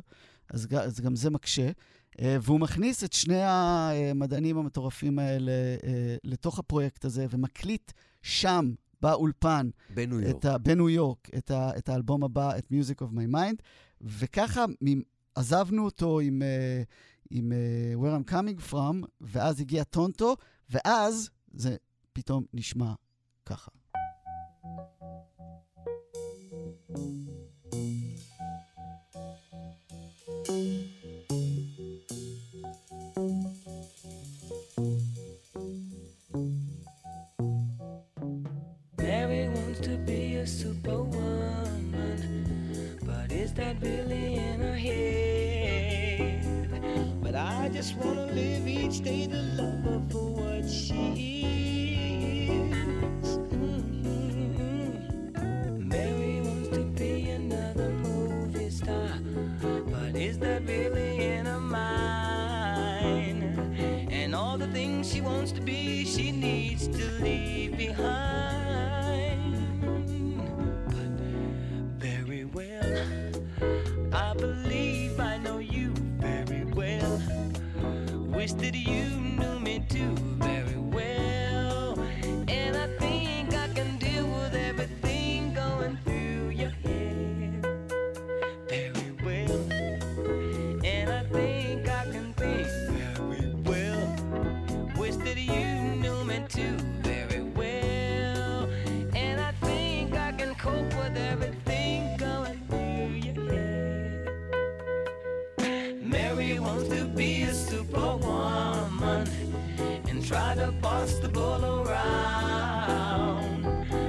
אז, 0.50 0.68
אז 0.82 1.00
גם 1.00 1.16
זה 1.16 1.30
מקשה, 1.30 1.70
uh, 1.70 2.22
והוא 2.42 2.60
מכניס 2.60 3.04
את 3.04 3.14
שני 3.14 3.42
המדענים 3.42 4.58
המטורפים 4.58 5.20
האלה 5.20 5.52
uh, 5.82 5.86
לתוך 6.24 6.60
הפרויקט 6.60 7.06
הזה, 7.06 7.26
ומקליט 7.30 7.92
שם, 8.22 8.74
באולפן, 9.02 9.70
בניו 9.90 10.22
יורק. 10.22 10.36
את 10.36 10.46
ה, 10.46 10.58
בניו 10.58 10.90
יורק, 10.90 11.30
את, 11.38 11.52
ה, 11.52 11.78
את 11.78 11.90
האלבום 11.90 12.24
הבא, 12.24 12.58
את 12.58 12.66
Music 12.72 13.02
of 13.02 13.16
My 13.16 13.34
Mind, 13.34 13.62
וככה 14.02 14.66
עזבנו 15.36 15.86
אותו 15.86 16.20
עם, 16.20 16.42
uh, 16.42 16.86
עם 17.35 17.53
uh, 17.53 18.01
Where 18.01 18.15
I'm 18.15 18.33
Coming 18.33 18.73
From, 18.73 19.07
ואז 19.21 19.61
הגיע 19.61 19.85
טונטו, 19.85 20.37
ואז 20.71 21.31
זה 21.53 21.77
פתאום 22.13 22.45
נשמע 22.55 22.93
ככה. 23.47 23.71
Mary 38.99 39.49
wants 39.49 39.81
to 39.89 39.95
be 40.11 40.37
a 40.37 40.47
superwoman, 40.47 42.21
but 43.09 43.33
is 43.33 43.53
that 43.55 43.75
really 43.83 44.35
in 44.37 44.61
her 44.61 44.77
head? 44.77 45.24
Just 47.76 47.98
wanna 47.98 48.28
live 48.28 48.66
each 48.70 49.02
day 49.04 49.28
to 49.28 49.36
love 49.36 49.84
her 49.84 50.02
for 50.10 50.30
what 50.30 50.64
she 50.70 52.48
is. 52.48 53.38
Mhm. 53.52 54.56
Mary 55.80 56.40
wants 56.40 56.70
to 56.70 56.86
be 56.98 57.32
another 57.32 57.90
movie 57.90 58.70
star, 58.70 59.20
but 59.92 60.16
is 60.16 60.40
that 60.40 60.66
really 60.66 61.26
in 61.26 61.48
her 61.48 61.60
mind? 61.60 63.44
And 64.10 64.34
all 64.34 64.58
the 64.58 64.68
things 64.68 65.12
she 65.12 65.20
wants 65.20 65.52
to 65.52 65.60
be, 65.62 66.06
she 66.06 66.32
needs 66.32 66.88
to 66.88 67.04
leave 67.22 67.76
behind. 67.78 68.95
The 111.14 111.30
bull 111.30 111.88
around. 111.88 113.64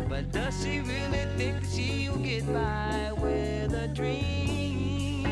But 0.08 0.32
does 0.32 0.62
she 0.62 0.80
really 0.80 1.26
think 1.36 1.60
that 1.60 1.70
she'll 1.70 2.16
get 2.16 2.50
by 2.52 3.12
with 3.20 3.74
a 3.74 3.88
dream? 3.88 5.26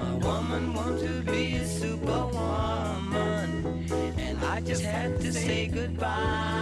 A 0.00 0.16
woman 0.26 0.74
wants 0.74 1.02
to 1.02 1.22
be 1.22 1.54
a 1.54 1.64
superwoman, 1.64 3.86
and 4.18 4.44
I 4.44 4.60
just 4.60 4.82
had 4.82 5.20
to 5.20 5.32
say 5.32 5.68
goodbye 5.68 6.57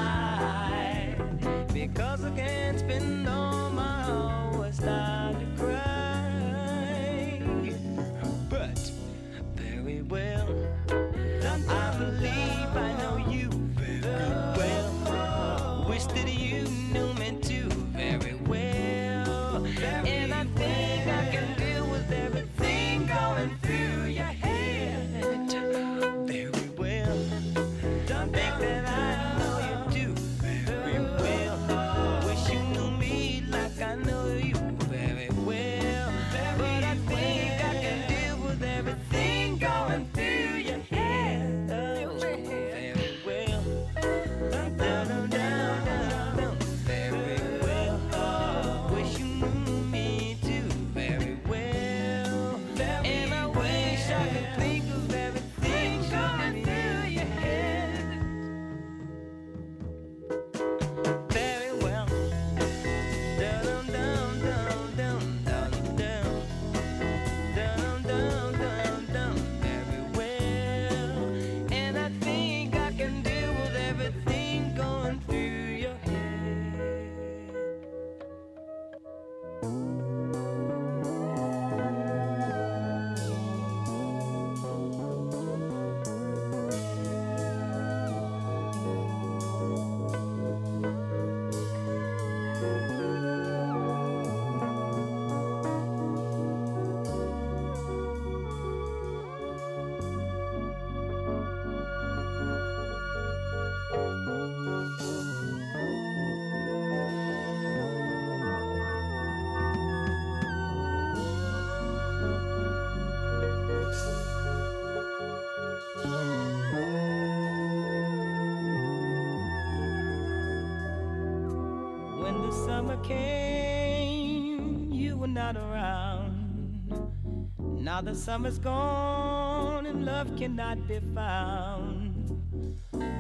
not 125.47 125.57
around. 125.57 127.12
Now 127.59 128.01
the 128.01 128.14
summer's 128.16 128.59
gone 128.59 129.86
and 129.86 130.05
love 130.05 130.36
cannot 130.36 130.88
be 130.88 130.99
found. 131.14 132.76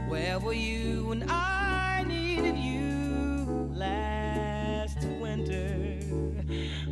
Where 0.08 0.40
were 0.40 0.52
you 0.52 1.04
when 1.06 1.30
I 1.30 2.04
needed 2.04 2.56
you 2.56 3.70
last 3.72 5.04
winter, 5.20 6.00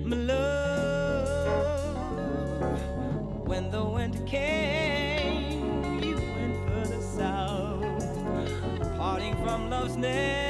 my 0.04 0.16
love? 0.16 1.28
When 3.48 3.72
the 3.72 3.84
winter 3.84 4.22
came, 4.26 6.00
you 6.00 6.14
went 6.14 6.56
further 6.68 7.02
south 7.02 8.14
parting 8.96 9.34
from 9.42 9.68
love's 9.68 9.96
nest, 9.96 10.43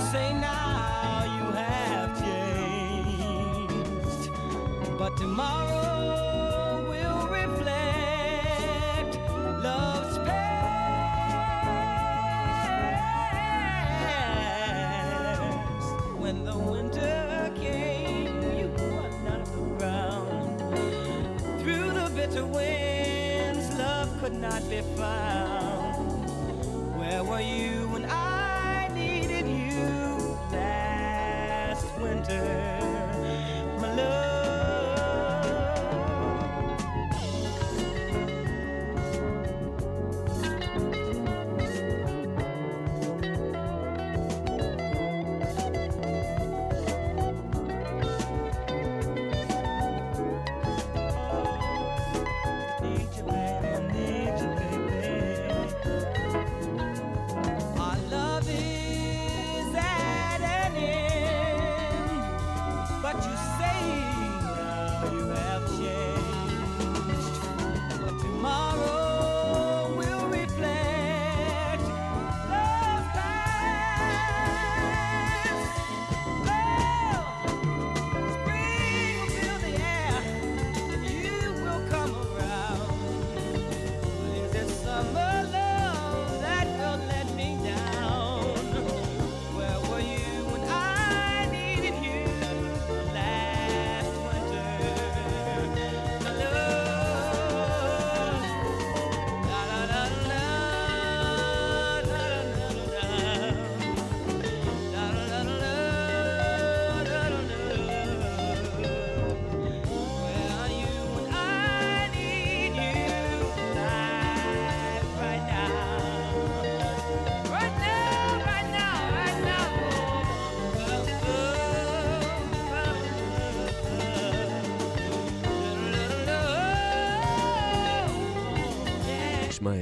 say 0.00 0.32
now 0.32 1.24
you 1.24 1.52
have 1.52 2.18
changed. 2.20 3.70
But 4.98 5.16
tomorrow 5.16 6.84
will 6.88 7.28
reflect 7.28 9.18
love's 9.62 10.18
past. 10.18 10.66
When 16.18 16.44
the 16.44 16.56
winter 16.56 17.52
came, 17.56 18.42
you 18.58 18.68
were 18.68 19.10
not 19.28 19.48
around. 19.82 20.58
Through 21.60 21.90
the 21.92 22.10
bitter 22.16 22.46
winds, 22.46 23.68
love 23.78 24.08
could 24.20 24.34
not 24.34 24.68
be 24.70 24.80
found. 24.96 25.59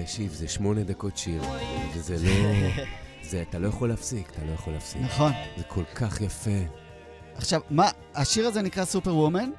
ישיב, 0.09 0.33
זה 0.33 0.49
שמונה 0.49 0.83
דקות 0.83 1.17
שיר, 1.17 1.43
וזה 1.95 2.17
לא... 2.19 2.31
זה, 3.31 3.43
אתה 3.49 3.59
לא 3.59 3.69
יכול 3.69 3.89
להפסיק, 3.89 4.31
אתה 4.31 4.45
לא 4.45 4.53
יכול 4.53 4.73
להפסיק. 4.73 5.03
נכון. 5.03 5.33
זה 5.57 5.65
כל 5.65 5.85
כך 5.95 6.21
יפה. 6.21 6.51
עכשיו, 7.35 7.61
מה, 7.71 7.91
השיר 8.15 8.47
הזה 8.47 8.63
נקרא 8.63 8.85
סופר 8.85 9.15
וומן, 9.15 9.51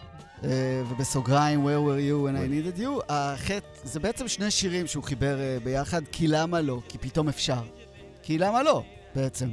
ובסוגריים, 0.90 1.66
Where 1.66 1.70
were 1.70 2.00
you 2.10 2.28
when 2.28 2.36
I 2.36 2.78
needed 2.78 2.82
you, 2.82 3.04
החטא, 3.10 3.68
זה 3.84 4.00
בעצם 4.00 4.28
שני 4.28 4.52
שירים 4.52 4.88
שהוא 4.88 5.04
חיבר 5.04 5.40
אה, 5.40 5.58
ביחד, 5.64 6.02
כי 6.12 6.28
למה 6.28 6.62
לא? 6.62 6.80
כי 6.88 6.98
פתאום 6.98 7.30
אפשר. 7.30 7.62
כי 8.24 8.38
למה 8.38 8.64
לא, 8.64 8.84
בעצם. 9.16 9.50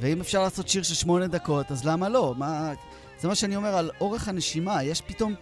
ואם 0.00 0.20
אפשר 0.20 0.42
לעשות 0.42 0.68
שיר 0.68 0.82
של 0.82 0.94
שמונה 0.94 1.26
דקות, 1.26 1.70
אז 1.70 1.84
למה 1.84 2.08
לא? 2.08 2.34
מה... 2.36 2.72
זה 3.20 3.28
מה 3.28 3.34
שאני 3.34 3.56
אומר 3.56 3.76
על 3.76 3.90
אורך 4.00 4.28
הנשימה, 4.28 4.82
יש 4.82 5.00
פתאום, 5.00 5.34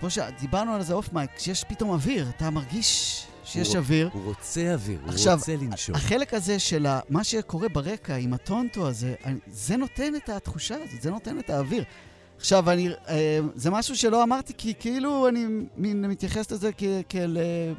כמו 0.00 0.10
שדיברנו 0.10 0.74
על 0.74 0.82
זה 0.82 0.94
אוף 0.94 1.12
מייק, 1.12 1.30
שיש 1.38 1.64
פתאום 1.64 1.90
אוויר, 1.90 2.26
אתה 2.36 2.50
מרגיש 2.50 3.26
שיש 3.52 3.68
הוא- 3.68 3.76
אוויר. 3.76 4.10
הוא 4.12 4.24
רוצה 4.24 4.72
אוויר, 4.74 5.00
הוא 5.02 5.08
עכשיו, 5.08 5.36
רוצה 5.38 5.56
לנשום. 5.56 5.94
החלק 5.94 6.34
הזה 6.34 6.58
של 6.58 6.86
ה- 6.86 7.00
מה 7.08 7.24
שקורה 7.24 7.68
ברקע 7.68 8.16
עם 8.16 8.32
הטונטו 8.34 8.88
הזה, 8.88 9.14
זה 9.46 9.76
נותן 9.76 10.12
את 10.16 10.28
התחושה 10.28 10.74
הזאת, 10.74 11.02
זה 11.02 11.10
נותן 11.10 11.38
את 11.38 11.50
האוויר. 11.50 11.84
עכשיו, 12.36 12.70
אני, 12.70 12.88
אה, 13.08 13.38
זה 13.54 13.70
משהו 13.70 13.96
שלא 13.96 14.22
אמרתי, 14.22 14.52
כי 14.58 14.74
כאילו 14.80 15.28
אני 15.28 15.46
מתייחס 15.94 16.50
לזה 16.50 16.70
כ- 16.78 16.84
כאל 17.08 17.38
אה, 17.40 17.72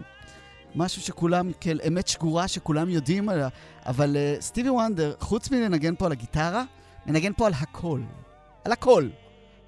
משהו 0.75 1.01
שכולם, 1.01 1.51
כאל 1.61 1.79
אמת 1.87 2.07
שגורה 2.07 2.47
שכולם 2.47 2.89
יודעים 2.89 3.29
עליה, 3.29 3.47
אבל 3.85 4.17
אה, 4.17 4.35
סטיבי 4.39 4.69
וונדר, 4.69 5.13
חוץ 5.19 5.51
מלנגן 5.51 5.95
פה 5.95 6.05
על 6.05 6.11
הגיטרה, 6.11 6.63
מנגן 7.05 7.31
פה 7.37 7.47
על 7.47 7.53
הכל. 7.59 8.01
על 8.63 8.71
הכל. 8.71 9.07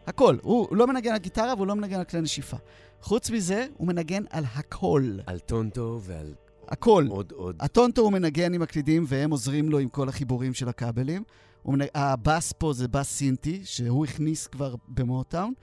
הכל. 0.08 0.38
הוא, 0.42 0.68
הוא 0.70 0.78
לא 0.78 0.88
מנגן 0.88 1.12
על 1.12 1.18
גיטרה 1.18 1.54
והוא 1.56 1.68
לא 1.68 1.76
מנגן 1.76 1.98
על 1.98 2.04
כלי 2.04 2.22
נשיפה. 2.22 2.58
חוץ 3.04 3.30
מזה, 3.30 3.68
הוא 3.78 3.88
מנגן 3.88 4.24
על 4.30 4.44
הכל. 4.56 5.18
על 5.26 5.40
טונטו 5.40 6.00
ועל 6.04 6.34
הכל. 6.68 7.08
עוד 7.10 7.32
עוד. 7.32 7.56
הטונטו 7.60 8.02
הוא 8.02 8.12
מנגן 8.12 8.54
עם 8.54 8.62
הקלידים 8.62 9.06
והם 9.08 9.32
עוזרים 9.32 9.70
לו 9.70 9.80
עם 9.80 9.90
כל 9.90 10.10
החיבורים 10.10 10.54
של 10.54 10.70
הכבלים. 10.70 11.24
מנג... 11.66 11.88
הבאס 11.94 12.54
פה 12.58 12.74
זה 12.74 12.88
באס 12.88 13.10
סינטי, 13.10 13.62
שהוא 13.66 14.06
הכניס 14.06 14.48
כבר 14.48 14.76
במוטאון, 14.88 15.54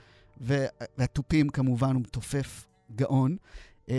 וה... 0.40 0.66
והתופים 0.98 1.48
כמובן 1.48 1.94
הוא 1.94 2.02
מתופף 2.02 2.66
גאון. 2.96 3.36
אמ, 3.88 3.94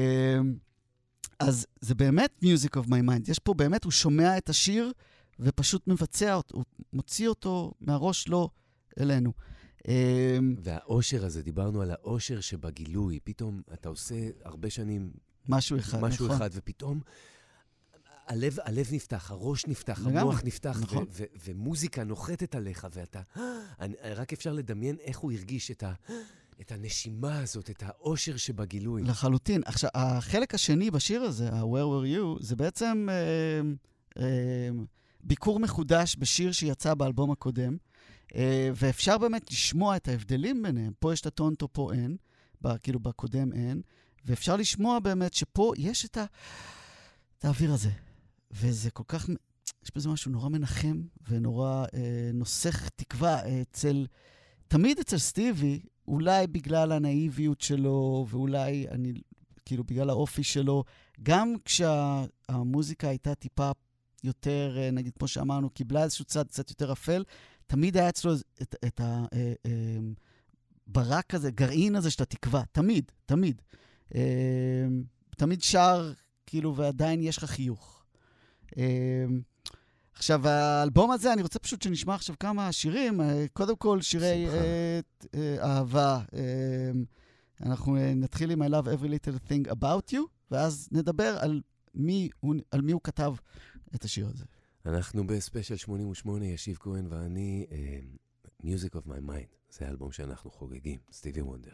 אז 1.39 1.67
זה 1.79 1.95
באמת 1.95 2.43
Music 2.43 2.79
of 2.79 2.87
My 2.87 3.09
Mind. 3.09 3.31
יש 3.31 3.39
פה 3.39 3.53
באמת, 3.53 3.83
הוא 3.83 3.91
שומע 3.91 4.37
את 4.37 4.49
השיר 4.49 4.91
ופשוט 5.39 5.87
מבצע 5.87 6.33
אותו, 6.33 6.57
הוא 6.57 6.63
מוציא 6.93 7.27
אותו 7.27 7.71
מהראש 7.81 8.27
לו 8.27 8.49
אלינו. 8.99 9.31
אמ, 9.87 10.55
והאושר 10.63 11.25
הזה, 11.25 11.41
דיברנו 11.41 11.81
על 11.81 11.91
האושר 11.91 12.39
שבגילוי. 12.39 13.19
פתאום 13.23 13.61
אתה 13.73 13.89
עושה 13.89 14.15
הרבה 14.43 14.69
שנים 14.69 15.11
משהו 15.49 15.77
אחד, 15.77 16.01
משהו 16.01 16.25
נכון. 16.25 16.37
אחד, 16.37 16.49
ופתאום 16.53 17.01
הלב, 18.27 18.57
הלב 18.63 18.87
נפתח, 18.91 19.31
הראש 19.31 19.67
נפתח, 19.67 19.99
לגמרי, 19.99 20.19
המוח 20.19 20.41
נפתח, 20.43 20.79
נכון. 20.81 21.03
ו- 21.03 21.07
ו- 21.11 21.23
ומוזיקה 21.45 22.03
נוחתת 22.03 22.55
עליך, 22.55 22.87
ואתה... 22.93 23.21
אני, 23.79 23.95
רק 24.15 24.33
אפשר 24.33 24.53
לדמיין 24.53 24.97
איך 25.01 25.17
הוא 25.17 25.31
הרגיש 25.31 25.71
את, 25.71 25.83
ה- 25.83 25.93
את 26.61 26.71
הנשימה 26.71 27.39
הזאת, 27.39 27.69
את 27.69 27.83
האושר 27.85 28.37
שבגילוי. 28.37 29.03
לחלוטין. 29.03 29.61
עכשיו, 29.65 29.89
החלק 29.93 30.55
השני 30.55 30.91
בשיר 30.91 31.21
הזה, 31.21 31.49
ה-Where 31.49 31.65
were 31.65 32.17
you, 32.17 32.43
זה 32.43 32.55
בעצם 32.55 33.07
אה, 33.11 33.61
אה, 34.23 34.69
ביקור 35.23 35.59
מחודש 35.59 36.15
בשיר 36.19 36.51
שיצא 36.51 36.93
באלבום 36.93 37.31
הקודם, 37.31 37.77
ואפשר 38.75 39.17
באמת 39.17 39.51
לשמוע 39.51 39.95
את 39.95 40.07
ההבדלים 40.07 40.63
ביניהם. 40.63 40.93
פה 40.99 41.13
יש 41.13 41.21
את 41.21 41.25
הטונטו, 41.25 41.67
פה 41.73 41.93
אין, 41.93 42.17
כאילו 42.83 42.99
בקודם 42.99 43.53
אין, 43.53 43.81
ואפשר 44.25 44.55
לשמוע 44.55 44.99
באמת 44.99 45.33
שפה 45.33 45.73
יש 45.77 46.05
את, 46.05 46.17
ה, 46.17 46.25
את 47.37 47.45
האוויר 47.45 47.73
הזה. 47.73 47.89
וזה 48.51 48.91
כל 48.91 49.03
כך, 49.07 49.29
יש 49.83 49.91
בזה 49.95 50.09
משהו 50.09 50.31
נורא 50.31 50.49
מנחם 50.49 51.01
ונורא 51.29 51.85
אה, 51.93 52.29
נוסך 52.33 52.89
תקווה 52.89 53.61
אצל, 53.61 54.05
תמיד 54.67 54.99
אצל 54.99 55.17
סטיבי, 55.17 55.79
אולי 56.07 56.47
בגלל 56.47 56.91
הנאיביות 56.91 57.61
שלו, 57.61 58.25
ואולי 58.29 58.87
אני, 58.91 59.13
כאילו 59.65 59.83
בגלל 59.83 60.09
האופי 60.09 60.43
שלו, 60.43 60.83
גם 61.23 61.55
כשהמוזיקה 61.65 63.07
הייתה 63.07 63.35
טיפה 63.35 63.71
יותר, 64.23 64.77
אה, 64.77 64.91
נגיד, 64.91 65.13
כמו 65.17 65.27
שאמרנו, 65.27 65.69
קיבלה 65.69 66.03
איזשהו 66.03 66.25
צד 66.25 66.47
קצת 66.47 66.69
יותר 66.69 66.91
אפל, 66.91 67.23
תמיד 67.71 67.97
היה 67.97 68.09
אצלו 68.09 68.33
את, 68.61 68.75
את 68.87 69.01
הברק 70.87 71.33
הזה, 71.33 71.51
גרעין 71.51 71.95
הזה 71.95 72.11
של 72.11 72.23
התקווה, 72.23 72.63
תמיד, 72.71 73.11
תמיד. 73.25 73.61
אה, 74.15 74.87
תמיד 75.37 75.61
שר, 75.61 76.13
כאילו, 76.45 76.75
ועדיין 76.75 77.21
יש 77.21 77.37
לך 77.37 77.43
חיוך. 77.45 78.03
אה, 78.77 79.25
עכשיו, 80.13 80.47
האלבום 80.47 81.11
הזה, 81.11 81.33
אני 81.33 81.41
רוצה 81.41 81.59
פשוט 81.59 81.81
שנשמע 81.81 82.15
עכשיו 82.15 82.35
כמה 82.39 82.71
שירים. 82.71 83.21
אה, 83.21 83.45
קודם 83.53 83.75
כל, 83.75 84.01
שירי. 84.01 84.47
אה, 84.49 84.99
אה, 85.35 85.57
אהבה. 85.63 86.19
אה, 86.33 86.91
אנחנו 87.65 87.97
אה, 87.97 88.13
נתחיל 88.15 88.51
עם 88.51 88.61
I 88.61 88.65
Love 88.65 88.85
Every 88.85 89.07
Little 89.07 89.49
Thing 89.49 89.71
About 89.71 90.13
You, 90.13 90.19
ואז 90.51 90.89
נדבר 90.91 91.37
על 91.39 91.61
מי 91.95 92.29
הוא, 92.39 92.55
על 92.71 92.81
מי 92.81 92.91
הוא 92.91 93.01
כתב 93.03 93.33
את 93.95 94.03
השיר 94.03 94.27
הזה. 94.27 94.45
אנחנו 94.85 95.27
בספיישל 95.27 95.75
88, 95.75 96.45
ישיב 96.45 96.77
כהן 96.79 97.05
ואני, 97.09 97.65
אה, 97.71 97.99
Music 98.63 98.95
of 98.95 99.07
My 99.07 99.29
Mind. 99.29 99.55
זה 99.69 99.85
האלבום 99.85 100.11
שאנחנו 100.11 100.51
חוגגים, 100.51 100.99
סטיבי 101.11 101.41
וונדר. 101.41 101.71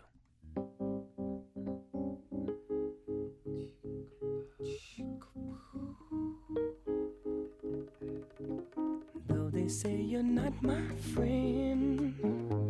Though 9.29 9.49
they 9.57 9.69
say 9.81 9.95
you're 10.11 10.31
not 10.41 10.55
my 10.61 10.87
friend, 11.13 12.66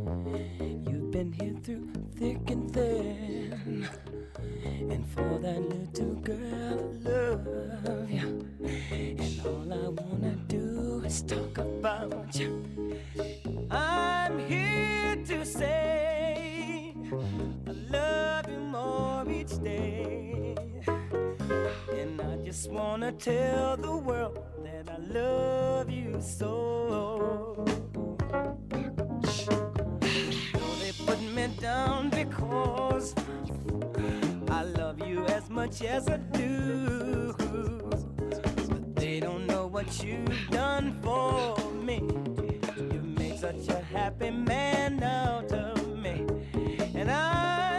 been 1.17 1.33
here 1.33 1.55
through 1.63 1.89
thick 2.15 2.47
and 2.51 2.71
thin. 2.71 3.89
And 4.91 5.03
for 5.13 5.39
that 5.39 5.61
little 5.67 6.13
girl, 6.21 6.77
I 7.07 7.89
love 7.89 8.11
you. 8.11 8.45
And 8.61 9.41
all 9.43 9.73
I 9.73 9.87
wanna 9.99 10.35
do 10.47 11.01
is 11.03 11.23
talk 11.23 11.57
about 11.57 12.35
you. 12.35 12.63
I'm 13.71 14.37
here 14.37 15.15
to 15.25 15.43
say 15.43 16.93
I 17.65 17.71
love 17.89 18.47
you 18.51 18.59
more 18.59 19.25
each 19.27 19.57
day. 19.63 20.55
And 21.99 22.21
I 22.21 22.35
just 22.45 22.69
wanna 22.69 23.11
tell 23.13 23.75
the 23.75 23.97
world 23.97 24.37
that 24.63 24.87
I 24.87 24.99
love 25.19 25.89
you 25.89 26.21
so. 26.21 26.67
Put 31.07 31.21
me 31.21 31.47
down 31.61 32.09
because 32.09 33.15
I 34.49 34.63
love 34.63 34.99
you 35.07 35.25
as 35.27 35.49
much 35.49 35.81
as 35.81 36.09
I 36.09 36.17
do. 36.17 37.33
But 37.37 38.95
they 38.97 39.21
don't 39.21 39.47
know 39.47 39.67
what 39.67 40.03
you've 40.03 40.49
done 40.49 40.99
for 41.01 41.57
me. 41.81 42.01
You've 42.75 43.17
made 43.17 43.39
such 43.39 43.69
a 43.69 43.81
happy 43.81 44.31
man 44.31 45.01
out 45.01 45.49
of 45.53 45.97
me. 45.97 46.25
And 46.93 47.09
I'm 47.09 47.76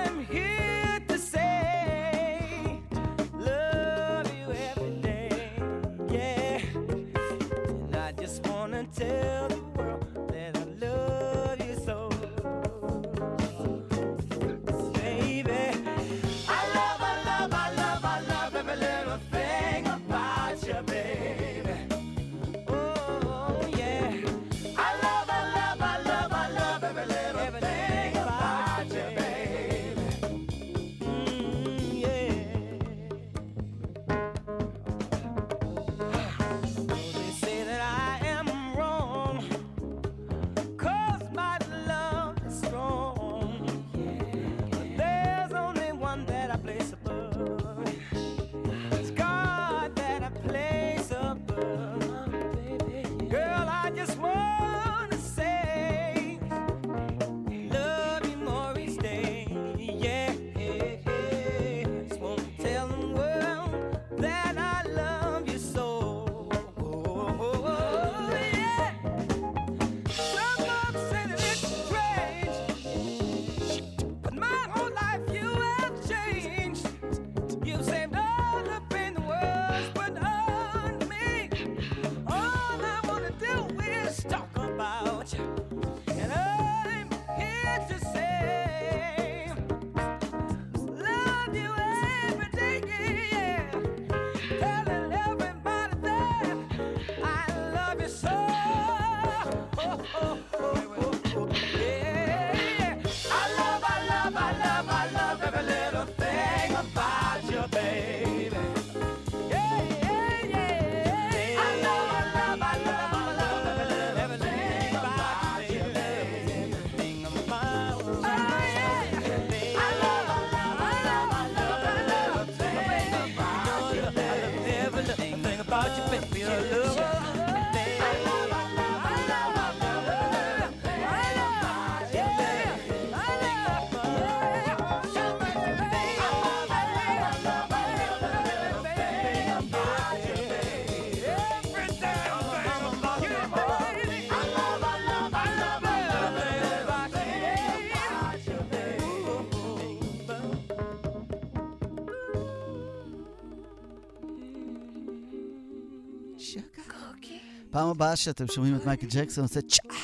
פעם 157.78 157.88
הבאה 157.88 158.16
שאתם 158.16 158.46
שומעים 158.46 158.76
את 158.76 158.86
מייקל 158.86 159.06
ג'קסון 159.10 159.44
עושה 159.44 159.60
צ'אה, 159.60 159.96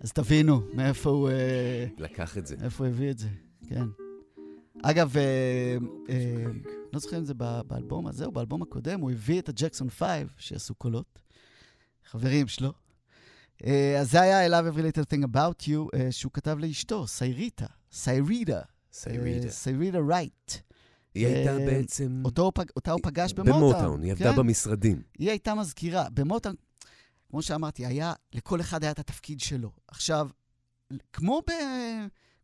אז 0.00 0.12
תבינו 0.12 0.60
מאיפה 0.74 1.10
הוא, 1.10 1.30
אה, 1.30 1.86
לקח 1.98 2.38
את 2.38 2.46
זה. 2.46 2.56
איפה 2.62 2.84
הוא 2.84 2.94
הביא 2.94 3.10
את 3.10 3.18
זה, 3.18 3.28
כן. 3.68 3.84
אגב, 4.82 5.16
אה, 5.16 5.76
אה, 6.08 6.44
לא 6.92 6.98
זוכר 6.98 7.18
אם 7.18 7.24
זה 7.24 7.34
באלבום 7.66 8.06
הזה 8.06 8.24
או 8.24 8.32
באלבום 8.32 8.62
הקודם, 8.62 9.00
הוא 9.00 9.10
הביא 9.10 9.40
את 9.40 9.48
הג'קסון 9.48 9.90
5, 9.90 10.22
שעשו 10.36 10.74
קולות, 10.74 11.18
חברים 12.10 12.48
שלו. 12.48 12.72
אז 14.00 14.10
זה 14.10 14.20
היה 14.20 14.46
I 14.46 14.50
Love 14.50 14.74
Every 14.74 14.80
Little 14.80 15.14
Thing 15.14 15.24
About 15.24 15.68
You, 15.68 15.96
שהוא 16.10 16.32
כתב 16.32 16.58
לאשתו, 16.58 17.06
סייריטה, 17.06 17.66
סיירידה. 17.92 18.60
סיירידה. 18.92 19.50
סיירידה 19.50 19.98
רייט. 20.08 20.52
היא 21.14 21.26
הייתה 21.26 21.58
בעצם... 21.58 22.22
אותו 22.24 22.50
אותה 22.76 22.92
הוא 22.92 23.00
פגש 23.02 23.32
במוטאון. 23.32 23.60
במוטאון, 23.60 24.02
היא 24.02 24.12
עבדה 24.12 24.30
כן. 24.30 24.36
במשרדים. 24.36 25.02
היא 25.18 25.30
הייתה 25.30 25.54
מזכירה. 25.54 26.06
במוטאון, 26.14 26.54
כמו 27.34 27.42
שאמרתי, 27.42 27.86
היה, 27.86 28.12
לכל 28.32 28.60
אחד 28.60 28.82
היה 28.82 28.92
את 28.92 28.98
התפקיד 28.98 29.40
שלו. 29.40 29.70
עכשיו, 29.88 30.28
כמו, 31.12 31.42
ב, 31.46 31.50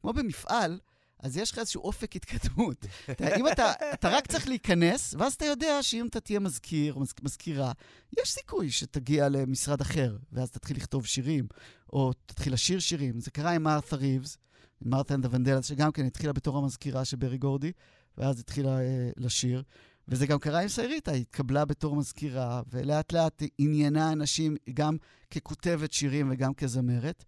כמו 0.01 0.13
במפעל, 0.13 0.81
אז 1.19 1.37
יש 1.37 1.53
לך 1.53 1.59
איזשהו 1.59 1.83
אופק 1.83 2.17
התקדמות. 2.17 2.87
אתה, 3.11 3.37
אם 3.37 3.49
אתה, 3.49 3.73
אתה 3.95 4.09
רק 4.09 4.27
צריך 4.27 4.49
להיכנס, 4.49 5.15
ואז 5.19 5.35
אתה 5.35 5.45
יודע 5.45 5.83
שאם 5.83 6.07
אתה 6.07 6.21
תהיה 6.21 6.41
מזכיר, 6.41 6.99
מז, 6.99 7.13
מזכירה, 7.23 7.73
יש 8.21 8.31
סיכוי 8.31 8.71
שתגיע 8.71 9.29
למשרד 9.29 9.81
אחר, 9.81 10.17
ואז 10.33 10.51
תתחיל 10.51 10.77
לכתוב 10.77 11.07
שירים, 11.07 11.47
או 11.93 12.13
תתחיל 12.27 12.53
לשיר 12.53 12.79
שירים. 12.81 13.21
זה 13.21 13.31
קרה 13.31 13.51
עם 13.51 13.63
מרת'ה 13.63 13.97
ריבס, 13.97 14.39
Martha 14.83 15.15
and 15.15 15.20
the 15.20 15.25
Vandellas, 15.25 15.67
שגם 15.67 15.93
כן 15.93 16.07
התחילה 16.07 16.33
בתור 16.33 16.59
המזכירה 16.59 17.05
של 17.05 17.17
ברי 17.17 17.39
גורדי, 17.39 17.73
ואז 18.19 18.41
התחילה 18.41 18.81
אה, 18.81 19.11
לשיר. 19.17 19.63
וזה 20.11 20.27
גם 20.27 20.39
קרה 20.39 20.61
עם 20.61 20.69
סיריטה, 20.69 21.13
היא 21.13 21.21
התקבלה 21.21 21.65
בתור 21.65 21.97
מזכירה, 21.97 22.63
ולאט 22.71 23.13
לאט 23.13 23.43
עניינה 23.59 24.13
אנשים 24.13 24.57
גם 24.75 24.97
ככותבת 25.31 25.93
שירים 25.93 26.29
וגם 26.31 26.55
כזמרת. 26.55 27.25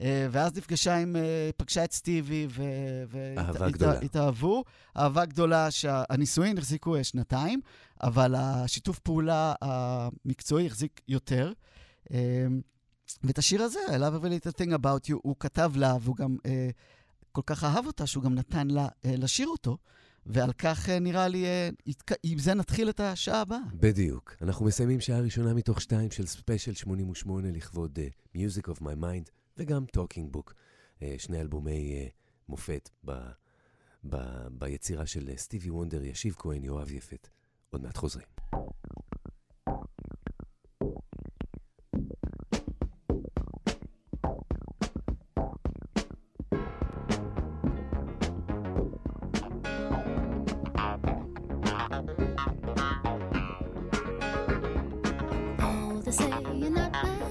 אה, 0.00 0.26
ואז 0.30 0.56
נפגשה 0.56 0.96
עם, 0.96 1.16
אה, 1.16 1.50
פגשה 1.56 1.84
את 1.84 1.92
סטיבי, 1.92 2.46
ו... 2.50 2.62
ו- 3.08 3.34
אהבה 3.38 3.70
גדולה. 3.70 3.92
אהבה 4.96 5.24
גדולה 5.24 5.70
שהנישואין 5.70 6.58
החזיקו 6.58 6.96
אה, 6.96 7.04
שנתיים, 7.04 7.60
אבל 8.02 8.34
השיתוף 8.34 8.98
פעולה 8.98 9.54
המקצועי 9.60 10.66
החזיק 10.66 11.00
יותר. 11.08 11.52
ואת 13.24 13.38
השיר 13.38 13.62
הזה, 13.62 13.78
I 13.88 13.90
love 13.90 14.22
every 14.22 14.28
little 14.28 14.58
thing 14.58 14.72
about 14.78 15.10
you, 15.10 15.14
הוא 15.22 15.36
כתב 15.40 15.72
לה, 15.76 15.96
והוא 16.00 16.16
גם 16.16 16.36
כל 17.32 17.42
כך 17.46 17.64
אהב 17.64 17.86
אותה, 17.86 18.06
שהוא 18.06 18.24
גם 18.24 18.34
נתן 18.34 18.68
לה 18.68 18.88
לשיר 19.04 19.48
אותו. 19.48 19.76
ועל 20.26 20.52
כך 20.52 20.88
אה, 20.88 20.98
נראה 20.98 21.28
לי, 21.28 21.44
אה, 21.44 21.68
עם 22.22 22.38
זה 22.38 22.54
נתחיל 22.54 22.88
את 22.88 23.00
השעה 23.00 23.40
הבאה. 23.40 23.58
בדיוק. 23.74 24.36
אנחנו 24.42 24.64
מסיימים 24.66 25.00
שעה 25.00 25.20
ראשונה 25.20 25.54
מתוך 25.54 25.80
שתיים 25.80 26.10
של 26.10 26.26
ספיישל 26.26 26.74
88 26.74 27.50
לכבוד 27.50 27.98
uh, 27.98 28.36
Music 28.36 28.68
of 28.68 28.80
My 28.80 29.02
Mind 29.02 29.30
וגם 29.58 29.84
Talking 29.96 30.36
Book, 30.36 30.50
uh, 30.50 31.02
שני 31.18 31.40
אלבומי 31.40 32.08
uh, 32.08 32.10
מופת 32.48 32.88
ב, 33.04 33.12
ב, 34.08 34.16
ביצירה 34.50 35.06
של 35.06 35.30
סטיבי 35.36 35.70
וונדר, 35.70 36.04
ישיב 36.04 36.34
כהן, 36.38 36.64
יואב 36.64 36.92
יפת. 36.92 37.28
עוד 37.70 37.82
מעט 37.82 37.96
חוזרים. 37.96 38.26
Say 56.12 56.28
you're 56.54 56.70
not 56.70 56.92
my 56.92 57.21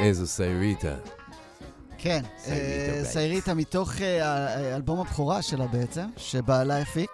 איזו 0.00 0.26
סייריטה. 0.26 0.94
כן, 1.98 2.22
סייריטה 3.02 3.50
אה, 3.50 3.54
מתוך 3.54 4.00
אה, 4.00 4.76
אלבום 4.76 5.00
הבכורה 5.00 5.42
שלה 5.42 5.66
בעצם, 5.66 6.06
שבעלה 6.16 6.78
הפיק. 6.78 7.10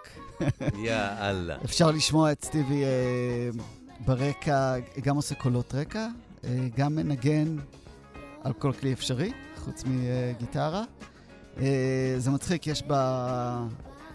יאללה. 0.79 1.57
אפשר 1.65 1.91
לשמוע 1.91 2.33
את 2.33 2.45
סטיבי 2.45 2.85
אה, 2.85 3.51
ברקע, 4.05 4.75
גם 5.03 5.17
עושה 5.17 5.35
קולות 5.35 5.75
רקע, 5.75 6.07
אה, 6.45 6.69
גם 6.77 6.95
מנגן 6.95 7.57
על 8.45 8.53
כל 8.53 8.73
כלי 8.81 8.93
אפשרי, 8.93 9.33
חוץ 9.57 9.85
מגיטרה. 9.87 10.85
אה, 11.59 12.15
זה 12.19 12.31
מצחיק, 12.31 12.67
יש 12.67 12.83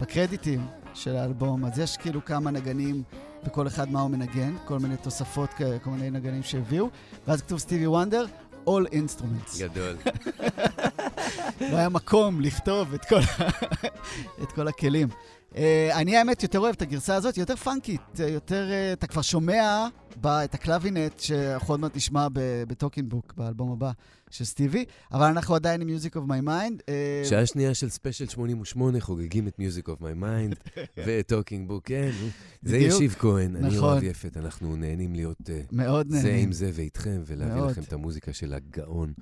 בקרדיטים 0.00 0.66
של 0.94 1.16
האלבום, 1.16 1.64
אז 1.64 1.78
יש 1.78 1.96
כאילו 1.96 2.24
כמה 2.24 2.50
נגנים 2.50 3.02
וכל 3.44 3.66
אחד 3.66 3.90
מה 3.90 4.00
הוא 4.00 4.10
מנגן, 4.10 4.54
כל 4.64 4.78
מיני 4.78 4.96
תוספות, 4.96 5.50
כל 5.82 5.90
מיני 5.90 6.10
נגנים 6.10 6.42
שהביאו, 6.42 6.88
ואז 7.28 7.42
כתוב 7.42 7.58
סטיבי 7.58 7.86
וונדר, 7.86 8.26
All 8.66 8.92
Instruments. 8.92 9.60
גדול. 9.60 9.96
לא 11.60 11.76
היה 11.76 11.88
מקום 11.88 12.40
לכתוב 12.40 12.94
את 12.94 13.04
כל, 13.04 13.20
את 14.42 14.52
כל 14.52 14.68
הכלים. 14.68 15.08
אה, 15.52 15.56
אני 15.92 16.16
האמת 16.16 16.42
יותר 16.42 16.58
אוהב 16.58 16.74
את 16.74 16.82
הגרסה 16.82 17.14
הזאת, 17.14 17.34
היא 17.34 17.42
יותר 17.42 17.56
פאנקית, 17.56 18.00
אה, 18.16 18.22
יותר, 18.22 18.68
אה, 18.68 18.92
אתה 18.92 19.06
כבר 19.06 19.22
שומע 19.22 19.86
בה 20.16 20.44
את 20.44 20.54
הקלווינט 20.54 21.20
שאנחנו 21.20 21.72
עוד 21.72 21.80
מעט 21.80 21.96
נשמע 21.96 22.26
ב 22.68 22.73
Talking 22.73 23.10
Book, 23.10 23.34
באלבום 23.36 23.72
הבא 23.72 23.90
של 24.30 24.44
סטיבי, 24.44 24.84
אבל 25.12 25.26
אנחנו 25.26 25.54
עדיין 25.54 25.80
עם 25.80 25.88
Music 25.88 26.16
of 26.16 26.28
My 26.28 26.46
Mind. 26.46 26.80
אה, 26.80 27.28
שעה 27.28 27.46
שנייה 27.46 27.74
של 27.74 27.88
ספיישל 27.88 28.28
88, 28.28 29.00
חוגגים 29.00 29.48
את 29.48 29.58
Music 29.58 29.88
of 29.88 30.00
My 30.00 30.22
Mind 30.22 30.70
ואת 31.06 31.28
Talking 31.28 31.68
Book, 31.68 31.86
כן, 31.86 32.10
זה. 32.62 32.76
ישיב 32.76 33.16
כהן, 33.18 33.56
אני 33.56 33.68
נכון. 33.68 33.78
אוהב 33.88 34.02
יפת, 34.02 34.36
אנחנו 34.36 34.76
נהנים 34.76 35.14
להיות 35.14 35.50
אה, 35.50 35.60
מאוד 35.72 36.06
זה 36.10 36.16
נהנים. 36.16 36.44
עם 36.44 36.52
זה 36.52 36.70
ואיתכם, 36.74 37.22
ולהביא 37.26 37.54
מאוד. 37.54 37.70
לכם 37.70 37.82
את 37.82 37.92
המוזיקה 37.92 38.32
של 38.32 38.54
הגאון. 38.54 39.12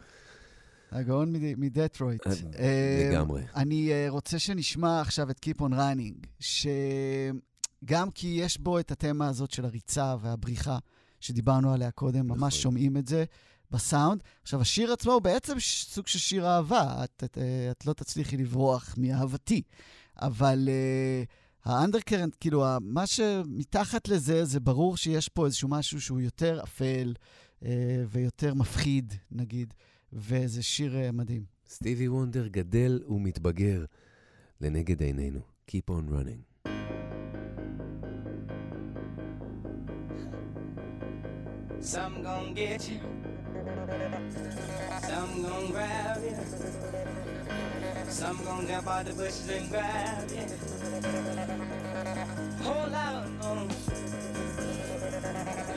הגאון 0.92 1.32
מד- 1.32 1.58
מדטרויט. 1.58 2.26
אה, 2.26 2.32
אה, 2.58 3.08
לגמרי. 3.10 3.42
אני 3.54 3.90
uh, 3.90 4.10
רוצה 4.10 4.38
שנשמע 4.38 5.00
עכשיו 5.00 5.30
את 5.30 5.46
Keep 5.46 5.60
on 5.60 5.72
Running, 5.72 6.26
שגם 6.40 8.10
כי 8.10 8.26
יש 8.26 8.58
בו 8.58 8.78
את 8.78 8.90
התמה 8.90 9.28
הזאת 9.28 9.50
של 9.50 9.64
הריצה 9.64 10.16
והבריחה, 10.20 10.78
שדיברנו 11.20 11.72
עליה 11.72 11.90
קודם, 11.90 12.28
ממש 12.28 12.36
נכון. 12.38 12.50
שומעים 12.50 12.96
את 12.96 13.06
זה 13.06 13.24
בסאונד. 13.70 14.22
עכשיו, 14.42 14.60
השיר 14.60 14.92
עצמו 14.92 15.12
הוא 15.12 15.22
בעצם 15.22 15.60
סוג 15.60 16.06
של 16.06 16.18
שיר 16.18 16.46
אהבה, 16.46 17.04
את, 17.04 17.24
את, 17.24 17.38
אה, 17.38 17.70
את 17.70 17.86
לא 17.86 17.92
תצליחי 17.92 18.36
לברוח 18.36 18.94
מאהבתי, 18.98 19.62
אבל... 20.22 20.68
uh, 20.68 21.46
האנדרקרנט, 21.66 22.36
כאילו, 22.40 22.64
מה 22.80 23.06
שמתחת 23.06 24.08
לזה, 24.08 24.44
זה 24.44 24.60
ברור 24.60 24.96
שיש 24.96 25.28
פה 25.28 25.46
איזשהו 25.46 25.68
משהו 25.68 26.00
שהוא 26.00 26.20
יותר 26.20 26.60
אפל 26.64 27.14
אה, 27.64 28.04
ויותר 28.08 28.54
מפחיד, 28.54 29.14
נגיד, 29.30 29.74
וזה 30.12 30.62
שיר 30.62 30.96
אה, 30.96 31.12
מדהים. 31.12 31.44
סטיבי 31.68 32.08
וונדר 32.08 32.46
גדל 32.46 33.00
ומתבגר 33.08 33.84
לנגד 34.60 35.02
עינינו. 35.02 35.40
Keep 35.70 35.90
on 35.90 36.08
running. 36.14 36.42
Some 41.80 42.22
gon' 42.22 42.54
get 42.54 42.88
you. 42.90 43.00
Some 45.08 45.32
gon' 45.42 45.66
grab 45.74 46.18
you. 46.26 46.36
Some 48.08 48.38
gon' 48.44 48.66
jump 48.66 48.86
out 48.88 49.04
the 49.06 49.12
bushes 49.12 49.48
and 49.56 49.68
grab 49.70 50.30
you. 50.36 50.46
Hold 52.64 52.94
out 53.06 53.26
on. 53.50 53.68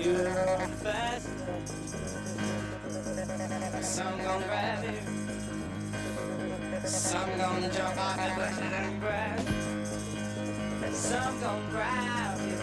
You 0.03 0.13
run 0.13 0.71
faster. 0.83 1.39
Some 3.81 4.17
gon' 4.19 4.43
grab 4.43 4.83
you. 4.83 4.99
Some 6.87 7.37
gon' 7.37 7.71
jump 7.71 7.97
out 7.97 8.17
the 8.17 8.29
bushes 8.35 8.73
and 8.73 9.01
grab 9.01 9.39
you. 9.39 10.93
Some 10.93 11.39
gon' 11.41 11.69
grab 11.71 12.39
you. 12.39 12.57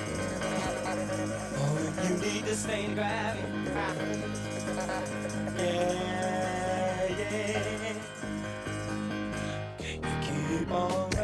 Oh, 1.59 1.79
you 2.05 2.15
need 2.19 2.45
to 2.45 2.55
stay 2.55 2.87
grabbing. 2.95 3.53
Yeah, 5.59 5.83
yeah. 7.19 7.93
Can 9.79 9.97
you 10.05 10.59
keep 10.59 10.71
on 10.71 11.16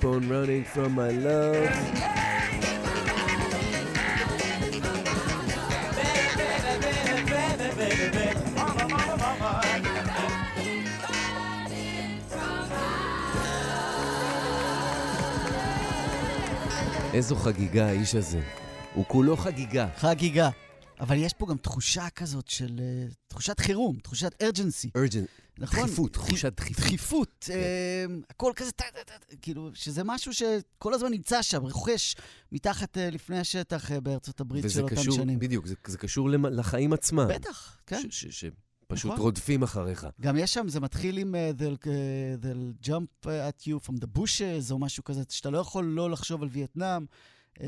Keep 0.00 0.04
on 0.04 0.28
running 0.28 0.64
from 0.64 0.92
my 0.94 1.10
love. 1.10 1.68
איזו 17.14 17.36
חגיגה 17.36 17.86
האיש 17.86 18.14
הזה. 18.14 18.40
הוא 18.94 19.04
כולו 19.08 19.36
חגיגה. 19.36 19.88
חגיגה. 19.96 20.50
אבל 21.00 21.16
יש 21.16 21.32
פה 21.32 21.46
גם 21.46 21.56
תחושה 21.56 22.10
כזאת 22.10 22.48
של... 22.48 22.80
אה, 22.80 23.06
תחושת 23.28 23.60
חירום, 23.60 23.96
תחושת 24.02 24.42
urgency. 24.42 24.88
urgent, 24.96 25.37
נכון? 25.58 25.84
דחיפות, 25.84 26.16
דחיפ- 26.16 26.26
תחושת 26.26 26.52
דחיפות. 26.56 26.84
דחיפות. 26.84 27.48
אה, 27.50 28.04
הכל 28.30 28.52
כזה 28.56 28.70
כאילו, 29.42 29.70
שזה 29.74 30.04
משהו 30.04 30.34
שכל 30.34 30.94
הזמן 30.94 31.10
נמצא 31.10 31.42
שם, 31.42 31.62
רוכש 31.62 32.14
מתחת 32.52 32.98
אה, 32.98 33.10
לפני 33.10 33.38
השטח 33.38 33.92
אה, 33.92 34.00
בארצות 34.00 34.40
הברית 34.40 34.64
של 34.68 34.88
קשור, 34.88 35.14
שנים. 35.14 35.38
בדיוק, 35.38 35.66
זה, 35.66 35.74
זה 35.86 35.98
קשור 35.98 36.28
לחיים 36.30 36.92
עצמם. 36.92 37.28
בטח, 37.28 37.76
כן. 37.86 38.00
ש, 38.10 38.26
ש, 38.26 38.44
שפשוט 38.86 39.12
נכון. 39.12 39.22
רודפים 39.24 39.62
אחריך. 39.62 40.06
גם 40.20 40.36
יש 40.36 40.54
שם, 40.54 40.68
זה 40.68 40.80
מתחיל 40.80 41.18
עם 41.18 41.34
uh, 41.34 41.60
they'll, 41.60 41.84
uh, 41.84 42.44
they'll 42.44 42.88
jump 42.88 43.26
at 43.26 43.62
you 43.66 43.88
from 43.88 43.94
the 43.94 44.18
bushes, 44.18 44.70
או 44.70 44.78
משהו 44.78 45.04
כזה, 45.04 45.22
שאתה 45.28 45.50
לא 45.50 45.58
יכול 45.58 45.84
לא 45.84 46.10
לחשוב 46.10 46.42
על 46.42 46.48
וייטנאם. 46.52 47.06
Um, 47.54 47.60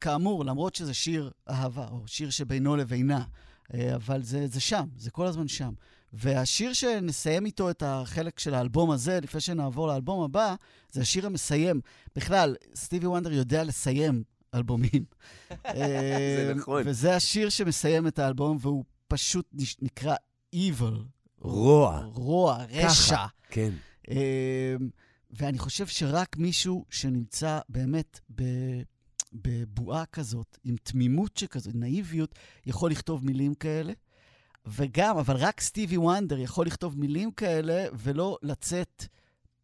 וכאמור, 0.00 0.44
למרות 0.44 0.74
שזה 0.74 0.94
שיר 0.94 1.30
אהבה, 1.48 1.88
או 1.88 2.02
שיר 2.06 2.30
שבינו 2.30 2.76
לבינה, 2.76 3.24
אבל 3.94 4.22
זה, 4.22 4.46
זה 4.46 4.60
שם, 4.60 4.88
זה 4.96 5.10
כל 5.10 5.26
הזמן 5.26 5.48
שם. 5.48 5.72
והשיר 6.12 6.72
שנסיים 6.72 7.46
איתו 7.46 7.70
את 7.70 7.82
החלק 7.86 8.38
של 8.38 8.54
האלבום 8.54 8.90
הזה, 8.90 9.20
לפני 9.22 9.40
שנעבור 9.40 9.88
לאלבום 9.88 10.22
הבא, 10.22 10.54
זה 10.92 11.00
השיר 11.00 11.26
המסיים. 11.26 11.80
בכלל, 12.16 12.56
סטיבי 12.74 13.06
וונדר 13.06 13.32
יודע 13.32 13.64
לסיים 13.64 14.22
אלבומים. 14.54 15.04
זה 15.50 16.50
אמ, 16.52 16.58
נכון. 16.58 16.82
וזה 16.86 17.16
השיר 17.16 17.48
שמסיים 17.48 18.06
את 18.06 18.18
האלבום, 18.18 18.56
והוא 18.60 18.84
פשוט 19.08 19.46
נקרא 19.82 20.14
Evil. 20.54 20.94
רוע. 21.40 22.04
רוע, 22.14 22.64
רשע. 22.70 22.88
ככה. 23.16 23.26
כן. 23.50 23.70
אמ, 24.10 24.16
ואני 25.30 25.58
חושב 25.58 25.86
שרק 25.86 26.36
מישהו 26.36 26.84
שנמצא 26.90 27.60
באמת 27.68 28.20
ב- 28.34 28.82
בבועה 29.32 30.06
כזאת, 30.06 30.58
עם 30.64 30.76
תמימות 30.82 31.36
שכזאת, 31.36 31.74
נאיביות, 31.74 32.34
יכול 32.66 32.90
לכתוב 32.90 33.26
מילים 33.26 33.54
כאלה. 33.54 33.92
וגם, 34.66 35.18
אבל 35.18 35.36
רק 35.36 35.60
סטיבי 35.60 35.96
וונדר 35.96 36.38
יכול 36.38 36.66
לכתוב 36.66 36.98
מילים 36.98 37.30
כאלה 37.30 37.84
ולא 37.92 38.38
לצאת 38.42 39.04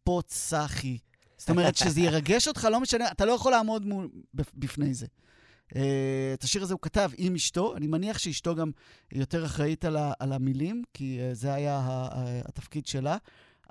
פוט 0.03 0.29
סאחי. 0.29 0.97
זאת 1.37 1.49
אומרת, 1.49 1.75
שזה 1.75 2.01
ירגש 2.01 2.47
אותך, 2.47 2.67
לא 2.71 2.79
משנה, 2.79 3.11
אתה 3.11 3.25
לא 3.25 3.31
יכול 3.31 3.51
לעמוד 3.51 3.85
מול, 3.85 4.09
בפ- 4.35 4.51
בפני 4.55 4.93
זה. 4.93 5.05
Uh, 5.73 5.77
את 6.33 6.43
השיר 6.43 6.63
הזה 6.63 6.73
הוא 6.73 6.81
כתב 6.81 7.11
עם 7.17 7.35
אשתו, 7.35 7.75
אני 7.75 7.87
מניח 7.87 8.17
שאשתו 8.17 8.55
גם 8.55 8.71
יותר 9.11 9.45
אחראית 9.45 9.85
על, 9.85 9.97
ה, 9.97 10.13
על 10.19 10.33
המילים, 10.33 10.83
כי 10.93 11.19
uh, 11.19 11.35
זה 11.35 11.53
היה 11.53 11.81
התפקיד 12.45 12.87
שלה, 12.87 13.17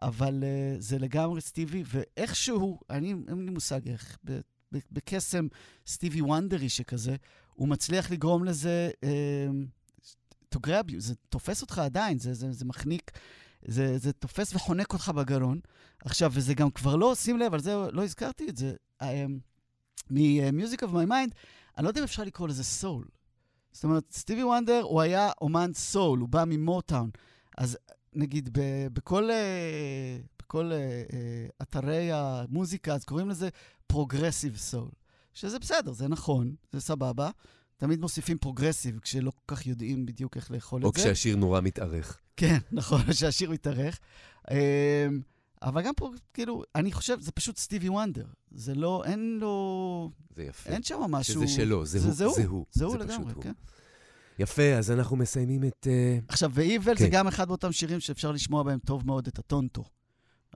אבל 0.02 0.42
uh, 0.42 0.80
זה 0.80 0.98
לגמרי 0.98 1.40
סטיבי, 1.40 1.82
ואיכשהו, 1.86 2.80
אני, 2.90 3.14
אין 3.28 3.44
לי 3.44 3.50
מושג 3.50 3.88
איך, 3.88 4.18
בקסם 4.92 5.46
סטיבי 5.86 6.22
וונדרי 6.22 6.68
שכזה, 6.68 7.16
הוא 7.54 7.68
מצליח 7.68 8.10
לגרום 8.10 8.44
לזה 8.44 8.90
to 10.54 10.58
grab 10.66 10.90
you, 10.90 10.98
זה 10.98 11.14
תופס 11.28 11.62
אותך 11.62 11.78
עדיין, 11.78 12.18
זה, 12.18 12.34
זה, 12.34 12.52
זה 12.52 12.64
מחניק, 12.64 13.10
זה, 13.64 13.98
זה 13.98 14.12
תופס 14.12 14.54
וחונק 14.54 14.92
אותך 14.92 15.08
בגרון. 15.08 15.60
עכשיו, 16.04 16.32
וזה 16.34 16.54
גם 16.54 16.70
כבר 16.70 16.96
לא, 16.96 17.14
שים 17.14 17.38
לב, 17.38 17.54
על 17.54 17.60
זה 17.60 17.74
לא 17.92 18.04
הזכרתי 18.04 18.48
את 18.48 18.56
זה, 18.56 18.74
uh, 19.02 19.06
מ-Music 20.10 20.82
of 20.82 20.90
My 20.90 21.08
Mind, 21.08 21.34
אני 21.78 21.84
לא 21.84 21.88
יודע 21.88 22.00
אם 22.00 22.04
אפשר 22.04 22.24
לקרוא 22.24 22.48
לזה 22.48 22.64
סול. 22.64 23.04
זאת 23.72 23.84
אומרת, 23.84 24.04
סטיבי 24.12 24.44
וונדר, 24.44 24.80
הוא 24.82 25.00
היה 25.00 25.30
אומן 25.40 25.70
סול, 25.74 26.18
הוא 26.18 26.28
בא 26.28 26.44
ממוטאון. 26.46 27.10
אז 27.58 27.78
נגיד, 28.12 28.48
ב- 28.52 28.86
בכל, 28.92 29.30
אה, 29.30 30.18
בכל 30.38 30.72
אה, 30.72 30.78
אה, 31.12 31.46
אתרי 31.62 32.12
המוזיקה, 32.12 32.94
אז 32.94 33.04
קוראים 33.04 33.28
לזה 33.28 33.48
progressive 33.86 34.56
soul. 34.56 34.88
שזה 35.34 35.58
בסדר, 35.58 35.92
זה 35.92 36.08
נכון, 36.08 36.54
זה 36.72 36.80
סבבה. 36.80 37.30
תמיד 37.76 38.00
מוסיפים 38.00 38.38
progressive 38.38 38.98
כשלא 38.98 39.30
כל 39.30 39.54
כך 39.54 39.66
יודעים 39.66 40.06
בדיוק 40.06 40.36
איך 40.36 40.50
לאכול 40.50 40.84
או 40.84 40.90
את 40.90 40.94
זה. 40.94 41.00
כשהשיר 41.00 41.36
נורא 41.36 41.60
מתארך. 41.60 42.18
כן, 42.36 42.58
נכון, 42.72 43.12
שהשיר 43.12 43.50
מתארך. 43.50 43.98
אמ, 44.50 44.56
אבל 45.62 45.82
גם 45.82 45.94
פה, 45.96 46.10
כאילו, 46.34 46.62
אני 46.74 46.92
חושב, 46.92 47.20
זה 47.20 47.32
פשוט 47.32 47.58
סטיבי 47.58 47.88
וונדר. 47.88 48.26
זה 48.50 48.74
לא, 48.74 49.02
אין 49.04 49.38
לו, 49.40 50.10
זה 50.36 50.42
יפה. 50.42 50.70
אין 50.70 50.82
שם 50.82 51.00
משהו... 51.08 51.34
שזה 51.34 51.48
שלו, 51.48 51.86
זה 51.86 51.98
הוא, 51.98 52.12
זה 52.12 52.24
הוא, 52.24 52.34
זה 52.34 52.46
הוא. 52.46 52.66
זה 52.72 52.84
הוא 52.84 52.92
זה 52.92 52.98
פשוט 52.98 53.10
לגמרי, 53.10 53.32
הוא. 53.32 53.42
כן. 53.42 53.52
יפה, 54.38 54.74
אז 54.74 54.90
אנחנו 54.90 55.16
מסיימים 55.16 55.64
את... 55.64 55.86
אה, 55.90 56.18
עכשיו, 56.28 56.50
ואיבל 56.54 56.96
זה 56.98 57.04
כן. 57.04 57.10
גם 57.10 57.26
אחד 57.26 57.48
מאותם 57.48 57.72
שירים 57.72 58.00
שאפשר 58.00 58.32
לשמוע 58.32 58.62
בהם 58.62 58.78
טוב 58.78 59.06
מאוד 59.06 59.26
את 59.26 59.38
הטונטו. 59.38 59.84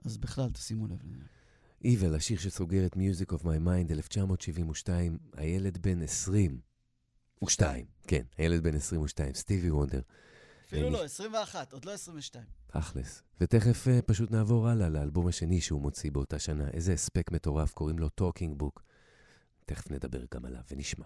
אז 0.05 0.17
בכלל, 0.17 0.49
תשימו 0.49 0.87
לב. 0.87 0.97
Evil, 1.83 2.15
השיר 2.15 2.39
שסוגר 2.39 2.85
את 2.85 2.93
Music 2.93 3.33
of 3.33 3.43
My 3.43 3.59
Mind, 3.65 3.91
1972, 3.91 5.17
הילד 5.37 5.77
בן 5.77 6.01
22, 6.01 7.85
כן, 8.07 8.21
הילד 8.37 8.63
בן 8.63 8.75
22, 8.75 9.33
סטיבי 9.33 9.71
וונדר. 9.71 10.01
אפילו 10.67 10.89
לא, 10.89 11.03
21, 11.05 11.73
עוד 11.73 11.85
לא 11.85 11.93
22. 11.93 12.45
תכלס. 12.67 13.23
ותכף 13.41 13.87
uh, 13.87 14.01
פשוט 14.01 14.31
נעבור 14.31 14.67
הלאה 14.67 14.89
לאלבום 14.89 15.27
השני 15.27 15.61
שהוא 15.61 15.81
מוציא 15.81 16.11
באותה 16.11 16.39
שנה. 16.39 16.67
איזה 16.73 16.93
הספק 16.93 17.31
מטורף, 17.31 17.73
קוראים 17.73 17.99
לו 17.99 18.09
Talking 18.21 18.61
Book. 18.63 18.81
תכף 19.65 19.91
נדבר 19.91 20.21
גם 20.33 20.45
עליו 20.45 20.61
ונשמע. 20.71 21.05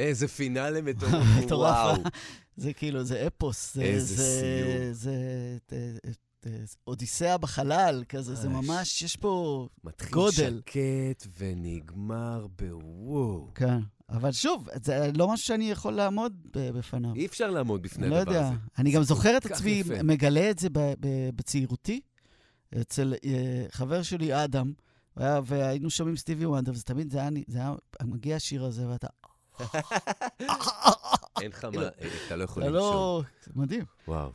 איזה 0.00 0.28
פינאלה 0.28 0.80
מטורף. 0.88 1.24
וואו. 1.50 2.02
זה 2.56 2.72
כאילו, 2.72 3.04
זה 3.04 3.26
אפוס. 3.26 3.74
זה- 3.74 3.82
איזה 3.82 4.14
זה- 4.14 4.40
סיום. 4.40 4.92
זה 4.92 5.12
אה, 5.72 5.78
אה, 6.46 6.50
אודיסאה 6.86 7.38
בחלל, 7.38 8.04
כזה, 8.08 8.34
זה. 8.34 8.48
ממש, 8.48 9.02
יש 9.02 9.16
פה... 9.16 9.66
מתחיל 9.84 10.10
גודל. 10.12 10.60
שקט 10.66 11.26
ונגמר 11.38 12.46
בוואו. 12.58 13.50
כן. 13.54 13.78
אבל 14.08 14.32
שוב, 14.32 14.68
זה 14.84 15.10
לא 15.16 15.28
משהו 15.28 15.46
שאני 15.46 15.70
יכול 15.70 15.92
לעמוד 15.92 16.32
בפניו. 16.52 17.14
אי 17.14 17.26
אפשר 17.26 17.50
לעמוד 17.50 17.82
בפני 17.82 18.02
אני 18.06 18.10
לא 18.10 18.16
הדבר 18.16 18.32
יודע. 18.34 18.46
הזה. 18.48 18.56
אני 18.78 18.90
גם 18.92 19.02
זוכר 19.02 19.36
את 19.36 19.46
עצמי 19.46 19.70
יפה. 19.70 20.02
מגלה 20.02 20.50
את 20.50 20.58
זה 20.58 20.68
בצעירותי, 21.36 22.00
אצל 22.80 23.14
אה, 23.24 23.64
חבר 23.70 24.02
שלי, 24.02 24.44
אדם, 24.44 24.72
והיינו 25.16 25.90
שומעים 25.90 26.16
סטיבי 26.16 26.46
וונדר, 26.46 26.72
וזה 26.72 26.82
תמיד, 26.82 27.10
זה 27.12 27.18
היה, 27.18 27.30
זה 27.48 27.58
היה 27.58 27.74
מגיע 28.04 28.36
השיר 28.36 28.64
הזה, 28.64 28.88
ואתה... 28.88 29.06
אין 31.42 31.50
לך 31.50 31.64
מה, 31.64 31.88
אתה 32.26 32.36
לא 32.36 32.44
יכול 32.44 32.62
לנשום. 32.62 32.74
לא... 32.76 33.22
מדהים. 33.54 33.84
וואו. 34.08 34.30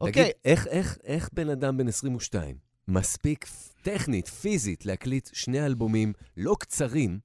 אוקיי, 0.00 0.32
תגיד, 0.42 0.66
איך, 1.04 1.28
בן 1.32 1.50
אדם 1.50 1.76
בן 1.76 1.88
22 1.88 2.56
מספיק 2.88 3.46
טכנית, 3.82 4.28
פיזית, 4.28 4.86
להקליט 4.86 5.30
שני 5.32 5.66
אלבומים 5.66 6.12
לא 6.36 6.56
קצרים 6.60 7.18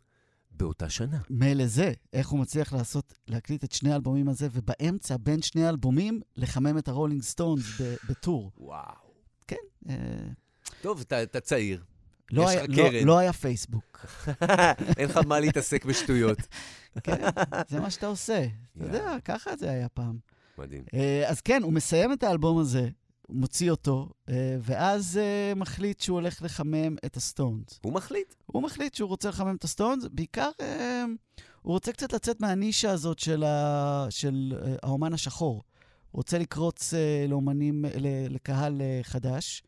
באותה 0.51 0.89
שנה? 0.89 1.17
מילא 1.29 1.67
זה, 1.67 1.91
איך 2.13 2.27
הוא 2.27 2.39
מצליח 2.39 2.73
לעשות, 2.73 3.13
להקליט 3.27 3.63
את 3.63 3.71
שני 3.71 3.91
האלבומים 3.91 4.29
הזה, 4.29 4.47
ובאמצע, 4.51 5.15
בין 5.19 5.41
שני 5.41 5.65
האלבומים, 5.65 6.21
לחמם 6.37 6.77
את 6.77 6.87
הרולינג 6.87 7.21
סטונס 7.21 7.81
ב 8.09 8.16
tour. 8.16 8.51
וואו. 8.57 9.03
אה, 9.89 9.95
טוב, 10.81 11.03
אתה 11.23 11.39
צעיר, 11.39 11.83
לא 12.31 12.51
יש 12.51 12.55
לך 12.55 12.65
לא- 12.69 12.75
קרן. 12.75 13.05
לא 13.05 13.17
היה 13.17 13.33
פייסבוק. 13.33 14.05
אין 14.97 15.09
לך 15.09 15.17
מה 15.17 15.39
להתעסק 15.39 15.85
בשטויות. 15.85 16.37
כן, 17.03 17.21
זה 17.67 17.79
מה 17.79 17.91
שאתה 17.91 18.07
עושה. 18.07 18.45
אתה. 18.77 18.85
יודע, 18.85 19.15
ככה 19.25 19.55
זה 19.55 19.69
היה 19.69 19.89
פעם. 19.89 20.17
מדהים. 20.57 20.83
אה, 20.93 21.23
אז 21.29 21.41
כן, 21.41 21.63
הוא 21.63 21.73
מסיים 21.73 22.13
את 22.13 22.23
האלבום 22.23 22.57
הזה, 22.57 22.89
מוציא 23.29 23.71
אותו, 23.71 24.09
אה, 24.29 24.57
ואז 24.61 25.17
אה, 25.17 25.55
מחליט 25.55 25.99
שהוא 25.99 26.15
הולך 26.15 26.41
לחמם 26.41 26.95
את 27.05 27.17
הסטונס. 27.17 27.79
הוא 27.83 27.93
מחליט. 27.93 28.33
הוא 28.45 28.63
מחליט 28.63 28.93
שהוא 28.93 29.09
רוצה 29.09 29.29
לחמם 29.29 29.55
את 29.55 29.63
הסטונס, 29.63 30.05
בעיקר 30.11 30.49
הוא 31.61 31.73
רוצה 31.73 31.91
קצת 31.91 32.13
לצאת 32.13 32.41
מהנישה 32.41 32.91
הזאת 32.91 33.19
של, 33.19 33.43
ה, 33.43 34.07
של 34.09 34.53
האומן 34.83 35.13
השחור. 35.13 35.53
הוא 36.11 36.19
רוצה 36.19 36.37
לקרוץ 36.37 36.93
לאומנים, 37.27 37.85
לקהל 38.29 38.81
חדש. 39.03 39.63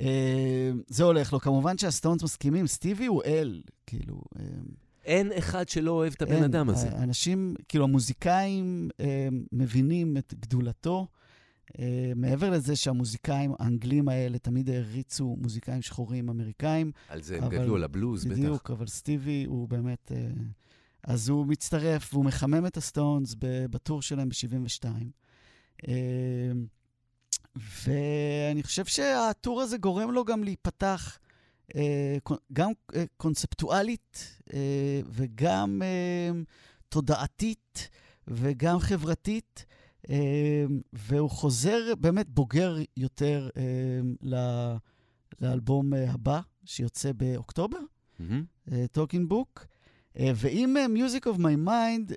אה, 0.00 0.70
זה 0.88 1.04
הולך 1.04 1.32
לו. 1.32 1.40
כמובן 1.40 1.78
שהסטונס 1.78 2.22
מסכימים, 2.22 2.66
סטיבי 2.66 3.06
הוא 3.06 3.22
אל, 3.24 3.62
כאילו... 3.86 4.20
אה, 4.38 4.44
אין 5.04 5.32
אחד 5.38 5.68
שלא 5.68 5.90
אוהב 5.90 6.12
את 6.16 6.22
הבן 6.22 6.32
אין, 6.32 6.44
אדם 6.44 6.68
הזה. 6.68 6.90
ה- 6.90 7.02
אנשים, 7.02 7.54
כאילו, 7.68 7.84
המוזיקאים 7.84 8.88
אה, 9.00 9.28
מבינים 9.52 10.16
את 10.16 10.34
גדולתו. 10.40 11.06
אה, 11.78 12.12
מעבר 12.16 12.50
לזה 12.50 12.76
שהמוזיקאים 12.76 13.52
האנגלים 13.58 14.08
האלה 14.08 14.38
תמיד 14.38 14.70
העריצו 14.70 15.36
מוזיקאים 15.40 15.82
שחורים 15.82 16.28
אמריקאים. 16.28 16.92
על 17.08 17.22
זה 17.22 17.36
הם 17.36 17.42
אבל- 17.44 17.56
גדלו, 17.58 17.76
על 17.76 17.84
הבלוז, 17.84 18.24
בטח. 18.24 18.34
בדיוק, 18.38 18.70
אבל 18.70 18.86
סטיבי 18.86 19.44
הוא 19.48 19.68
באמת... 19.68 20.12
אה, 20.14 20.26
אז 21.04 21.28
הוא 21.28 21.46
מצטרף 21.46 22.14
והוא 22.14 22.24
מחמם 22.24 22.66
את 22.66 22.76
הסטונס 22.76 23.34
בטור 23.70 24.02
שלהם 24.02 24.28
ב-72. 24.28 24.86
ואני 27.56 28.62
חושב 28.62 28.84
שהטור 28.84 29.60
הזה 29.60 29.78
גורם 29.78 30.10
לו 30.10 30.24
גם 30.24 30.44
להיפתח 30.44 31.18
אה, 31.74 32.16
גם 32.52 32.70
אה, 32.94 33.04
קונספטואלית 33.16 34.38
אה, 34.52 35.00
וגם 35.06 35.82
תודעתית 36.88 37.88
וגם 38.28 38.78
חברתית. 38.78 39.64
והוא 40.92 41.30
חוזר 41.30 41.94
באמת 42.00 42.28
בוגר 42.28 42.76
יותר 42.96 43.48
לאלבום 45.40 45.92
הבא, 45.94 46.40
שיוצא 46.64 47.12
באוקטובר. 47.12 47.78
Talking 48.92 49.28
Book, 49.28 49.66
ועם 50.16 50.76
אה, 50.76 50.86
Music 50.86 51.24
of 51.24 51.38
My 51.38 51.66
Mind, 51.66 52.14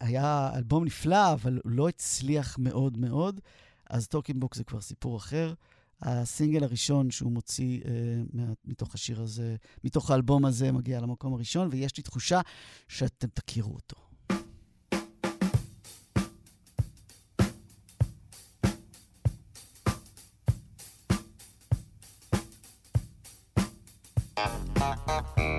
היה 0.00 0.50
אלבום 0.54 0.84
נפלא, 0.84 1.32
אבל 1.32 1.60
הוא 1.64 1.72
לא 1.72 1.88
הצליח 1.88 2.56
מאוד 2.58 2.98
מאוד, 2.98 3.40
אז 3.90 4.08
Talking 4.08 4.40
Book 4.40 4.54
זה 4.54 4.64
כבר 4.64 4.80
סיפור 4.80 5.16
אחר. 5.16 5.54
הסינגל 6.02 6.64
הראשון 6.64 7.10
שהוא 7.10 7.32
מוציא 7.32 7.80
אה, 7.84 7.90
מה- 8.32 8.52
מתוך 8.64 8.94
השיר 8.94 9.20
הזה, 9.22 9.56
מתוך 9.84 10.10
האלבום 10.10 10.44
הזה, 10.44 10.72
מגיע 10.72 11.00
למקום 11.00 11.34
הראשון, 11.34 11.68
ויש 11.72 11.96
לי 11.96 12.02
תחושה 12.02 12.40
שאתם 12.88 13.28
תכירו 13.34 13.74
אותו. 13.74 13.96
Very 24.76 25.57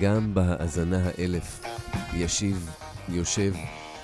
גם 0.00 0.34
בהאזנה 0.34 0.98
האלף 1.04 1.64
ישיב, 2.14 2.70
יושב, 3.08 3.54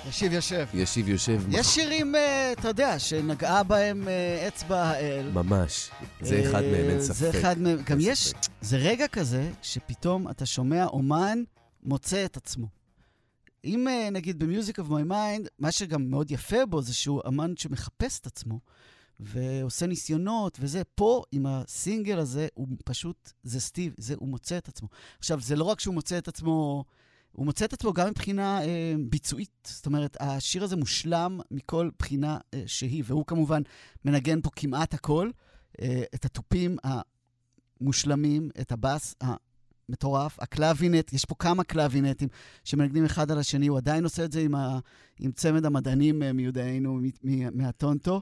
ישיב 0.09 0.33
יושב. 0.33 0.67
ישיב, 0.73 1.09
יושב, 1.09 1.41
יש 1.49 1.67
שירים, 1.67 2.15
אה, 2.15 2.51
אתה 2.51 2.67
יודע, 2.67 2.99
שנגעה 2.99 3.63
בהם 3.63 4.07
אה, 4.07 4.47
אצבע 4.47 4.83
האל. 4.83 5.31
ממש. 5.31 5.89
זה 6.21 6.41
אחד 6.41 6.63
אה, 6.63 6.71
מהם, 6.71 6.89
אין 6.89 7.01
ספק. 7.01 7.13
זה 7.13 7.29
אחד 7.29 7.59
מהם. 7.59 7.81
גם 7.85 7.97
יש. 8.01 8.33
זה 8.61 8.77
רגע 8.77 9.07
כזה 9.07 9.51
שפתאום 9.61 10.29
אתה 10.29 10.45
שומע 10.45 10.85
אומן 10.85 11.43
מוצא 11.83 12.25
את 12.25 12.37
עצמו. 12.37 12.67
אם 13.65 13.87
נגיד 14.11 14.39
ב 14.39 14.46
Music 14.46 14.79
of 14.79 14.89
My 14.89 15.03
Mind, 15.03 15.47
מה 15.59 15.71
שגם 15.71 16.09
מאוד 16.09 16.31
יפה 16.31 16.65
בו 16.65 16.81
זה 16.81 16.93
שהוא 16.93 17.21
אמן 17.27 17.53
שמחפש 17.57 18.19
את 18.19 18.25
עצמו 18.25 18.59
ועושה 19.19 19.87
ניסיונות 19.87 20.57
וזה. 20.61 20.83
פה, 20.95 21.23
עם 21.31 21.45
הסינגל 21.45 22.19
הזה, 22.19 22.47
הוא 22.53 22.67
פשוט, 22.85 23.31
זה 23.43 23.59
סטיב, 23.59 23.93
זה, 23.97 24.15
הוא 24.17 24.27
מוצא 24.27 24.57
את 24.57 24.67
עצמו. 24.67 24.87
עכשיו, 25.19 25.39
זה 25.41 25.55
לא 25.55 25.63
רק 25.63 25.79
שהוא 25.79 25.93
מוצא 25.93 26.17
את 26.17 26.27
עצמו, 26.27 26.83
הוא 27.31 27.45
מוצא 27.45 27.65
את 27.65 27.73
עצמו 27.73 27.93
גם 27.93 28.09
מבחינה 28.09 28.61
אה, 28.61 28.93
ביצועית. 29.09 29.67
זאת 29.71 29.85
אומרת, 29.85 30.17
השיר 30.19 30.63
הזה 30.63 30.75
מושלם 30.75 31.39
מכל 31.51 31.89
בחינה 31.99 32.37
אה, 32.53 32.63
שהיא, 32.65 33.03
והוא 33.05 33.25
כמובן 33.25 33.61
מנגן 34.05 34.41
פה 34.41 34.49
כמעט 34.55 34.93
הכל. 34.93 35.29
אה, 35.81 36.03
את 36.15 36.25
התופים 36.25 36.77
המושלמים, 36.83 38.49
את 38.61 38.71
הבאס 38.71 39.15
המטורף, 39.89 40.39
הקלאווינט, 40.39 41.13
יש 41.13 41.25
פה 41.25 41.35
כמה 41.39 41.63
קלאווינטים 41.63 42.29
שמנגנים 42.63 43.05
אחד 43.05 43.31
על 43.31 43.37
השני, 43.39 43.67
הוא 43.67 43.77
עדיין 43.77 44.03
עושה 44.03 44.25
את 44.25 44.31
זה 44.31 44.41
עם, 44.41 44.55
ה, 44.55 44.79
עם 45.19 45.31
צמד 45.31 45.65
המדענים 45.65 46.23
אה, 46.23 46.33
מיודעינו, 46.33 46.93
מ- 46.93 47.09
מ- 47.23 47.57
מה-TONTO. 47.57 48.21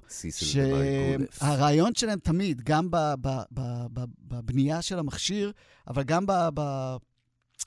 שהרעיון 1.40 1.96
שלהם 1.96 2.20
תמיד, 2.20 2.62
גם 2.62 2.92
ב, 2.92 2.98
ב, 3.22 3.28
ב, 3.52 3.62
ב, 3.94 4.04
בבנייה 4.22 4.82
של 4.82 5.00
המכשיר, 5.00 5.52
אבל 5.88 6.04
גם 6.04 6.26
ב, 6.26 6.32
ב, 6.54 6.62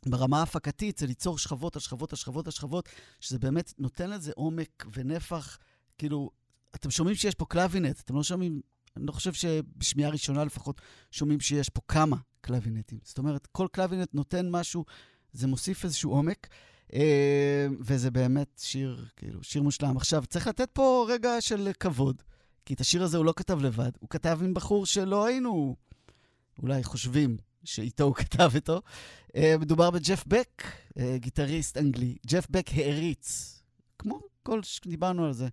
ברמה 0.07 0.41
ההפקתית, 0.41 0.99
זה 0.99 1.07
ליצור 1.07 1.39
שכבות 1.39 1.77
על 1.77 1.83
שכבות 1.83 2.13
על 2.13 2.17
שכבות 2.17 2.47
על 2.47 2.53
שכבות, 2.53 2.89
שזה 3.21 3.39
באמת 3.39 3.75
נותן 3.79 4.11
לזה 4.11 4.33
עומק 4.35 4.87
ונפח. 4.95 5.59
כאילו, 5.99 6.31
אתם 6.75 6.91
שומעים 6.91 7.17
שיש 7.17 7.35
פה 7.35 7.45
קלאווינט, 7.45 8.01
אתם 8.01 8.15
לא 8.17 8.23
שומעים, 8.23 8.61
אני 8.97 9.07
לא 9.07 9.13
חושב 9.13 9.33
שבשמיעה 9.33 10.11
ראשונה 10.11 10.45
לפחות 10.45 10.81
שומעים 11.11 11.41
שיש 11.41 11.69
פה 11.69 11.81
כמה 11.89 12.17
קלאווינטים. 12.41 12.99
זאת 13.03 13.19
אומרת, 13.19 13.47
כל 13.47 13.67
קלאווינט 13.73 14.15
נותן 14.15 14.51
משהו, 14.51 14.85
זה 15.33 15.47
מוסיף 15.47 15.85
איזשהו 15.85 16.11
עומק. 16.11 16.49
אה, 16.93 17.67
וזה 17.81 18.11
באמת 18.11 18.61
שיר, 18.63 19.07
כאילו, 19.17 19.43
שיר 19.43 19.63
מושלם. 19.63 19.97
עכשיו, 19.97 20.25
צריך 20.27 20.47
לתת 20.47 20.71
פה 20.73 21.07
רגע 21.09 21.41
של 21.41 21.71
כבוד, 21.81 22.23
כי 22.67 22.75
את 22.75 22.81
השיר 22.81 23.03
הזה 23.03 23.17
הוא 23.17 23.25
לא 23.25 23.33
כתב 23.37 23.63
לבד, 23.63 23.91
הוא 23.99 24.11
כתב 24.11 24.39
עם 24.43 24.55
בחור 24.55 24.87
שלא 24.87 25.27
היינו 25.27 25.77
אולי 26.63 26.85
חושבים 26.85 27.37
שאיתו 27.65 28.05
הוא 28.05 28.15
כתב 28.15 28.51
איתו. 28.55 28.81
אה, 29.37 29.55
מדובר 29.61 29.91
בג'ף 29.91 30.25
בק, 30.27 30.65
אה, 30.99 31.17
גיטריסט 31.19 31.77
אנגלי. 31.77 32.17
ג'ף 32.27 32.47
בק 32.51 32.71
העריץ, 32.75 33.59
כמו 33.99 34.21
כל 34.43 34.63
שדיברנו 34.63 35.25
על 35.25 35.33
זה, 35.33 35.49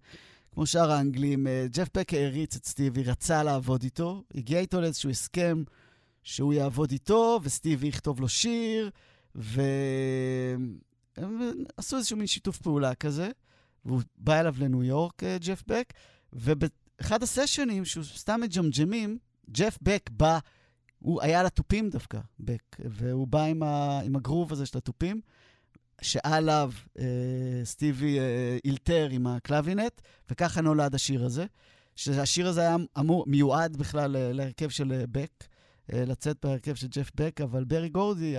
כמו 0.53 0.65
שאר 0.65 0.91
האנגלים, 0.91 1.47
ג'ף 1.65 1.87
בק 1.97 2.13
העריץ 2.13 2.55
את 2.55 2.65
סטיבי, 2.65 3.03
רצה 3.03 3.43
לעבוד 3.43 3.83
איתו, 3.83 4.23
הגיע 4.35 4.59
איתו 4.59 4.81
לאיזשהו 4.81 5.09
הסכם 5.09 5.63
שהוא 6.25 6.53
יעבוד 6.53 6.91
איתו, 6.91 7.39
וסטיבי 7.43 7.87
יכתוב 7.87 8.19
לו 8.19 8.29
שיר, 8.29 8.89
והם 9.35 10.77
עשו 11.77 11.97
איזשהו 11.97 12.17
מין 12.17 12.27
שיתוף 12.27 12.57
פעולה 12.57 12.95
כזה, 12.95 13.29
והוא 13.85 14.01
בא 14.17 14.39
אליו 14.39 14.55
לניו 14.59 14.83
יורק, 14.83 15.23
אה, 15.23 15.37
ג'ף 15.41 15.63
בק, 15.67 15.93
ובאחד 16.33 17.23
הסשנים, 17.23 17.85
שהוא 17.85 18.03
סתם 18.03 18.41
מג'מג'מים, 18.41 19.17
ג'ף 19.49 19.77
בק 19.81 20.09
בא, 20.13 20.39
הוא 20.99 21.21
היה 21.21 21.39
על 21.39 21.45
התופים 21.45 21.89
דווקא, 21.89 22.19
בק, 22.39 22.75
והוא 22.79 23.27
בא 23.27 23.43
עם, 23.43 23.63
ה, 23.63 23.99
עם 23.99 24.15
הגרוב 24.15 24.51
הזה 24.51 24.65
של 24.65 24.77
התופים, 24.77 25.21
שעליו 26.01 26.71
אה, 26.99 27.05
סטיבי 27.63 28.19
אה, 28.19 28.57
אילתר 28.65 29.07
עם 29.11 29.27
הקלאווינט, 29.27 30.01
וככה 30.29 30.61
נולד 30.61 30.95
השיר 30.95 31.25
הזה. 31.25 31.45
שהשיר 31.95 32.47
הזה 32.47 32.61
היה 32.61 32.75
אמור, 32.99 33.23
מיועד 33.27 33.77
בכלל 33.77 34.15
להרכב 34.33 34.69
של 34.69 34.91
אה, 34.91 35.03
בק, 35.11 35.43
לצאת 35.93 36.37
בהרכב 36.43 36.75
של 36.75 36.87
ג'ף 36.87 37.11
בק, 37.15 37.41
אבל 37.41 37.63
ברי 37.63 37.89
גורדי, 37.89 38.35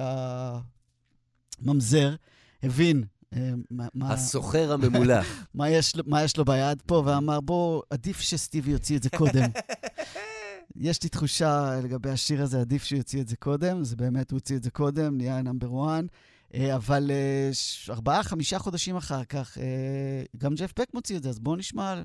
הממזר, 1.61 2.15
הבין 2.63 3.05
אה, 3.35 3.51
מה, 3.71 4.13
הסוחר 4.13 4.73
הממולח. 4.73 5.27
מה, 5.55 5.71
יש, 5.71 5.93
מה 6.07 6.23
יש 6.23 6.37
לו 6.37 6.45
ביד 6.45 6.83
פה, 6.87 7.03
ואמר, 7.07 7.41
בוא, 7.41 7.83
עדיף 7.91 8.21
שסטיבי 8.21 8.71
יוציא 8.71 8.97
את 8.97 9.03
זה 9.03 9.11
קודם. 9.11 9.51
יש 10.77 11.03
לי 11.03 11.09
תחושה 11.09 11.81
לגבי 11.85 12.11
השיר 12.11 12.43
הזה, 12.43 12.61
עדיף 12.61 12.85
שהוא 12.85 12.97
יוציא 12.97 13.21
את 13.21 13.29
זה 13.29 13.37
קודם, 13.37 13.85
זה 13.85 13.97
באמת, 13.97 14.31
הוא 14.31 14.37
הוציא 14.37 14.57
את 14.57 14.63
זה 14.63 14.71
קודם, 14.71 15.17
נהיה 15.17 15.43
נאמבר 15.43 15.69
1, 15.89 16.05
אבל 16.75 17.11
אה, 17.11 17.51
ארבעה, 17.91 18.23
חמישה 18.23 18.59
חודשים 18.59 18.97
אחר 18.97 19.25
כך, 19.25 19.59
אה, 19.59 20.23
גם 20.37 20.55
ג'ף 20.55 20.73
בק 20.79 20.95
מוציא 20.95 21.17
את 21.17 21.23
זה, 21.23 21.29
אז 21.29 21.39
בואו 21.39 21.57
נשמע 21.57 22.03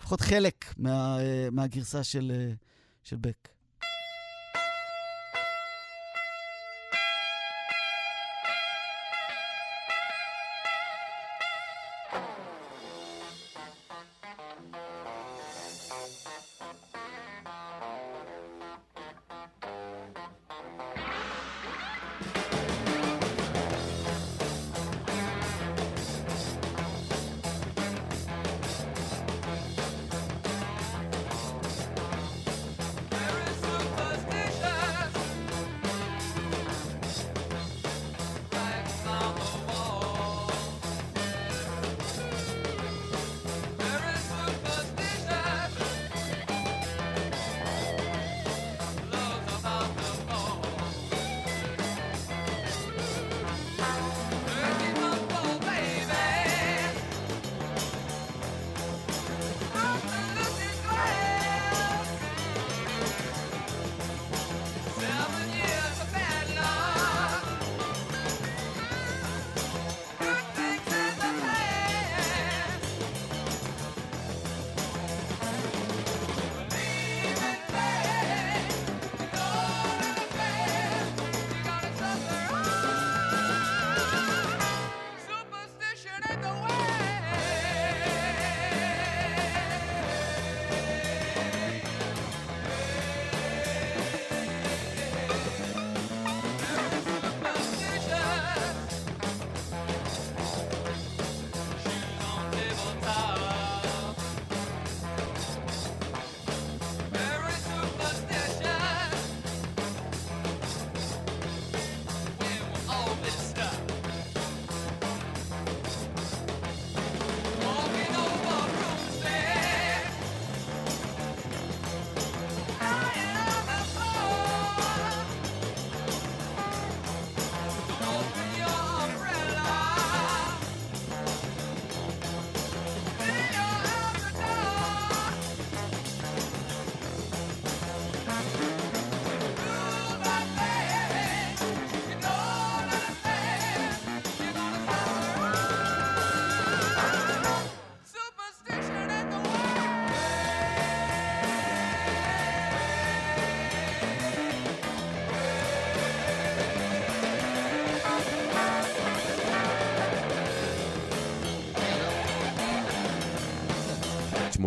לפחות 0.00 0.20
חלק 0.20 0.74
מה, 0.76 1.18
אה, 1.20 1.48
מהגרסה 1.52 2.04
של, 2.04 2.32
אה, 2.34 2.52
של 3.02 3.16
בק. 3.16 3.48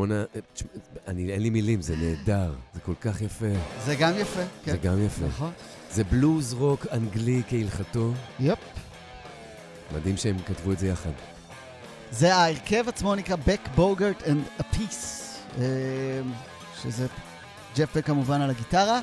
שמונה, 0.01 0.23
אה, 0.35 0.41
אני, 1.07 1.31
אין 1.31 1.41
לי 1.41 1.49
מילים, 1.49 1.81
זה 1.81 1.95
נהדר, 1.95 2.53
זה 2.73 2.79
כל 2.79 2.93
כך 3.01 3.21
יפה, 3.21 3.45
זה 3.85 3.95
גם 3.95 4.13
יפה, 4.17 4.41
כן. 4.63 4.71
זה 4.71 4.77
גם 4.77 5.05
יפה. 5.05 5.25
נכון. 5.25 5.51
זה 5.91 6.03
בלוז 6.03 6.53
רוק 6.53 6.85
אנגלי 6.91 7.41
כהלכתו, 7.49 8.13
יופ. 8.39 8.59
מדהים 9.95 10.17
שהם 10.17 10.37
כתבו 10.39 10.71
את 10.71 10.79
זה 10.79 10.87
יחד. 10.87 11.09
זה 12.11 12.35
ההרכב 12.35 12.83
עצמו 12.87 13.15
נקרא 13.15 13.35
Beck 13.45 13.79
Bogart 13.79 14.23
and 14.23 14.61
a 14.61 14.75
Piece, 14.75 15.37
אה, 15.59 15.65
שזה 16.81 17.07
ג'ף 17.75 17.97
בק 17.97 18.05
כמובן 18.05 18.41
על 18.41 18.49
הגיטרה. 18.49 19.01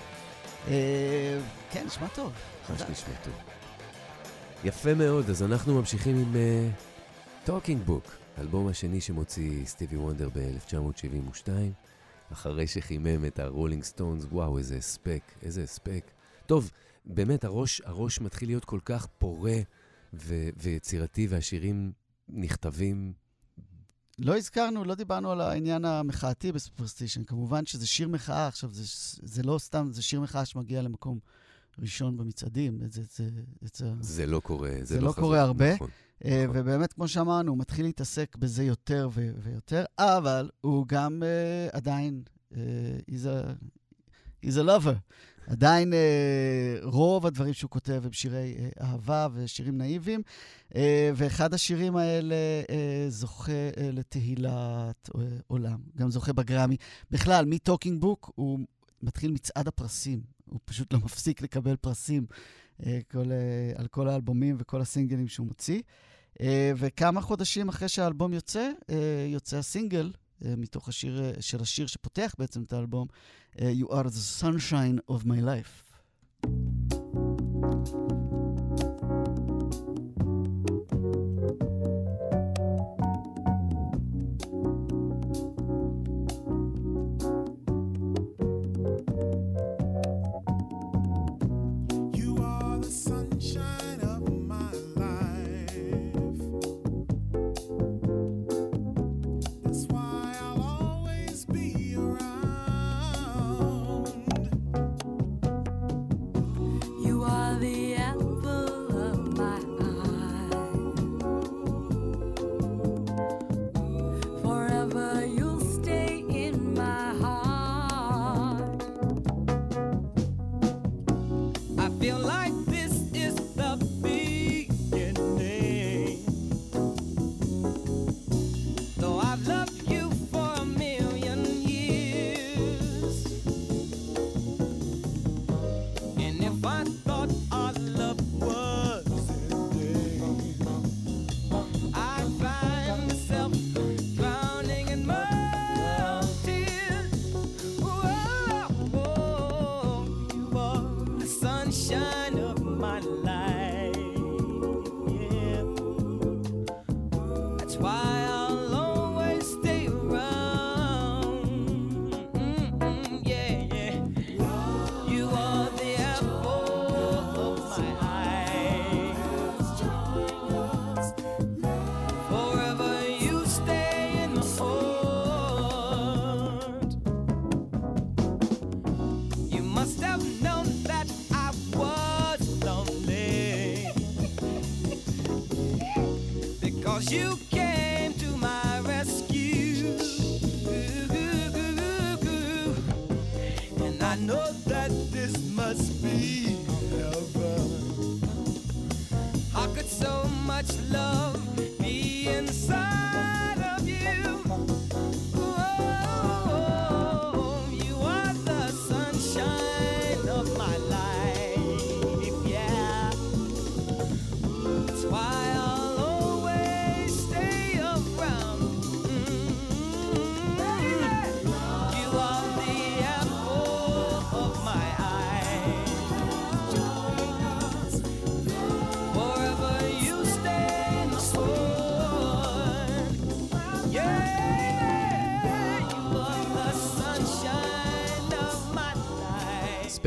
אה, 0.69 1.39
כן, 1.71 1.85
נשמע 1.87 2.07
טוב. 2.15 2.33
ממש 2.71 2.81
נשמע 2.81 3.15
טוב. 3.25 3.33
יפה 4.65 4.95
מאוד, 4.95 5.31
אז 5.31 5.43
אנחנו 5.43 5.75
ממשיכים 5.75 6.17
עם 6.17 6.37
טוקינג 7.45 7.83
בוק, 7.83 8.05
האלבום 8.37 8.69
השני 8.69 9.01
שמוציא 9.01 9.67
סטיבי 9.67 9.97
וונדר 9.97 10.29
ב-1972, 10.35 11.49
אחרי 12.33 12.67
שחימם 12.67 13.25
את 13.25 13.39
הרולינג 13.39 13.83
סטונס, 13.83 14.25
וואו, 14.25 14.59
איזה 14.59 14.77
הספק, 14.77 15.23
איזה 15.43 15.63
הספק. 15.63 16.05
טוב, 16.47 16.71
באמת, 17.05 17.45
הראש, 17.45 17.83
הראש 17.85 18.21
מתחיל 18.21 18.49
להיות 18.49 18.65
כל 18.65 18.81
כך 18.85 19.07
פורה 19.07 19.57
ו- 20.15 20.49
ויצירתי, 20.57 21.27
והשירים 21.27 21.93
נכתבים 22.29 23.13
לא 24.19 24.37
הזכרנו, 24.37 24.85
לא 24.85 24.95
דיברנו 24.95 25.33
על 25.33 25.41
העניין 25.41 25.85
המחאתי 25.85 26.53
בסופרסטישן. 26.53 27.25
כמובן 27.25 27.67
שזה 27.67 27.87
שיר 27.87 28.09
מחאה, 28.09 28.47
עכשיו, 28.47 28.71
זה, 28.73 28.83
זה 29.23 29.43
לא 29.43 29.59
סתם, 29.59 29.89
זה 29.93 30.03
שיר 30.03 30.21
מחאה 30.21 30.45
שמגיע 30.45 30.83
למקום 30.83 31.19
ראשון 31.79 32.17
במצעדים. 32.17 32.81
זה, 32.89 33.03
זה, 33.03 33.31
זה, 33.75 33.93
זה 34.01 34.27
לא 34.27 34.41
קורה, 34.41 34.71
זה, 34.71 34.85
זה 34.85 35.01
לא 35.01 35.07
לא 35.07 35.13
חזק, 35.13 35.21
קורה 35.21 35.41
הרבה. 35.41 35.75
נכון. 35.75 35.91
אה, 36.25 36.45
נכון. 36.45 36.57
ובאמת, 36.61 36.93
כמו 36.93 37.09
שאמרנו, 37.09 37.51
הוא 37.51 37.59
מתחיל 37.59 37.87
להתעסק 37.87 38.37
בזה 38.37 38.65
יותר 38.65 39.09
ויותר, 39.43 39.85
אבל 39.99 40.51
הוא 40.61 40.87
גם 40.89 41.23
uh, 41.23 41.77
עדיין, 41.77 42.23
uh, 42.53 42.57
he's, 43.11 43.25
a, 43.25 44.47
he's 44.47 44.57
a 44.57 44.67
lover. 44.67 44.97
עדיין 45.47 45.93
uh, 45.93 45.97
רוב 46.87 47.27
הדברים 47.27 47.53
שהוא 47.53 47.71
כותב 47.71 48.03
הם 48.05 48.13
שירי 48.13 48.57
uh, 48.57 48.83
אהבה 48.85 49.29
ושירים 49.35 49.79
נאיביים, 49.79 50.23
uh, 50.69 50.77
ואחד 51.15 51.55
השירים 51.55 51.97
האלה 51.97 52.35
uh, 52.67 52.71
זוכה 53.09 53.53
uh, 53.75 53.81
לתהילת 53.81 55.11
uh, 55.15 55.19
עולם, 55.47 55.79
גם 55.97 56.11
זוכה 56.11 56.33
בגרמי. 56.33 56.77
בכלל, 57.11 57.45
מטוקינג 57.45 58.01
בוק 58.01 58.33
הוא 58.35 58.59
מתחיל 59.03 59.31
מצעד 59.31 59.69
הפרסים, 59.69 60.21
הוא 60.51 60.61
פשוט 60.65 60.93
לא 60.93 60.99
מפסיק 60.99 61.43
לקבל 61.43 61.77
פרסים 61.77 62.27
כל, 63.11 63.31
על 63.75 63.87
כל 63.87 64.09
האלבומים 64.09 64.57
וכל 64.59 64.81
הסינגלים 64.81 65.29
שהוא 65.29 65.47
מוציא. 65.47 65.81
וכמה 66.77 67.21
חודשים 67.21 67.69
אחרי 67.69 67.89
שהאלבום 67.89 68.33
יוצא, 68.33 68.71
אה, 68.91 68.97
יוצא 69.29 69.57
הסינגל 69.57 70.13
אה, 70.45 70.55
מתוך 70.57 70.89
השיר, 70.89 71.25
אה, 71.25 71.33
של 71.41 71.61
השיר 71.61 71.87
שפותח 71.87 72.35
בעצם 72.39 72.63
את 72.63 72.73
האלבום, 72.73 73.09
אה, 73.61 73.73
You 73.81 73.87
are 73.87 74.07
the 74.07 74.43
sunshine 74.43 75.15
of 75.15 75.25
my 75.25 75.41
life. 75.41 75.89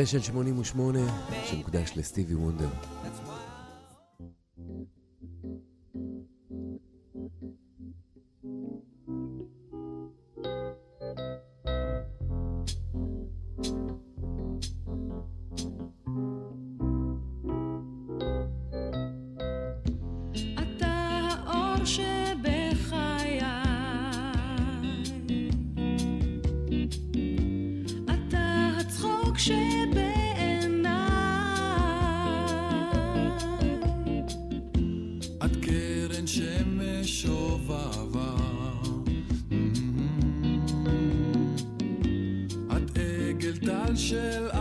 ספיישל 0.05 0.31
88 0.31 0.99
שמוקדש 1.45 1.91
לסטיבי 1.95 2.35
וונדר. 2.35 2.69
shall 43.95 44.60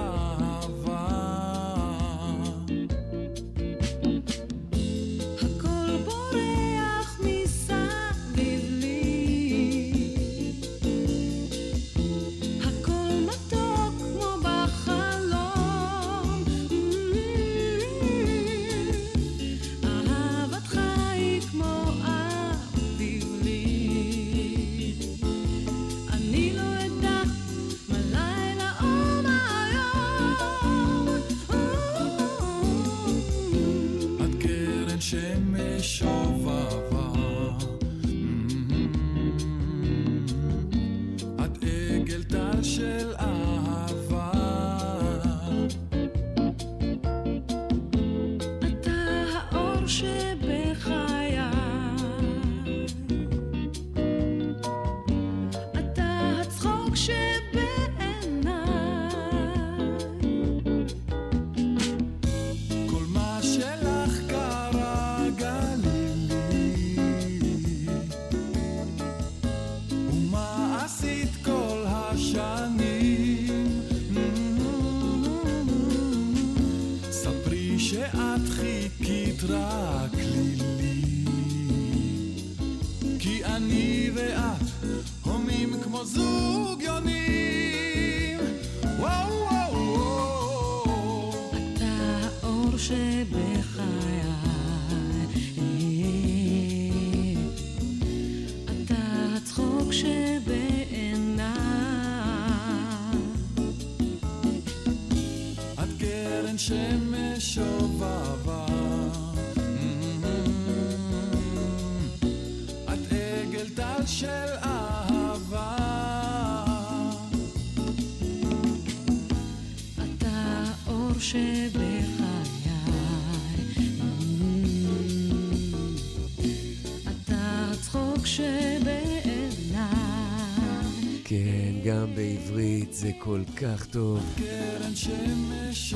בעברית 132.90 132.94
זה 132.94 133.10
כל 133.18 133.42
כך 133.56 133.86
טוב. 133.86 134.34
קרן 134.36 134.94
שמש. 134.94 135.94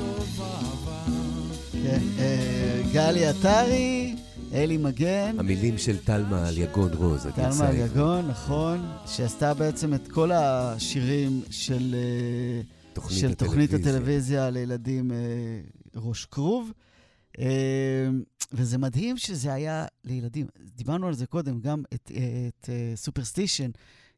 כן, 1.72 2.00
אה, 2.18 2.82
גלי 2.92 3.26
עטרי, 3.26 4.16
אלי 4.52 4.76
מגן. 4.76 5.36
המילים 5.38 5.78
של 5.78 5.96
תלמה 5.98 6.48
על 6.48 6.58
יגון 6.58 6.92
רוז, 6.92 7.26
הגרסה 7.26 7.50
תלמה 7.50 7.64
העברית. 7.64 7.90
יגון, 7.90 8.28
נכון, 8.28 8.86
שעשתה 9.06 9.54
בעצם 9.54 9.94
את 9.94 10.08
כל 10.08 10.32
השירים 10.32 11.42
של, 11.50 11.94
אה, 11.94 12.62
תוכנית 12.92 13.20
של 13.20 13.34
תוכנית 13.34 13.70
הטלוויזיה. 13.70 13.96
הטלוויזיה 13.96 14.50
לילדים 14.50 15.12
אה, 15.12 15.16
ראש 15.96 16.24
כרוב. 16.24 16.72
וזה 18.52 18.78
מדהים 18.78 19.16
שזה 19.16 19.52
היה 19.52 19.86
לילדים. 20.04 20.46
דיברנו 20.76 21.08
על 21.08 21.14
זה 21.14 21.26
קודם, 21.26 21.60
גם 21.60 21.82
את, 21.94 22.12
את 22.48 22.70
סופרסטישן. 22.94 23.70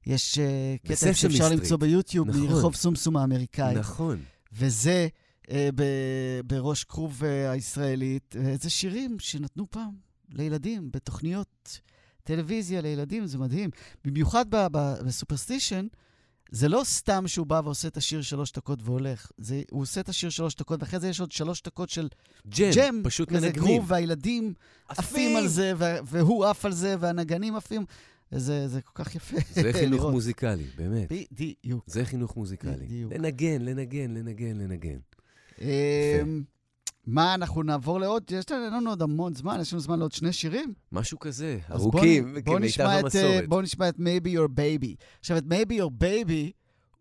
יש 0.06 0.38
אה, 0.38 0.76
קטע 0.84 1.14
שאפשר. 1.14 1.48
למצוא 1.48 1.76
ביוטיוב 1.76 2.28
נכון. 2.28 2.40
מרחוב 2.42 2.74
סומסום 2.74 3.16
האמריקאי. 3.16 3.74
נכון. 3.74 4.18
וזה 4.52 5.08
אה, 5.50 5.68
ב- 5.74 5.82
בראש 6.46 6.84
כרוב 6.84 7.24
אה, 7.24 7.50
הישראלית, 7.50 8.36
אה, 8.38 8.54
זה 8.60 8.70
שירים 8.70 9.16
שנתנו 9.18 9.66
פעם 9.70 9.90
לילדים 10.32 10.90
בתוכניות 10.92 11.80
טלוויזיה 12.24 12.80
לילדים, 12.80 13.26
זה 13.26 13.38
מדהים. 13.38 13.70
במיוחד 14.04 14.44
בסופרסטישן, 14.50 15.86
זה 16.50 16.68
לא 16.68 16.82
סתם 16.84 17.28
שהוא 17.28 17.46
בא 17.46 17.60
ועושה 17.64 17.88
את 17.88 17.96
השיר 17.96 18.22
שלוש 18.22 18.52
דקות 18.52 18.78
והולך. 18.82 19.30
זה, 19.38 19.62
הוא 19.70 19.82
עושה 19.82 20.00
את 20.00 20.08
השיר 20.08 20.30
שלוש 20.30 20.54
דקות, 20.56 20.80
ואחרי 20.82 21.00
זה 21.00 21.08
יש 21.08 21.20
עוד 21.20 21.32
שלוש 21.32 21.62
דקות 21.62 21.88
של 21.90 22.08
ג'ם, 22.48 22.70
ג'ם, 22.74 23.00
פשוט 23.04 23.28
כזה 23.32 23.46
מנגנים. 23.46 23.64
גרוב, 23.66 23.84
והילדים 23.90 24.54
עפים 24.88 25.36
על 25.36 25.46
זה, 25.48 25.72
וה- 25.76 25.98
והוא 26.04 26.44
עף 26.44 26.64
על 26.64 26.72
זה, 26.72 26.96
והנגנים 27.00 27.56
עפים. 27.56 27.84
זה, 28.30 28.68
זה 28.68 28.80
כל 28.80 29.04
כך 29.04 29.14
יפה 29.14 29.36
זה 29.50 29.72
חינוך 29.80 30.00
לראות. 30.00 30.12
מוזיקלי, 30.12 30.66
באמת. 30.76 31.12
בדיוק. 31.12 31.84
זה 31.86 32.04
חינוך 32.04 32.36
מוזיקלי. 32.36 32.86
בדיוק. 32.86 33.12
לנגן, 33.12 33.62
לנגן, 33.62 34.10
לנגן, 34.10 34.56
לנגן. 34.56 34.98
אמ, 35.60 36.42
מה, 37.06 37.34
אנחנו 37.34 37.62
נעבור 37.62 38.00
לעוד, 38.00 38.22
יש 38.30 38.50
לנו 38.50 38.90
עוד 38.90 39.02
המון 39.02 39.34
זמן, 39.34 39.58
יש 39.60 39.72
לנו 39.72 39.80
זמן 39.80 39.98
לעוד 39.98 40.12
שני 40.12 40.32
שירים. 40.32 40.74
משהו 40.92 41.18
כזה, 41.18 41.58
ארוכים, 41.70 42.34
כמיטב 42.44 42.80
את, 42.80 42.80
אה, 42.80 42.98
המסורת. 42.98 43.48
בואו 43.48 43.60
נשמע 43.60 43.88
את 43.88 43.96
Maybe 43.96 44.28
Your 44.28 44.48
Baby. 44.48 44.94
עכשיו, 45.20 45.36
את 45.36 45.44
Maybe 45.44 45.72
Your 45.72 46.02
Baby, 46.02 46.52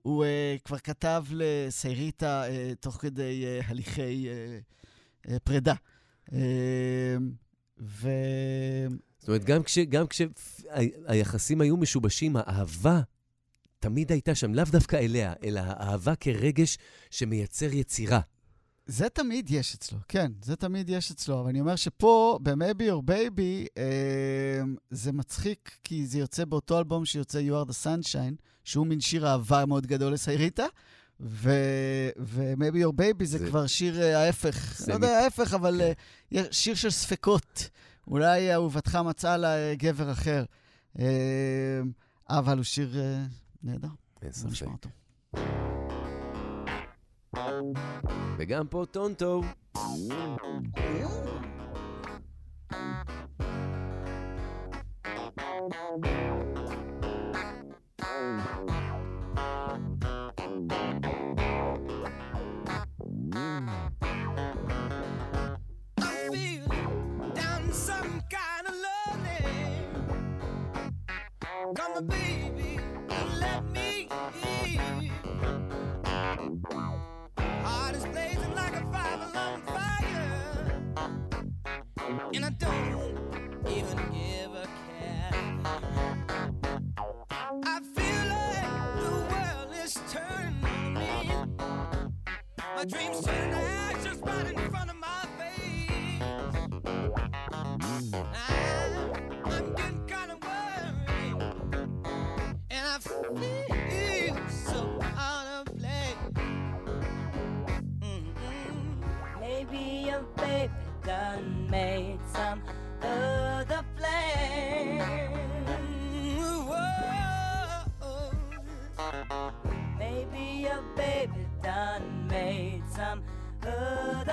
הוא 0.01 0.25
uh, 0.25 0.61
כבר 0.63 0.77
כתב 0.77 1.23
לסייריטה 1.31 2.43
uh, 2.43 2.75
תוך 2.79 2.95
כדי 2.95 3.45
uh, 3.59 3.65
הליכי 3.67 4.27
uh, 4.27 5.27
uh, 5.27 5.39
פרידה. 5.43 5.73
Uh, 6.29 6.33
ו... 7.79 8.09
זאת 9.25 9.29
אומרת, 9.29 9.43
גם 9.45 9.63
כש- 9.63 9.77
גם 9.77 10.05
כשהיחסים 10.07 11.61
היו 11.61 11.77
משובשים, 11.77 12.35
האהבה 12.35 13.01
תמיד 13.79 14.11
הייתה 14.11 14.35
שם, 14.35 14.53
לאו 14.53 14.63
דווקא 14.71 14.95
אליה, 14.95 15.33
אלא 15.43 15.59
האהבה 15.59 16.15
כרגש 16.15 16.77
שמייצר 17.11 17.73
יצירה. 17.73 18.19
זה 18.85 19.09
תמיד 19.09 19.51
יש 19.51 19.75
אצלו, 19.75 19.97
כן, 20.07 20.31
זה 20.41 20.55
תמיד 20.55 20.89
יש 20.89 21.11
אצלו, 21.11 21.39
אבל 21.41 21.49
אני 21.49 21.59
אומר 21.59 21.75
שפה, 21.75 22.39
ב-Maybe 22.43 22.81
Your 22.81 23.09
Baby, 23.09 23.67
אה, 23.77 24.61
זה 24.89 25.11
מצחיק, 25.11 25.71
כי 25.83 26.05
זה 26.05 26.19
יוצא 26.19 26.45
באותו 26.45 26.77
אלבום 26.79 27.05
שיוצא 27.05 27.39
You 27.39 27.65
are 27.65 27.69
the 27.69 27.73
Sunshine, 27.85 28.35
שהוא 28.63 28.87
מין 28.87 28.99
שיר 29.01 29.27
אהבה 29.27 29.65
מאוד 29.65 29.87
גדול 29.87 30.13
לסייריטה, 30.13 30.65
ו-Maybe 31.19 32.75
Your 32.85 32.91
Baby 33.01 33.23
זה, 33.25 33.37
זה- 33.37 33.47
כבר 33.47 33.67
שיר 33.67 34.01
אה, 34.01 34.19
ההפך. 34.25 34.75
זה 34.79 34.91
לא 34.91 34.93
יודע 34.95 35.07
מ- 35.07 35.23
ההפך, 35.23 35.53
אבל 35.53 35.81
כן. 36.29 36.37
אה, 36.37 36.43
שיר 36.51 36.75
של 36.75 36.89
ספקות. 36.89 37.69
אולי 38.07 38.53
אהובתך 38.53 38.95
מצאה 38.95 39.37
לה 39.37 39.55
אה, 39.57 39.73
גבר 39.75 40.11
אחר. 40.11 40.43
אה, 40.99 41.81
אבל 42.29 42.57
הוא 42.57 42.63
שיר 42.63 42.99
אה, 42.99 43.23
נהדר. 43.63 43.87
אין 44.21 44.31
ספק. 44.31 44.67
וגם 48.37 48.67
פה 48.67 48.85
טונטו. 48.91 49.41
I'm 58.01 58.74
Come 71.73 71.93
on, 71.95 72.05
baby, 72.05 72.79
let 73.39 73.65
me 73.71 74.07
in. 74.43 75.11
Heart 77.39 77.95
is 77.95 78.05
blazing 78.05 78.53
like 78.53 78.75
a 78.75 78.85
five-alarm 78.91 79.61
fire, 79.63 80.83
and 82.35 82.45
I 82.45 82.49
don't 82.49 83.17
even 83.67 83.97
give 84.13 84.53
a 84.53 84.67
care. 84.85 85.31
I 87.31 87.79
feel 87.95 88.25
like 88.29 88.99
the 89.01 89.09
world 89.31 89.71
is 89.83 89.93
turning. 90.11 90.93
My 92.75 92.85
dreams 92.85 93.25
turning. 93.25 93.64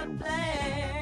play. 0.07 1.02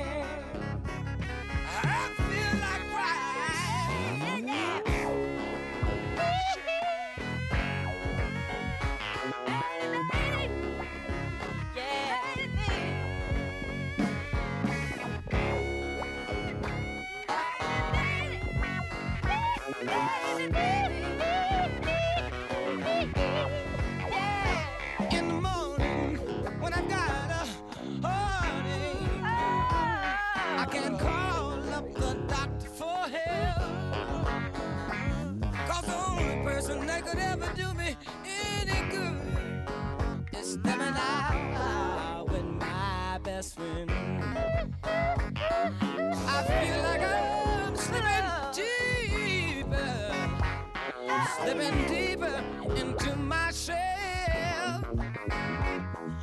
deeper 51.89 52.43
into 52.77 53.17
myself. 53.17 53.79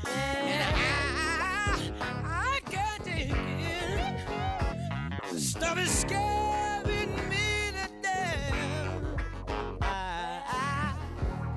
And 0.07 0.63
I, 0.75 1.91
I 2.25 2.59
can't 2.69 3.07
scaring 5.87 7.13
me 7.29 7.71
to 7.75 7.87
death. 8.01 8.53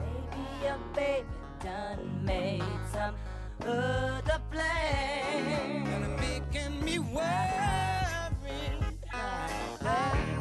Maybe 0.01 0.45
your 0.65 0.81
baby 0.95 1.27
done 1.63 2.25
made 2.25 2.63
some 2.93 3.15
other. 3.67 4.41
And 4.53 6.17
making 6.21 6.85
me 6.85 6.99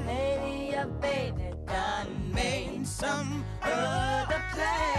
maybe 0.06 0.72
your 0.74 0.86
baby 1.02 1.54
done 1.68 2.32
made 2.34 2.86
some 2.88 3.29
say 4.60 4.99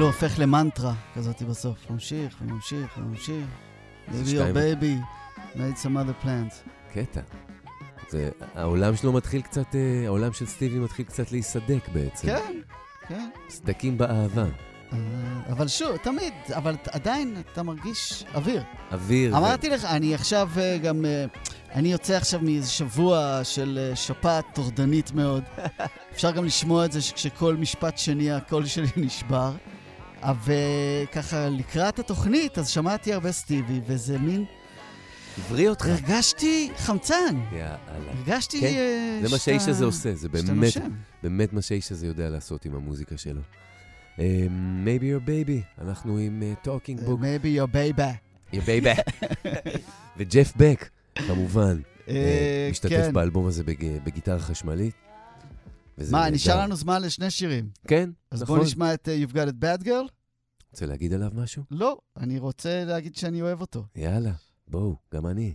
כאילו 0.00 0.12
הופך 0.12 0.38
למנטרה 0.38 0.94
כזאת 1.14 1.42
בסוף. 1.42 1.90
ממשיך 1.90 2.36
וממשיך 2.40 2.98
וממשיך. 2.98 3.44
Maybe 4.08 4.12
your 4.12 4.28
שתיים. 4.28 4.56
baby 4.56 5.56
made 5.56 5.78
some 5.82 5.96
other 5.96 6.24
plans. 6.24 6.54
קטע. 6.94 7.20
זה, 8.10 8.30
העולם 8.54 8.96
שלו 8.96 9.12
מתחיל 9.12 9.42
קצת, 9.42 9.74
אה, 9.74 10.02
העולם 10.06 10.32
של 10.32 10.46
סטיבי 10.46 10.78
מתחיל 10.78 11.04
קצת 11.04 11.32
להיסדק 11.32 11.88
בעצם. 11.92 12.26
כן, 12.26 12.60
כן. 13.08 13.28
סדקים 13.48 13.98
באהבה. 13.98 14.44
אה, 14.92 14.98
אבל 15.52 15.68
שוב, 15.68 15.96
תמיד, 15.96 16.34
אבל 16.54 16.76
עדיין 16.90 17.42
אתה 17.52 17.62
מרגיש 17.62 18.24
אוויר. 18.34 18.62
אוויר. 18.92 19.34
ו- 19.34 19.36
אמרתי 19.36 19.68
לך, 19.68 19.84
אני 19.84 20.14
עכשיו 20.14 20.50
אה, 20.56 20.78
גם, 20.78 21.04
אני 21.74 21.92
יוצא 21.92 22.14
עכשיו 22.16 22.40
מאיזה 22.42 22.70
שבוע 22.70 23.40
של 23.44 23.92
שפעת 23.94 24.44
טורדנית 24.54 25.12
מאוד. 25.12 25.42
אפשר 26.14 26.30
גם 26.30 26.44
לשמוע 26.44 26.84
את 26.84 26.92
זה 26.92 27.02
שכשכל 27.02 27.56
משפט 27.56 27.98
שני 27.98 28.32
הקול 28.32 28.66
שלי 28.66 28.88
נשבר. 28.96 29.52
וככה, 30.44 31.48
לקראת 31.48 31.98
התוכנית, 31.98 32.58
אז 32.58 32.68
שמעתי 32.68 33.12
הרבה 33.12 33.32
סטיבי, 33.32 33.80
וזה 33.86 34.18
מין... 34.18 34.44
הבריא 35.38 35.68
אותך. 35.68 35.86
הרגשתי 35.86 36.70
חמצן. 36.76 37.36
יאללה. 37.52 37.76
הרגשתי... 37.88 38.60
כן, 38.60 38.66
אה, 38.66 39.16
זה 39.16 39.22
מה 39.22 39.38
שאתה- 39.38 39.38
שהאיש 39.38 39.68
הזה 39.68 39.84
עושה, 39.84 40.14
זה 40.14 40.28
שאתה 40.36 40.52
באמת. 40.52 40.72
באמת 41.22 41.52
מה 41.52 41.62
שהאיש 41.62 41.92
הזה 41.92 42.06
יודע 42.06 42.28
לעשות 42.28 42.64
עם 42.64 42.74
המוזיקה 42.74 43.18
שלו. 43.18 43.40
Um, 44.16 44.20
maybe 44.84 45.02
your 45.02 45.26
baby, 45.28 45.82
אנחנו 45.84 46.18
עם 46.18 46.42
uh, 46.42 46.66
Talking 46.66 47.00
Book, 47.06 47.20
Maybe 47.20 47.58
your 47.60 47.74
baby. 47.74 48.02
your 48.56 48.60
baby, 48.66 49.00
וג'ף 50.16 50.52
בק, 50.56 50.88
כמובן, 51.14 51.80
אה, 52.08 52.14
אה, 52.14 52.68
משתתף 52.70 52.90
כן. 52.90 53.12
באלבום 53.12 53.46
הזה 53.46 53.64
בג- 53.64 53.98
בגיטרה 54.04 54.38
חשמלית. 54.38 54.94
מה. 56.10 56.30
נשאר 56.30 56.60
לנו 56.60 56.76
זמן 56.76 57.02
לשני 57.02 57.30
שירים. 57.30 57.70
כן, 57.88 58.10
אז 58.30 58.42
נכון. 58.42 58.56
בואו 58.56 58.66
נשמע 58.66 58.94
את 58.94 59.08
אה, 59.08 59.18
You've 59.24 59.32
Got 59.32 59.48
It 59.48 59.82
Bad 59.82 59.84
Girl? 59.84 60.08
רוצה 60.72 60.86
להגיד 60.86 61.12
עליו 61.12 61.30
משהו? 61.34 61.62
לא, 61.70 61.98
אני 62.16 62.38
רוצה 62.38 62.84
להגיד 62.84 63.16
שאני 63.16 63.42
אוהב 63.42 63.60
אותו. 63.60 63.84
יאללה, 63.96 64.32
בואו, 64.68 64.96
גם 65.14 65.26
אני. 65.26 65.54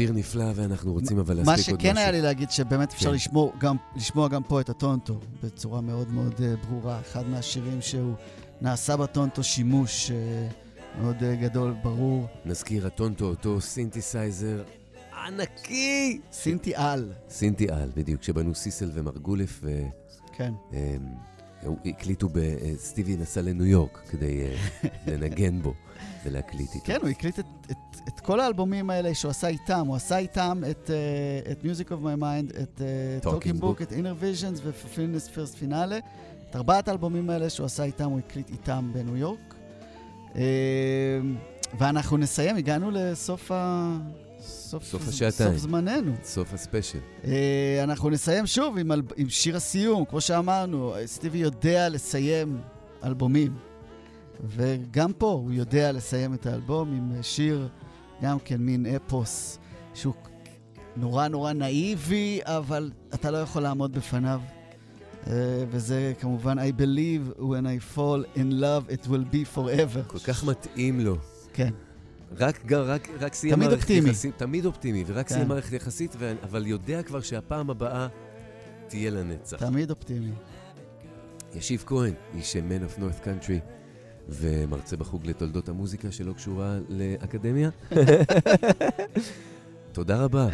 שיר 0.00 0.12
נפלא, 0.12 0.44
ואנחנו 0.54 0.92
רוצים 0.92 1.18
אבל 1.18 1.34
מה 1.34 1.42
להספיק 1.42 1.68
עוד 1.68 1.78
משהו. 1.78 1.90
שכן 1.90 1.96
היה 1.96 2.10
לי 2.10 2.20
להגיד, 2.20 2.50
שבאמת 2.50 2.92
אפשר 2.92 3.08
כן. 3.08 3.14
לשמוע 3.14 3.50
גם, 3.58 3.76
לשמוע 3.96 4.28
גם 4.28 4.42
פה 4.42 4.60
את 4.60 4.68
הטונטו 4.68 5.20
בצורה 5.42 5.80
מאוד 5.80 6.12
מאוד 6.12 6.34
אה, 6.42 6.54
ברורה. 6.68 7.00
אחד 7.00 7.28
מהשירים 7.28 7.80
שהוא 7.80 8.14
נעשה 8.60 8.96
בטונטו 8.96 9.42
שימוש 9.42 10.10
אה, 10.10 10.48
מאוד 11.00 11.22
אה, 11.22 11.34
גדול, 11.34 11.74
ברור. 11.82 12.26
נזכיר, 12.44 12.86
הטונטו, 12.86 13.24
אותו 13.24 13.60
סינתסייזר 13.60 14.62
ענקי! 15.26 16.20
סינטי 16.32 16.74
על, 16.74 17.12
סינטי 17.28 17.70
על, 17.70 17.90
בדיוק, 17.96 18.22
שבנו 18.22 18.54
סיסל 18.54 18.90
ומרגולף, 18.94 19.64
כן. 20.32 20.52
והקליטו, 21.62 22.28
ב- 22.28 22.38
אה, 22.38 23.16
נסע 23.18 23.42
לניו 23.42 23.66
יורק 23.66 24.02
כדי 24.10 24.42
אה, 24.42 24.56
לנגן 25.06 25.62
בו 25.62 25.74
ולהקליט 26.24 26.74
איתו. 26.74 26.86
כן, 26.86 26.98
הוא 27.02 27.08
הקליט 27.08 27.38
את, 27.38 27.44
את, 27.70 27.76
את 28.08 28.20
כל 28.20 28.40
האלבומים 28.40 28.90
האלה 28.90 29.14
שהוא 29.14 29.30
עשה 29.30 29.48
איתם. 29.48 29.86
הוא 29.86 29.96
עשה 29.96 30.18
איתם 30.18 30.62
את, 30.70 30.90
uh, 30.90 31.50
את 31.50 31.62
Music 31.62 31.88
of 31.88 32.04
My 32.04 32.20
Mind, 32.20 32.60
את 32.62 32.80
uh, 33.22 33.26
Talking 33.26 33.62
Book. 33.62 33.82
את 33.82 33.92
Inner 33.92 34.22
Visions 34.22 34.60
ו-Fulfillness 34.62 35.28
First 35.28 35.62
Finale. 35.64 36.04
את 36.50 36.56
ארבעת 36.56 36.88
האלבומים 36.88 37.30
האלה 37.30 37.50
שהוא 37.50 37.66
עשה 37.66 37.84
איתם, 37.84 38.10
הוא 38.10 38.18
הקליט 38.18 38.50
איתם 38.50 38.90
בניו 38.92 39.16
יורק. 39.16 39.54
Uh, 40.32 40.36
ואנחנו 41.78 42.16
נסיים, 42.16 42.56
הגענו 42.56 42.90
לסוף 42.90 43.50
ה... 43.50 43.96
סוף, 44.40 44.84
סוף 44.84 45.08
השעתיים. 45.08 45.50
סוף 45.50 45.58
זמננו. 45.58 46.12
סוף 46.24 46.54
הספיישל. 46.54 46.98
Uh, 47.22 47.26
אנחנו 47.82 48.10
נסיים 48.10 48.46
שוב 48.46 48.78
עם, 48.78 48.92
אל... 48.92 49.02
עם 49.16 49.28
שיר 49.28 49.56
הסיום, 49.56 50.04
כמו 50.04 50.20
שאמרנו, 50.20 50.94
סטיבי 51.06 51.38
יודע 51.38 51.88
לסיים 51.88 52.60
אלבומים. 53.04 53.54
וגם 54.44 55.12
פה 55.12 55.26
הוא 55.26 55.52
יודע 55.52 55.92
לסיים 55.92 56.34
את 56.34 56.46
האלבום 56.46 56.96
עם 56.96 57.16
אה, 57.16 57.22
שיר, 57.22 57.68
גם 58.22 58.38
כן 58.38 58.56
מין 58.60 58.86
אפוס, 58.86 59.58
שהוא 59.94 60.14
נורא 60.96 61.28
נורא 61.28 61.52
נאיבי, 61.52 62.40
אבל 62.44 62.90
אתה 63.14 63.30
לא 63.30 63.38
יכול 63.38 63.62
לעמוד 63.62 63.92
בפניו. 63.92 64.40
אה, 65.26 65.64
וזה 65.70 66.12
כמובן 66.20 66.58
I 66.58 66.72
believe 66.80 67.40
when 67.40 67.66
I 67.66 67.96
fall 67.96 68.36
in 68.36 68.60
love 68.60 68.92
it 68.92 69.06
will 69.06 69.34
be 69.34 69.56
forever. 69.56 70.02
כל 70.06 70.18
כך 70.18 70.44
מתאים 70.44 71.00
לו. 71.00 71.16
כן. 71.52 71.70
רק, 72.38 72.72
רק, 72.72 73.08
רק 73.20 73.34
סיים 73.34 73.54
תמיד 73.54 73.68
מערכת 73.68 73.80
אופטימי. 73.82 74.08
יחסים, 74.08 74.30
תמיד 74.36 74.66
אופטימי, 74.66 75.04
ורק 75.06 75.28
כן. 75.28 75.34
סיים 75.34 75.48
מערכת 75.48 75.72
יחסית, 75.72 76.14
ו- 76.18 76.34
אבל 76.42 76.66
יודע 76.66 77.02
כבר 77.02 77.20
שהפעם 77.20 77.70
הבאה 77.70 78.08
תהיה 78.88 79.10
לנצח. 79.10 79.56
תמיד 79.56 79.90
אופטימי. 79.90 80.30
ישיב 81.54 81.84
כהן, 81.86 82.14
איש 82.34 82.56
Man 82.56 82.96
of 82.96 82.98
North 82.98 83.24
Country, 83.24 83.60
ומרצה 84.28 84.96
בחוג 84.96 85.26
לתולדות 85.26 85.68
המוזיקה 85.68 86.12
שלא 86.12 86.32
קשורה 86.32 86.78
לאקדמיה. 86.88 87.70
תודה 89.92 90.24
רבה. 90.24 90.48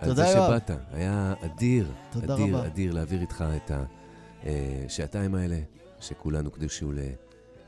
על 0.00 0.14
זה. 0.16 0.26
שבאת, 0.26 0.70
היה 0.92 1.34
אדיר, 1.40 1.92
תודה 2.12 2.34
אדיר, 2.34 2.56
רבה. 2.56 2.66
אדיר 2.66 2.92
להעביר 2.92 3.20
איתך 3.20 3.44
את 3.56 3.70
השעתיים 4.86 5.34
האלה, 5.34 5.58
שכולנו 6.00 6.50
קדושו 6.50 6.92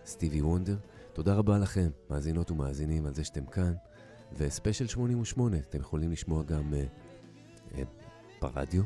לסטיבי 0.04 0.42
וונדר. 0.42 0.76
תודה 1.16 1.34
רבה 1.34 1.58
לכם, 1.58 1.90
מאזינות 2.10 2.50
ומאזינים, 2.50 3.06
על 3.06 3.14
זה 3.14 3.24
שאתם 3.24 3.46
כאן. 3.46 3.74
וספיישל 4.32 4.86
88, 4.86 5.56
אתם 5.56 5.80
יכולים 5.80 6.12
לשמוע 6.12 6.42
גם 6.42 6.74
אה, 6.74 6.84
אה, 7.74 7.82
ברדיו, 8.40 8.82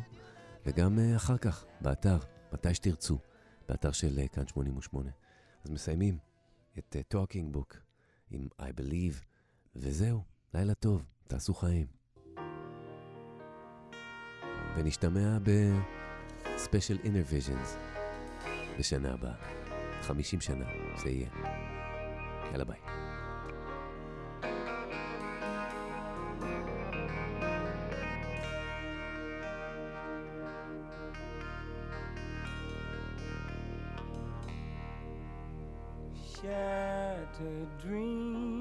וגם 0.67 0.99
אה, 0.99 1.17
אחר 1.17 1.39
כך, 1.39 1.65
באתר, 1.81 2.19
מתי 2.53 2.75
שתרצו, 2.75 3.19
באתר 3.69 3.93
של 3.93 4.19
אה, 4.19 4.29
כאן 4.29 4.47
88. 4.47 5.11
אז 5.65 5.71
מסיימים 5.71 6.19
את 6.79 6.97
אה, 6.97 7.01
Talking 7.15 7.57
Book 7.57 7.77
עם 8.31 8.49
I 8.61 8.81
Believe, 8.81 9.25
וזהו, 9.77 10.23
לילה 10.55 10.75
טוב, 10.75 11.05
תעשו 11.27 11.55
חיים. 11.55 11.87
ונשתמע 14.77 15.39
בספיישל 16.55 16.99
Inner 17.03 17.33
Visions 17.33 17.69
בשנה 18.79 19.13
הבאה. 19.13 19.35
50 20.03 20.41
שנה, 20.41 20.65
זה 21.03 21.11
יהיה. 21.11 21.80
Alabama. 22.53 22.77
Shattered 36.43 37.69
dreams. 37.83 38.60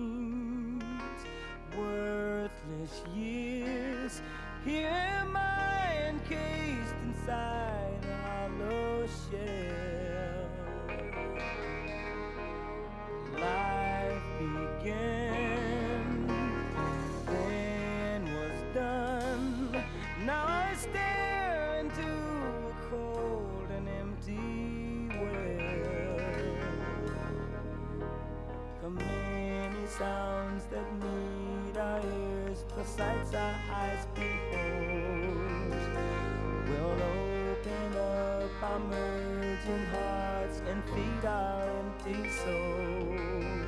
Our 38.70 38.80
merging 38.80 39.86
hearts 39.88 40.62
and 40.70 40.84
feed 40.92 41.26
our 41.26 41.64
empty 41.80 42.30
souls. 42.42 43.66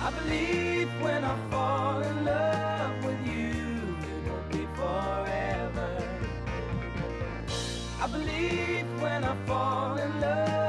I 0.00 0.10
believe 0.18 0.88
when 1.02 1.24
I 1.24 1.36
fall 1.50 2.02
in 2.02 2.24
love 2.24 3.04
with 3.04 3.26
you, 3.26 3.96
it 4.10 4.28
won't 4.28 4.48
be 4.52 4.64
forever. 4.76 5.90
I 8.00 8.06
believe 8.06 8.86
when 9.02 9.24
I 9.24 9.34
fall 9.46 9.96
in 9.96 10.20
love 10.20 10.59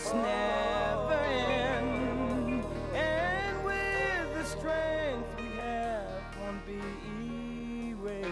must 0.00 0.14
never 0.14 1.12
end, 1.12 2.64
and 2.94 3.64
with 3.64 4.34
the 4.34 4.44
strength 4.44 5.28
we 5.36 5.48
have 5.60 6.22
won't 6.40 6.64
be 6.66 6.80
erased. 7.90 8.28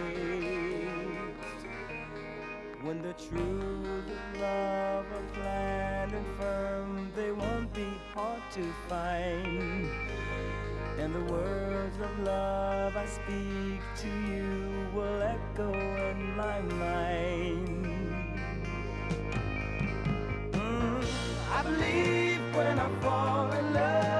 When 2.81 3.03
the 3.03 3.13
truth 3.13 4.09
of 4.09 4.41
love 4.41 5.05
are 5.11 5.27
planned 5.35 6.13
and 6.13 6.25
firm, 6.39 7.11
they 7.15 7.31
won't 7.31 7.71
be 7.71 7.93
hard 8.15 8.41
to 8.53 8.63
find. 8.87 9.91
And 10.97 11.13
the 11.13 11.25
words 11.31 11.97
of 12.01 12.19
love 12.21 12.97
I 12.97 13.05
speak 13.05 13.81
to 13.97 14.07
you 14.27 14.87
will 14.95 15.21
echo 15.21 15.71
in 15.71 16.35
my 16.35 16.61
mind. 16.61 17.68
I 21.59 21.61
believe 21.61 22.55
when 22.55 22.79
I 22.79 22.87
fall 23.01 23.51
in 23.51 23.73
love 23.73 24.18